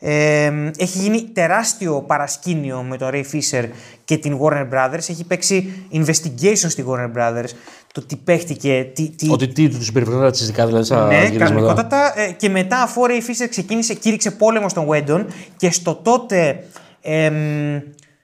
[0.00, 3.64] Ε, έχει γίνει τεράστιο παρασκήνιο με τον Ray Fisher
[4.04, 5.08] και την Warner Brothers.
[5.08, 7.48] Έχει παίξει investigation στη Warner Brothers.
[7.92, 11.44] Το τι παίχτηκε, τι, τι, Ότι τι τους συμπεριφέρονταν ρατσιστικά, δηλαδή στα ναι, γυρίσματα.
[11.44, 12.20] κανονικότατα.
[12.20, 15.24] Ε, και μετά, αφού ο Ray Fisher ξεκίνησε, κήρυξε πόλεμο στον Wendon
[15.56, 16.64] και στο τότε.
[17.00, 17.80] εμ,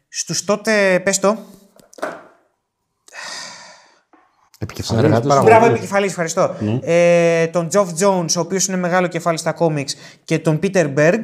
[0.08, 1.00] στους τότε.
[1.04, 1.38] Πες το.
[4.64, 5.28] Επικεφαλής Συνεργάτες.
[5.28, 5.56] παραγωγός.
[5.56, 6.56] Μπράβο, επικεφαλής, ευχαριστώ.
[6.82, 11.20] Ε, τον Geoff Jones, ο οποίος είναι μεγάλο κεφάλι στα κόμιξ, και τον Peter Berg,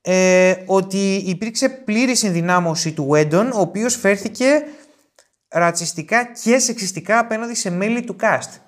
[0.00, 4.46] ε, ότι υπήρξε πλήρης συνδυνάμωση του Wendon, ο οποίος φέρθηκε
[5.48, 8.58] ρατσιστικά και σεξιστικά απέναντι σε μέλη του cast.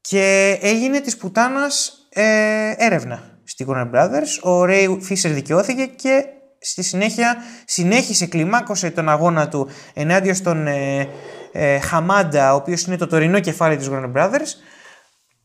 [0.00, 4.42] Και έγινε της πουτάνας ε, έρευνα στη Warner Brothers.
[4.42, 6.24] Ο Ray Fisher δικαιώθηκε και
[6.60, 11.08] στη συνέχεια συνέχισε, κλιμάκωσε τον αγώνα του ενάντια στον ε,
[11.56, 14.48] ε, Χαμάντα, ο οποίος είναι το τωρινό κεφάλι της Warner Brothers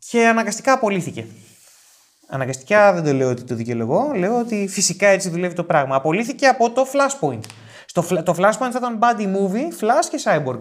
[0.10, 1.26] και αναγκαστικά απολύθηκε.
[2.30, 5.96] Αναγκαστικά δεν το λέω ότι το δικαιολογώ, λέω ότι φυσικά έτσι δουλεύει το πράγμα.
[5.96, 7.40] Απολύθηκε από το Flashpoint.
[7.86, 10.60] Στο, Fla- το Flashpoint θα ήταν buddy movie, Flash και Cyborg.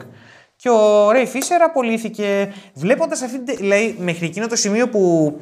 [0.57, 3.45] Και ο Ray Fisher απολύθηκε βλέποντας αυτή την.
[3.47, 5.33] τε- Δηλαδή, μέχρι εκείνο το σημείο που.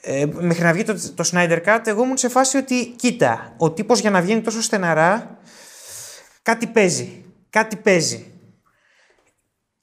[0.00, 3.70] Ε, μέχρι να βγει το, το Snyder Cut, εγώ ήμουν σε φάση ότι κοίτα, ο
[3.70, 5.38] τύπος για να βγαίνει τόσο στεναρά,
[6.42, 7.24] κάτι παίζει.
[7.50, 8.27] Κάτι παίζει.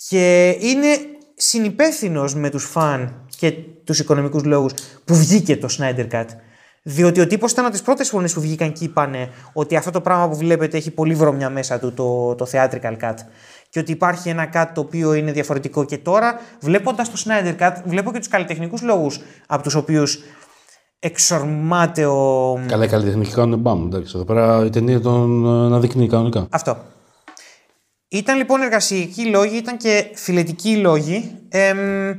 [0.08, 0.88] Και είναι
[1.36, 3.52] συνυπεύθυνος με τους φαν και
[3.84, 4.72] τους οικονομικούς λόγους
[5.06, 6.26] που βγήκε το Snyder Cut.
[6.84, 10.02] Διότι ο τύπος ήταν από τις πρώτες φωνές που βγήκαν και είπανε ότι αυτό το
[10.02, 13.16] πράγμα που βλέπετε έχει πολύ βρωμιά μέσα του, το, το theatrical cut.
[13.70, 15.86] Και ότι υπάρχει ένα cut το οποίο είναι διαφορετικό.
[15.86, 20.20] Και τώρα, βλέποντας το Snyder Cut, βλέπω και τους καλλιτεχνικούς λόγους από τους οποίους
[21.00, 22.60] εξορμάται ο...
[22.68, 23.86] Καλά, οι καλλιτεχνικοί κάνουν μπαμ.
[23.86, 26.48] Εντάξει, εδώ πέρα η ταινία τον ε, αναδεικνύει κανονικά.
[26.50, 26.78] Αυτό.
[28.16, 31.40] Ήταν λοιπόν εργασιακοί λόγοι, ήταν και φιλετικοί λόγοι.
[31.50, 32.12] εμ,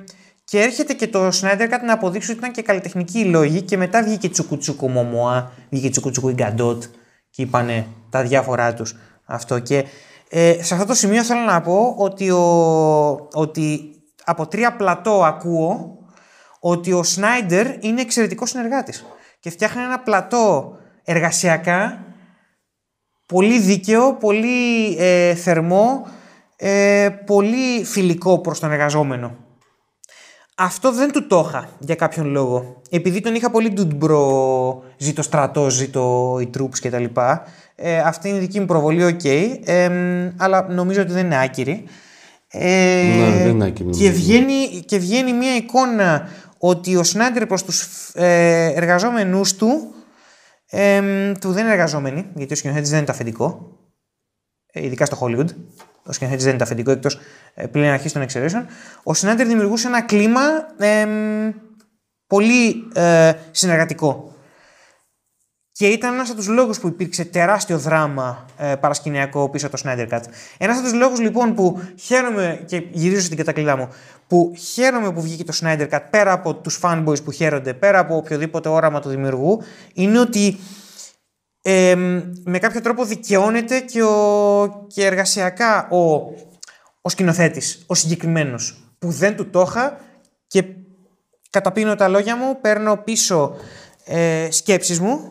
[0.45, 3.63] και έρχεται και το Snyder Cut να αποδείξει ότι ήταν και καλλιτεχνικοί λόγοι.
[3.63, 6.83] Και μετά βγήκε Τσουκουτσούκου Μωμοά, βγήκε Τσουκουτσούκου Ιγκαντότ
[7.31, 9.59] και είπανε τα διάφορά τους αυτό.
[9.59, 9.85] Και
[10.29, 13.91] ε, σε αυτό το σημείο θέλω να πω ότι, ο, ότι
[14.25, 15.99] από τρία πλατό ακούω
[16.61, 19.05] ότι ο Σνάιντερ είναι εξαιρετικός συνεργάτης
[19.41, 22.05] και φτιάχνει ένα πλατό εργασιακά
[23.27, 26.07] πολύ δίκαιο, πολύ ε, θερμό,
[26.57, 29.35] ε, πολύ φιλικό προς τον εργαζόμενο.
[30.59, 32.81] Αυτό δεν του το είχα για κάποιον λόγο.
[32.91, 37.05] Επειδή τον είχα πολύ dude bro, ζήτω στρατό, ζήτω οι troops κτλ.
[37.75, 39.25] Ε, αυτή είναι η δική μου προβολή, οκ.
[39.65, 41.85] εμ, αλλά νομίζω ότι δεν είναι άκυρη.
[42.49, 44.11] Ε, Ναι, δεν είναι άκυρη, Και νομίζω.
[44.11, 49.95] βγαίνει, και βγαίνει μια εικόνα ότι ο Σνάιντερ προς τους ε, εργαζόμενους του
[50.67, 53.79] εμ, του δεν είναι εργαζόμενοι, γιατί ο σκηνοθέτης δεν είναι το αφεντικό,
[54.73, 55.49] ε, ειδικά στο Hollywood.
[56.03, 57.19] Ο σκηνοθέτης δεν είναι το αφεντικό εκτός
[57.55, 58.67] ε, πλήν αρχής των εξαιρέσεων.
[59.03, 60.41] Ο Σνάιντερ δημιουργούσε ένα κλίμα
[60.79, 61.53] εμ,
[62.27, 64.31] πολύ ε, συνεργατικό.
[65.73, 69.83] Και ήταν ένας από τους λόγους που υπήρξε τεράστιο δράμα ε, παρασκηνιακό πίσω από το
[69.85, 70.21] Snyder Cut.
[70.59, 73.89] Ένας από τους λόγους λοιπόν που χαίρομαι και γυρίζω στην κατακλείδα μου,
[74.29, 78.17] που χαίρομαι που βγήκε το Snyder Cut πέρα από τους fanboys που χαίρονται, πέρα από
[78.17, 79.63] οποιοδήποτε όραμα του δημιουργού,
[79.95, 80.59] είναι ότι
[81.63, 81.95] ε,
[82.45, 85.99] με κάποιο τρόπο δικαιώνεται και, ο, και εργασιακά ο,
[87.01, 90.01] ο σκηνοθέτης, ο συγκεκριμένος, που δεν του το είχα
[90.47, 90.65] και
[91.51, 93.57] καταπίνω τα λόγια μου, παίρνω πίσω
[94.05, 95.31] ε, σκέψεις μου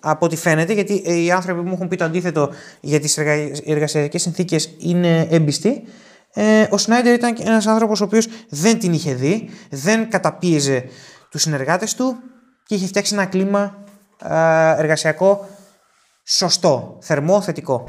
[0.00, 2.50] από ό,τι φαίνεται, γιατί οι άνθρωποι που μου έχουν πει το αντίθετο
[2.80, 3.32] για τις εργα...
[3.64, 5.82] εργασιακές συνθήκες είναι έμπιστοι.
[6.38, 10.84] Ε, ο Σνάιντερ ήταν ένας άνθρωπος ο οποίος δεν την είχε δει, δεν καταπίεζε
[11.30, 12.16] τους συνεργάτες του
[12.66, 13.84] και είχε φτιάξει ένα κλίμα
[14.22, 15.48] ε, εργασιακό
[16.24, 17.84] σωστό, θερμό, θετικό.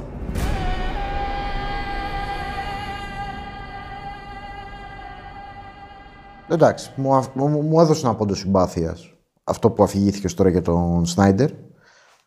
[6.50, 9.12] Εντάξει, μου, αφ- μου, μου έδωσε ένα πόντο συμπάθειας
[9.44, 11.50] αυτό που αφηγήθηκε τώρα για τον Σνάιντερ.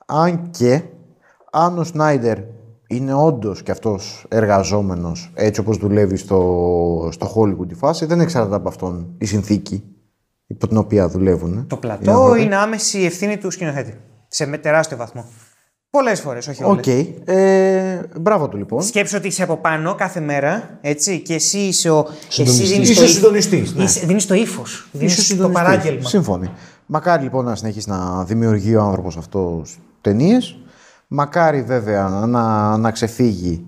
[0.07, 0.83] Αν και
[1.53, 2.39] αν ο Σνάιντερ
[2.91, 8.55] είναι όντως και αυτός εργαζόμενος έτσι όπως δουλεύει στο, στο Hollywood η φάση, δεν εξαρτάται
[8.57, 9.83] από αυτόν η συνθήκη
[10.47, 11.65] υπό την οποία δουλεύουν.
[11.67, 12.43] Το οι πλατό άνθρωποι.
[12.43, 13.95] είναι άμεση ευθύνη του σκηνοθέτη.
[14.29, 15.25] Σε με- τεράστιο βαθμό.
[15.91, 16.87] Πολλές φορές, όχι όλες.
[16.87, 16.93] Οκ.
[17.29, 18.83] Ε, μπράβο του λοιπόν.
[18.83, 22.07] Σκέψου ότι είσαι από πάνω κάθε μέρα, έτσι, και εσύ είσαι ο.
[22.29, 23.83] Εσύ δίνεις Είσαι το ύφ- συντονιστής, ναι.
[23.83, 24.89] Είσαι- δίνεις το ύφος.
[24.93, 25.63] Δίνεις το συντονιστής.
[25.65, 26.09] παράγγελμα.
[26.09, 26.51] Σύμφωνοι.
[26.87, 30.59] Μακάρι λοιπόν να συνεχίσει να δημιουργεί ο άνθρωπος αυτός ταινίες.
[31.13, 33.67] Μακάρι βέβαια να, να ξεφύγει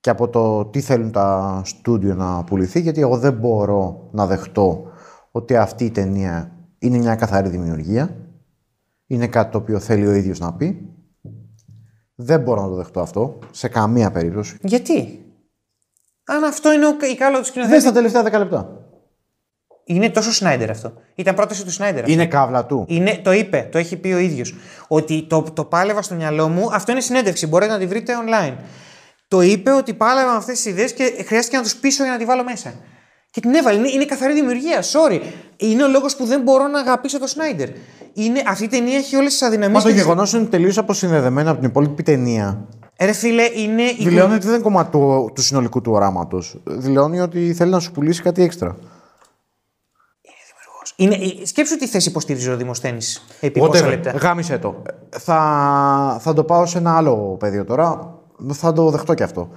[0.00, 4.90] και από το τι θέλουν τα στούντιο να πουληθεί, γιατί εγώ δεν μπορώ να δεχτώ
[5.30, 8.16] ότι αυτή η ταινία είναι μια καθαρή δημιουργία.
[9.06, 10.94] Είναι κάτι το οποίο θέλει ο ίδιος να πει.
[12.14, 14.58] Δεν μπορώ να το δεχτώ αυτό, σε καμία περίπτωση.
[14.62, 15.24] Γιατί;
[16.24, 17.80] Αν αυτό είναι ο, η κάλο του Δεν σκηνοθέτη.
[17.80, 18.83] στα τελευταία 10 λεπτά.
[19.84, 20.92] Είναι τόσο Σνάιντερ αυτό.
[21.14, 22.00] Ήταν πρόταση του Σνάιντερ.
[22.00, 22.12] αυτό.
[22.12, 22.84] Είναι κάβλα του.
[22.88, 24.54] Είναι, το είπε, το έχει πει ο ίδιος.
[24.88, 26.68] Ότι το, το πάλευα στο μυαλό μου.
[26.72, 27.46] Αυτό είναι συνέντευξη.
[27.46, 28.54] Μπορείτε να τη βρείτε online.
[29.28, 32.18] Το είπε ότι πάλευα με αυτές τις ιδέες και χρειάστηκε να τους πείσω για να
[32.18, 32.74] τη βάλω μέσα.
[33.30, 33.78] Και την έβαλε.
[33.78, 34.82] Είναι, είναι καθαρή δημιουργία.
[34.82, 35.20] Sorry.
[35.56, 37.68] Είναι ο λόγος που δεν μπορώ να αγαπήσω το Σνάιντερ.
[38.12, 39.82] Είναι, αυτή η ταινία έχει όλες τις αδυναμίες.
[39.84, 42.66] Μα το γεγονός είναι τελείως αποσυνδεδεμένο από την υπόλοιπη ταινία.
[43.00, 43.82] Ρε φίλε, είναι.
[43.82, 46.56] η- Δηλώνει ότι δεν είναι κομμάτι του, του συνολικού του οράματος.
[46.64, 48.76] Δηλώνει ότι θέλει να σου πουλήσει κάτι έξτρα.
[50.96, 53.04] Είναι σκέψου τι θέση υποστηρίζει ο Δημοσθένη
[53.40, 54.10] επί πόσα λεπτά.
[54.10, 54.82] Γάμισε το.
[55.10, 58.18] Θα, θα το πάω σε ένα άλλο πεδίο τώρα.
[58.52, 59.50] Θα το δεχτώ και αυτό.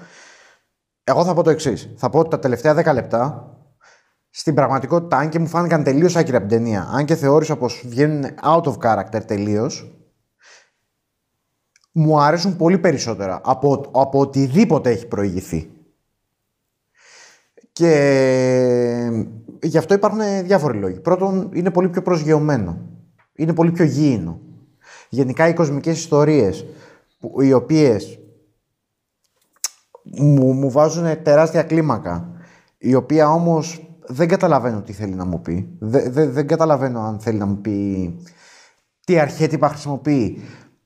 [1.03, 1.89] Εγώ θα πω το εξής.
[1.97, 3.51] Θα πω ότι τα τελευταία 10 λεπτά
[4.29, 7.83] στην πραγματικότητα, αν και μου φάνηκαν τελείως άκυρα από την ταινία, αν και θεώρησα πως
[7.85, 9.91] βγαίνουν out of character τελείως,
[11.91, 15.71] μου αρέσουν πολύ περισσότερα από, από οτιδήποτε έχει προηγηθεί.
[17.71, 17.89] Και
[19.61, 20.99] γι' αυτό υπάρχουν διάφοροι λόγοι.
[20.99, 22.77] Πρώτον, είναι πολύ πιο προσγειωμένο.
[23.35, 24.39] Είναι πολύ πιο γήινο.
[25.09, 26.65] Γενικά οι κοσμικές ιστορίες,
[27.19, 28.19] που- οι οποίες
[30.03, 32.31] μου, μου βάζουν τεράστια κλίμακα,
[32.77, 35.75] η οποία όμως δεν καταλαβαίνω τι θέλει να μου πει.
[35.79, 38.15] Δε- δε- δεν καταλαβαίνω αν θέλει να μου πει
[39.05, 40.41] τι αρχέτυπα χρησιμοποιεί,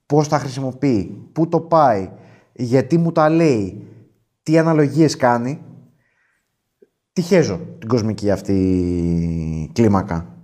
[0.05, 2.09] πώς τα χρησιμοποιεί, πού το πάει,
[2.53, 3.87] γιατί μου τα λέει,
[4.43, 5.61] τι αναλογίες κάνει.
[7.13, 10.35] Τι χέζω την κοσμική αυτή κλίμακα.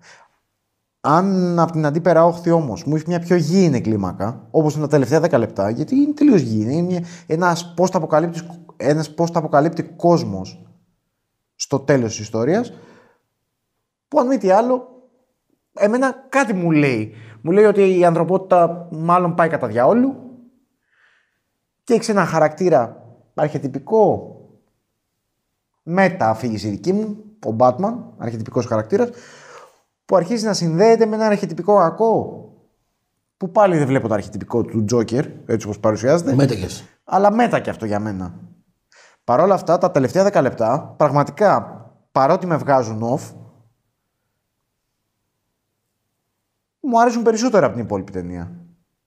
[1.01, 4.89] Αν από την αντίπερα όχθη όμως μου είχε μια πιο γήινη κλίμακα, όπως είναι τα
[4.89, 8.33] τελευταία 10 λεπτά, γιατί είναι τελείως γήινη, είναι μια, ένας post-apocalyptic
[8.77, 10.65] ένας post-apocalyptic κόσμος
[11.55, 12.73] στο τέλος της ιστορίας,
[14.07, 14.87] που αν μη τι άλλο,
[15.73, 17.13] εμένα κάτι μου λέει.
[17.41, 20.15] Μου λέει ότι η ανθρωπότητα μάλλον πάει κατά διαόλου
[21.83, 24.31] και έχει ένα χαρακτήρα αρχετυπικό
[25.89, 29.09] μετά αφήγηση δική μου, ο Batman, αρχιτυπικός χαρακτήρας,
[30.05, 32.41] που αρχίζει να συνδέεται με ένα αρχιτυπικό κακό.
[33.37, 36.35] Που πάλι δεν βλέπω το αρχιτυπικό του Joker, έτσι όπως παρουσιάζεται.
[36.35, 36.83] Μέτεκες.
[37.03, 38.33] Αλλά μέτα και αυτό για μένα.
[39.23, 41.61] Παρ' όλα αυτά, τα τελευταία 10 λεπτά, πραγματικά,
[42.11, 43.33] παρότι με βγάζουν off,
[46.79, 48.51] μου άρεσουν περισσότερο από την υπόλοιπη ταινία.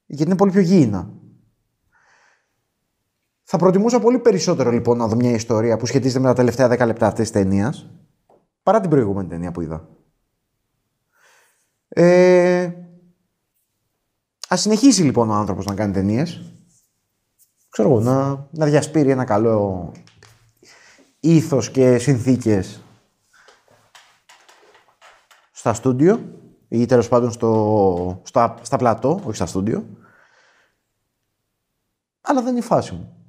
[0.07, 1.11] Γιατί είναι πολύ πιο γήινα.
[3.53, 6.87] Θα προτιμούσα πολύ περισσότερο λοιπόν να δω μια ιστορία που σχετίζεται με τα τελευταία 10
[6.87, 7.91] λεπτά αυτής της ταινίας
[8.63, 9.89] παρά την προηγούμενη ταινία που είδα.
[11.89, 12.71] Ε,
[14.49, 16.53] Α συνεχίσει λοιπόν ο άνθρωπος να κάνει ταινίες.
[17.69, 19.93] Ξέρω εγώ, να, να διασπείρει ένα καλό
[21.21, 22.83] ήθος και συνθήκες
[25.51, 26.21] στα στούντιο
[26.69, 29.87] ή τέλος πάντων στο, στα, στα πλατό, όχι στα στούντιο.
[32.21, 33.20] Αλλά δεν είναι η φάση μου.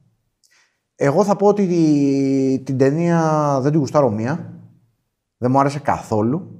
[1.03, 4.53] Εγώ θα πω ότι τη- την ταινία δεν την γουστάρω μία.
[5.37, 6.59] Δεν μου άρεσε καθόλου.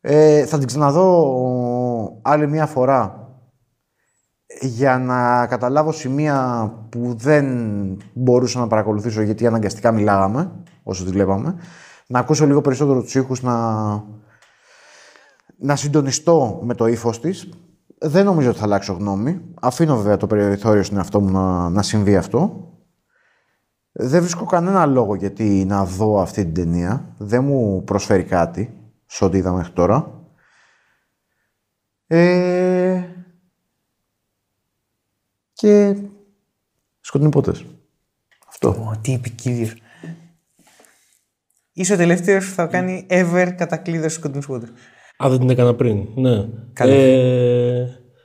[0.00, 3.28] Ε, θα την ξαναδώ άλλη μία φορά
[4.60, 7.46] για να καταλάβω σημεία που δεν
[8.14, 10.52] μπορούσα να παρακολουθήσω γιατί αναγκαστικά μιλάγαμε
[10.82, 11.54] όσο τη βλέπαμε.
[12.06, 13.54] Να ακούσω λίγο περισσότερο τους ήχους, να,
[15.58, 17.48] να συντονιστώ με το ύφος της.
[17.98, 19.40] Δεν νομίζω ότι θα αλλάξω γνώμη.
[19.60, 22.70] Αφήνω βέβαια το περιθώριο στον εαυτό μου να, να συμβεί αυτό.
[23.98, 27.14] Δεν βρίσκω κανένα λόγο γιατί να δω αυτή την ταινία.
[27.18, 28.74] Δεν μου προσφέρει κάτι
[29.06, 30.24] σε ό,τι είδα μέχρι τώρα.
[32.06, 33.02] Ε,
[35.52, 35.96] και
[37.00, 37.64] σκοτεινοί ποτές.
[38.48, 38.68] Αυτό.
[38.68, 39.70] Ω, τι επικίνδυνο.
[41.72, 44.68] Είσαι ο τελευταίος που θα κάνει ever κατακλείδωση του Scott Water.
[45.24, 46.06] Α, δεν την έκανα πριν.
[46.14, 46.48] Ναι.
[46.72, 46.92] Καλά.
[46.92, 47.80] Ε,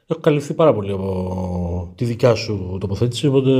[0.07, 3.52] έχω καλυφθεί πάρα πολύ από τη δικιά σου τοποθέτηση, οπότε.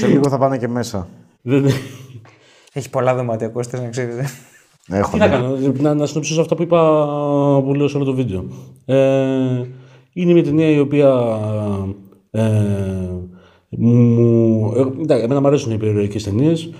[0.00, 1.08] Σε λίγο θα πάνε και μέσα.
[1.42, 1.64] δεν...
[2.72, 4.28] Έχεις πολλά δωματιακότητε, να ξέρετε.
[4.88, 5.12] Έχω.
[5.12, 8.44] Τι να κάνω, να, να συνοψίσω αυτά που είπα που λέω σε όλο το βίντεο.
[8.84, 9.64] Ε,
[10.12, 11.38] είναι μια ταινία η οποία
[12.30, 12.42] ε,
[13.68, 14.72] μου...
[14.76, 16.70] Ε, εντάξει, εμένα μου αρέσουν οι υπερηρωικές ταινίες.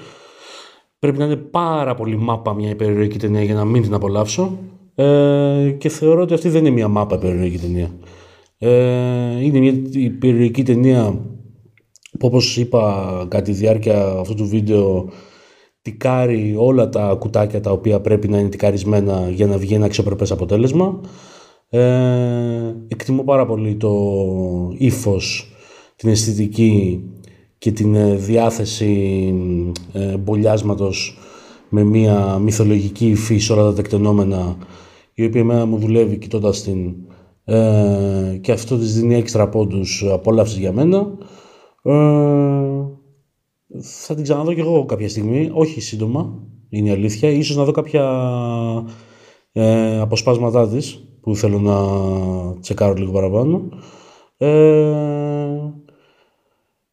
[0.98, 4.58] Πρέπει να είναι πάρα πολύ μάπα μια υπερηρωική ταινία για να μην την απολαύσω.
[4.94, 7.90] Ε, και θεωρώ ότι αυτή δεν είναι μια μάπα υπερηρωική ταινία.
[8.58, 11.29] Ε, είναι μια υπερηρωική ταινία που
[12.26, 15.08] όπως είπα κατά τη διάρκεια αυτού του βίντεο
[15.82, 20.30] τικάρει όλα τα κουτάκια τα οποία πρέπει να είναι τικαρισμένα για να βγει ένα αξιοπρεπές
[20.30, 21.00] αποτέλεσμα.
[21.68, 23.92] Ε, εκτιμώ πάρα πολύ το
[24.78, 25.52] ύφος,
[25.96, 27.04] την αισθητική
[27.58, 29.34] και την ε, διάθεση
[29.92, 31.18] ε, μπολιάσματος
[31.68, 34.56] με μια μυθολογική υφής σε όλα τα τεκτενόμενα
[35.14, 36.94] η οποία εμένα μου δουλεύει κοιτώντας την
[37.44, 41.06] ε, και αυτό της δίνει έξτρα πόντους απόλαυσης για μένα.
[41.82, 41.92] Ε,
[43.80, 47.30] θα την ξαναδώ κι εγώ κάποια στιγμή, όχι σύντομα, είναι η αλήθεια.
[47.30, 48.04] Ίσως να δω κάποια
[49.52, 51.76] ε, αποσπάσματά της που θέλω να
[52.60, 53.68] τσεκάρω λίγο παραπάνω.
[54.36, 54.50] Ε,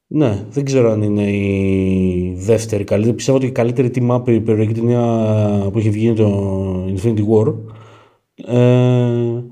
[0.08, 3.16] ναι, δεν ξέρω αν είναι η δεύτερη καλύτερη.
[3.16, 7.24] Πιστεύω ότι η καλύτερη team up η περιοχή ταινία που έχει βγει είναι το Infinity
[7.28, 7.54] War.
[8.36, 9.44] Ε,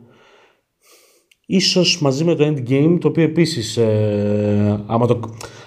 [1.45, 5.19] ίσως μαζί με το Endgame, το οποίο επίσης, ε, άμα, το,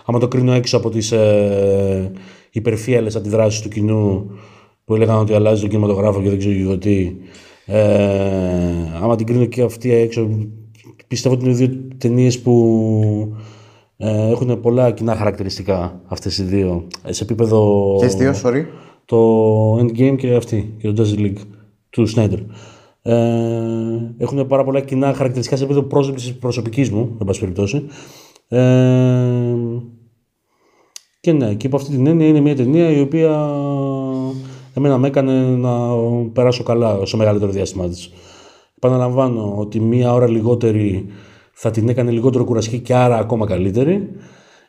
[0.06, 2.12] άμα το κρίνω έξω από τις ε,
[2.50, 4.30] υπερφύαλες αντιδράσεις του κοινού
[4.84, 7.12] που έλεγαν ότι αλλάζει το κινηματογράφο και δεν ξέρω εγώ τι,
[7.66, 7.82] ε,
[9.02, 10.28] άμα την κρίνω και αυτή έξω,
[11.08, 11.68] πιστεύω ότι είναι δύο
[11.98, 13.36] ταινίες που
[13.96, 16.86] ε, έχουν πολλά κοινά χαρακτηριστικά αυτές οι δύο.
[17.04, 17.96] Ε, σε επίπεδο...
[18.00, 18.64] Και δύο, sorry.
[19.04, 21.42] Το Endgame και αυτή, και το Justice League
[21.90, 22.38] του Snyder.
[23.08, 27.86] Ε, έχουν πάρα πολλά κοινά χαρακτηριστικά σε επίπεδο πρόσληψης προσωπικής μου, εν πάση περιπτώσει.
[28.48, 29.54] Ε,
[31.20, 33.50] και ναι, και από αυτή την έννοια είναι μια ταινία η οποία
[34.74, 35.94] εμένα με έκανε να
[36.32, 38.12] περάσω καλά στο μεγαλύτερο διάστημά της.
[38.76, 41.06] Επαναλαμβάνω ότι μία ώρα λιγότερη
[41.52, 44.10] θα την έκανε λιγότερο κουρασική και άρα ακόμα καλύτερη.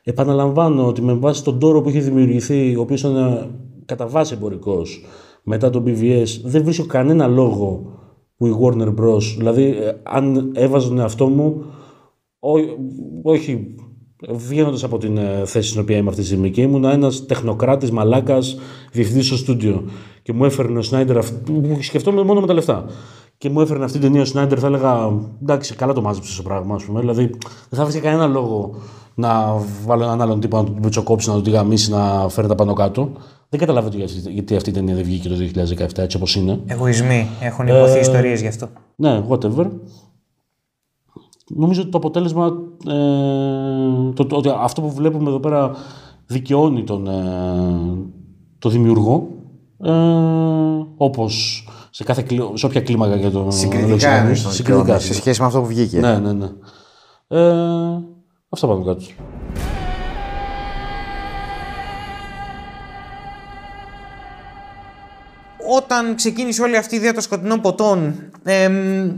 [0.03, 3.49] Επαναλαμβάνω ότι με βάση τον τόρο που είχε δημιουργηθεί, ο οποίος ήταν ε,
[3.85, 5.05] κατά βάση εμπορικός
[5.43, 7.97] μετά τον BVS, δεν βρίσκω κανένα λόγο
[8.39, 9.21] που η Warner Bros.
[9.37, 11.63] Δηλαδή, ε, αν έβαζα τον εαυτό μου,
[12.39, 13.75] ό- όχι
[14.29, 17.91] βγαίνοντας από την ε, θέση στην οποία είμαι αυτή τη στιγμή και ήμουν ένας τεχνοκράτης
[17.91, 18.57] μαλάκας
[18.91, 19.83] διευθυντής στο στούντιο
[20.21, 21.17] και μου έφερνε ο Σνάιντερ.
[21.17, 22.85] αυ- που Σκεφτόμουν μόνο με τα λεφτά.
[23.37, 25.11] Και μου έφερνε αυτή την ταινία ο Σνάιντερ, θα έλεγα
[25.41, 26.99] εντάξει, καλά το μάζεψε το πράγμα, ας πούμε.
[26.99, 27.23] Δηλαδή,
[27.69, 28.75] δεν θα βρει κανένα λόγο
[29.15, 29.55] να
[29.85, 32.73] βάλω έναν άλλον τύπο να τον πετσοκόψει, να τον τη γαμίσει, να φέρει τα πάνω
[32.73, 33.09] κάτω.
[33.49, 35.35] Δεν καταλαβαίνω γιατί, γιατί αυτή η ταινία δεν βγήκε το
[35.75, 36.59] 2017 έτσι όπως είναι.
[36.65, 37.27] Εγωισμοί.
[37.41, 38.69] Έχουν υποθεί Ε, ιστορίες γι' αυτό.
[38.95, 39.69] Ναι, whatever.
[41.55, 42.45] Νομίζω ότι το αποτέλεσμα,
[42.87, 45.71] ε, το, το- ότι αυτό που βλέπουμε εδώ πέρα
[46.25, 48.07] δικαιώνει τον, ε,
[48.59, 49.27] το δημιουργό,
[49.83, 49.91] ε,
[50.97, 54.19] όπως σε, κάθε, κλι- σε όποια κλίμακα για τον Συγκριτικά Αλεξάνδρου.
[54.21, 54.81] εννοείς τον Συγκριτικά.
[54.83, 55.99] δικαιώνει, σε σχέση με αυτό που βγήκε.
[55.99, 56.47] Ναι, ναι, ναι.
[57.27, 57.99] Ε,
[58.49, 59.03] αυτά πάνω κάτω.
[65.71, 69.17] Όταν ξεκίνησε όλη αυτή η ιδέα των σκοτεινών ποτών, εμ,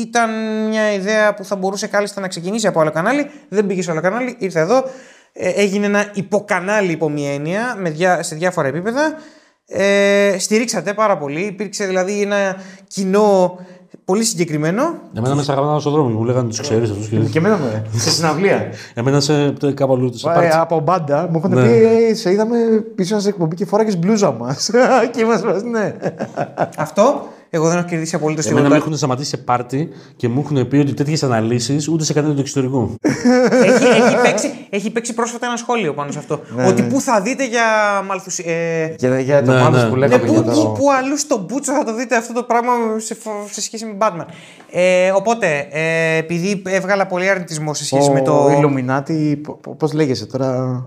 [0.00, 0.30] ήταν
[0.68, 3.30] μια ιδέα που θα μπορούσε κάλλιστα να ξεκινήσει από άλλο κανάλι.
[3.48, 4.84] Δεν πήγε σε άλλο κανάλι, ήρθε εδώ.
[5.32, 9.14] Ε, έγινε ένα υποκανάλι υπό μία έννοια, με διά- σε διάφορα επίπεδα.
[9.66, 11.40] Ε, στηρίξατε πάρα πολύ.
[11.40, 12.56] Υπήρξε δηλαδή ένα
[12.86, 13.58] κοινό
[14.04, 14.82] πολύ συγκεκριμένο.
[15.16, 17.16] Εμένα μέσα γραμμένα στον δρόμο μου λέγανε τους ξέρεις αυτού και.
[17.18, 17.84] Και εμένα με.
[17.96, 18.66] Σε συναυλία.
[18.94, 20.16] Εμένα σε κάπου αλλού.
[20.18, 20.56] Σε Ε, πάρτι.
[20.56, 21.62] από μπάντα μου είχαν Ναι.
[21.62, 22.56] πει «Ε, σε είδαμε
[22.94, 24.70] πίσω σε εκπομπή και φόραγε μπλούζα μας.
[25.16, 25.94] και μας μας, ναι.
[26.76, 27.22] Αυτό
[27.54, 28.84] εγώ δεν έχω κερδίσει απολύτως Εμένα με τίποτα.
[28.84, 32.40] έχουν σταματήσει σε πάρτι και μου έχουν πει ότι τέτοιες αναλύσεις ούτε σε κανένα του
[32.40, 32.94] εξωτερικού.
[33.62, 36.40] έχει, έχει, παίξει, έχει παίξει πρόσφατα ένα σχόλιο πάνω σε αυτό.
[36.68, 37.62] ότι πού θα δείτε για
[38.06, 38.44] μαλθουσι...
[38.46, 39.88] Ε, Για, για το Ναι, μάνος ναι.
[39.88, 40.24] που Ναι, λέγαμε.
[40.26, 40.68] πού, για πού, το...
[40.68, 43.96] πού αλλού στον Μπούτσο θα το δείτε αυτό το πράγμα σε, φο- σε σχέση με
[43.98, 44.24] Batman.
[44.70, 48.46] Ε, οπότε, ε, επειδή έβγαλα πολύ αρνητισμό σε σχέση Ο με το.
[48.46, 49.36] Illuminati,
[49.78, 50.84] πώς λέγεσαι τώρα;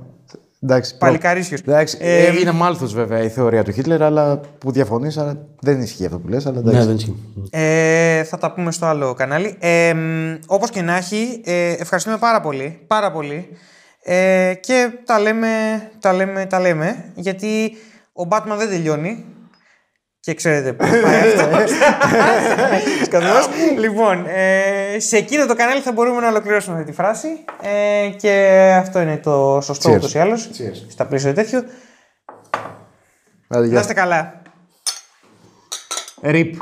[0.70, 1.62] Εντάξει, προ- Παλικαρίσιος.
[1.62, 5.82] Εντάξει, Ε, ε, είναι μάλθος βέβαια η θεωρία του Χίτλερ, αλλά που διαφωνείς, αλλά δεν
[5.82, 6.80] ισχύει αυτό που λες, αλλά εντάξει.
[6.80, 7.16] ναι, δεν ισχύει.
[7.50, 9.56] Ε, θα τα πούμε στο άλλο κανάλι.
[9.60, 12.80] Ε, μ, όπως και να έχει, ε, ευχαριστούμε πάρα πολύ.
[12.88, 13.48] Πάρα πολύ.
[14.04, 15.48] Ε, και τα λέμε,
[16.00, 17.72] τα λέμε, τα λέμε, γιατί
[18.14, 19.26] ο Batman δεν τελειώνει.
[20.26, 21.74] Και ξέρετε πώς πάει αυτό.
[23.06, 23.48] Σκατός.
[23.78, 27.28] λοιπόν, ε, σε εκείνο το κανάλι θα μπορούμε να ολοκληρώσουμε αυτή τη φράση.
[27.62, 29.96] Ε, και αυτό είναι το σωστό Cheers.
[29.96, 30.50] ούτως ή άλλως.
[30.58, 30.86] Cheers.
[30.90, 31.64] Στα πλαίσια τέτοιο.
[33.48, 33.74] Άντε, γεια.
[33.74, 34.42] Να είστε καλά.
[36.22, 36.56] Ρίπ.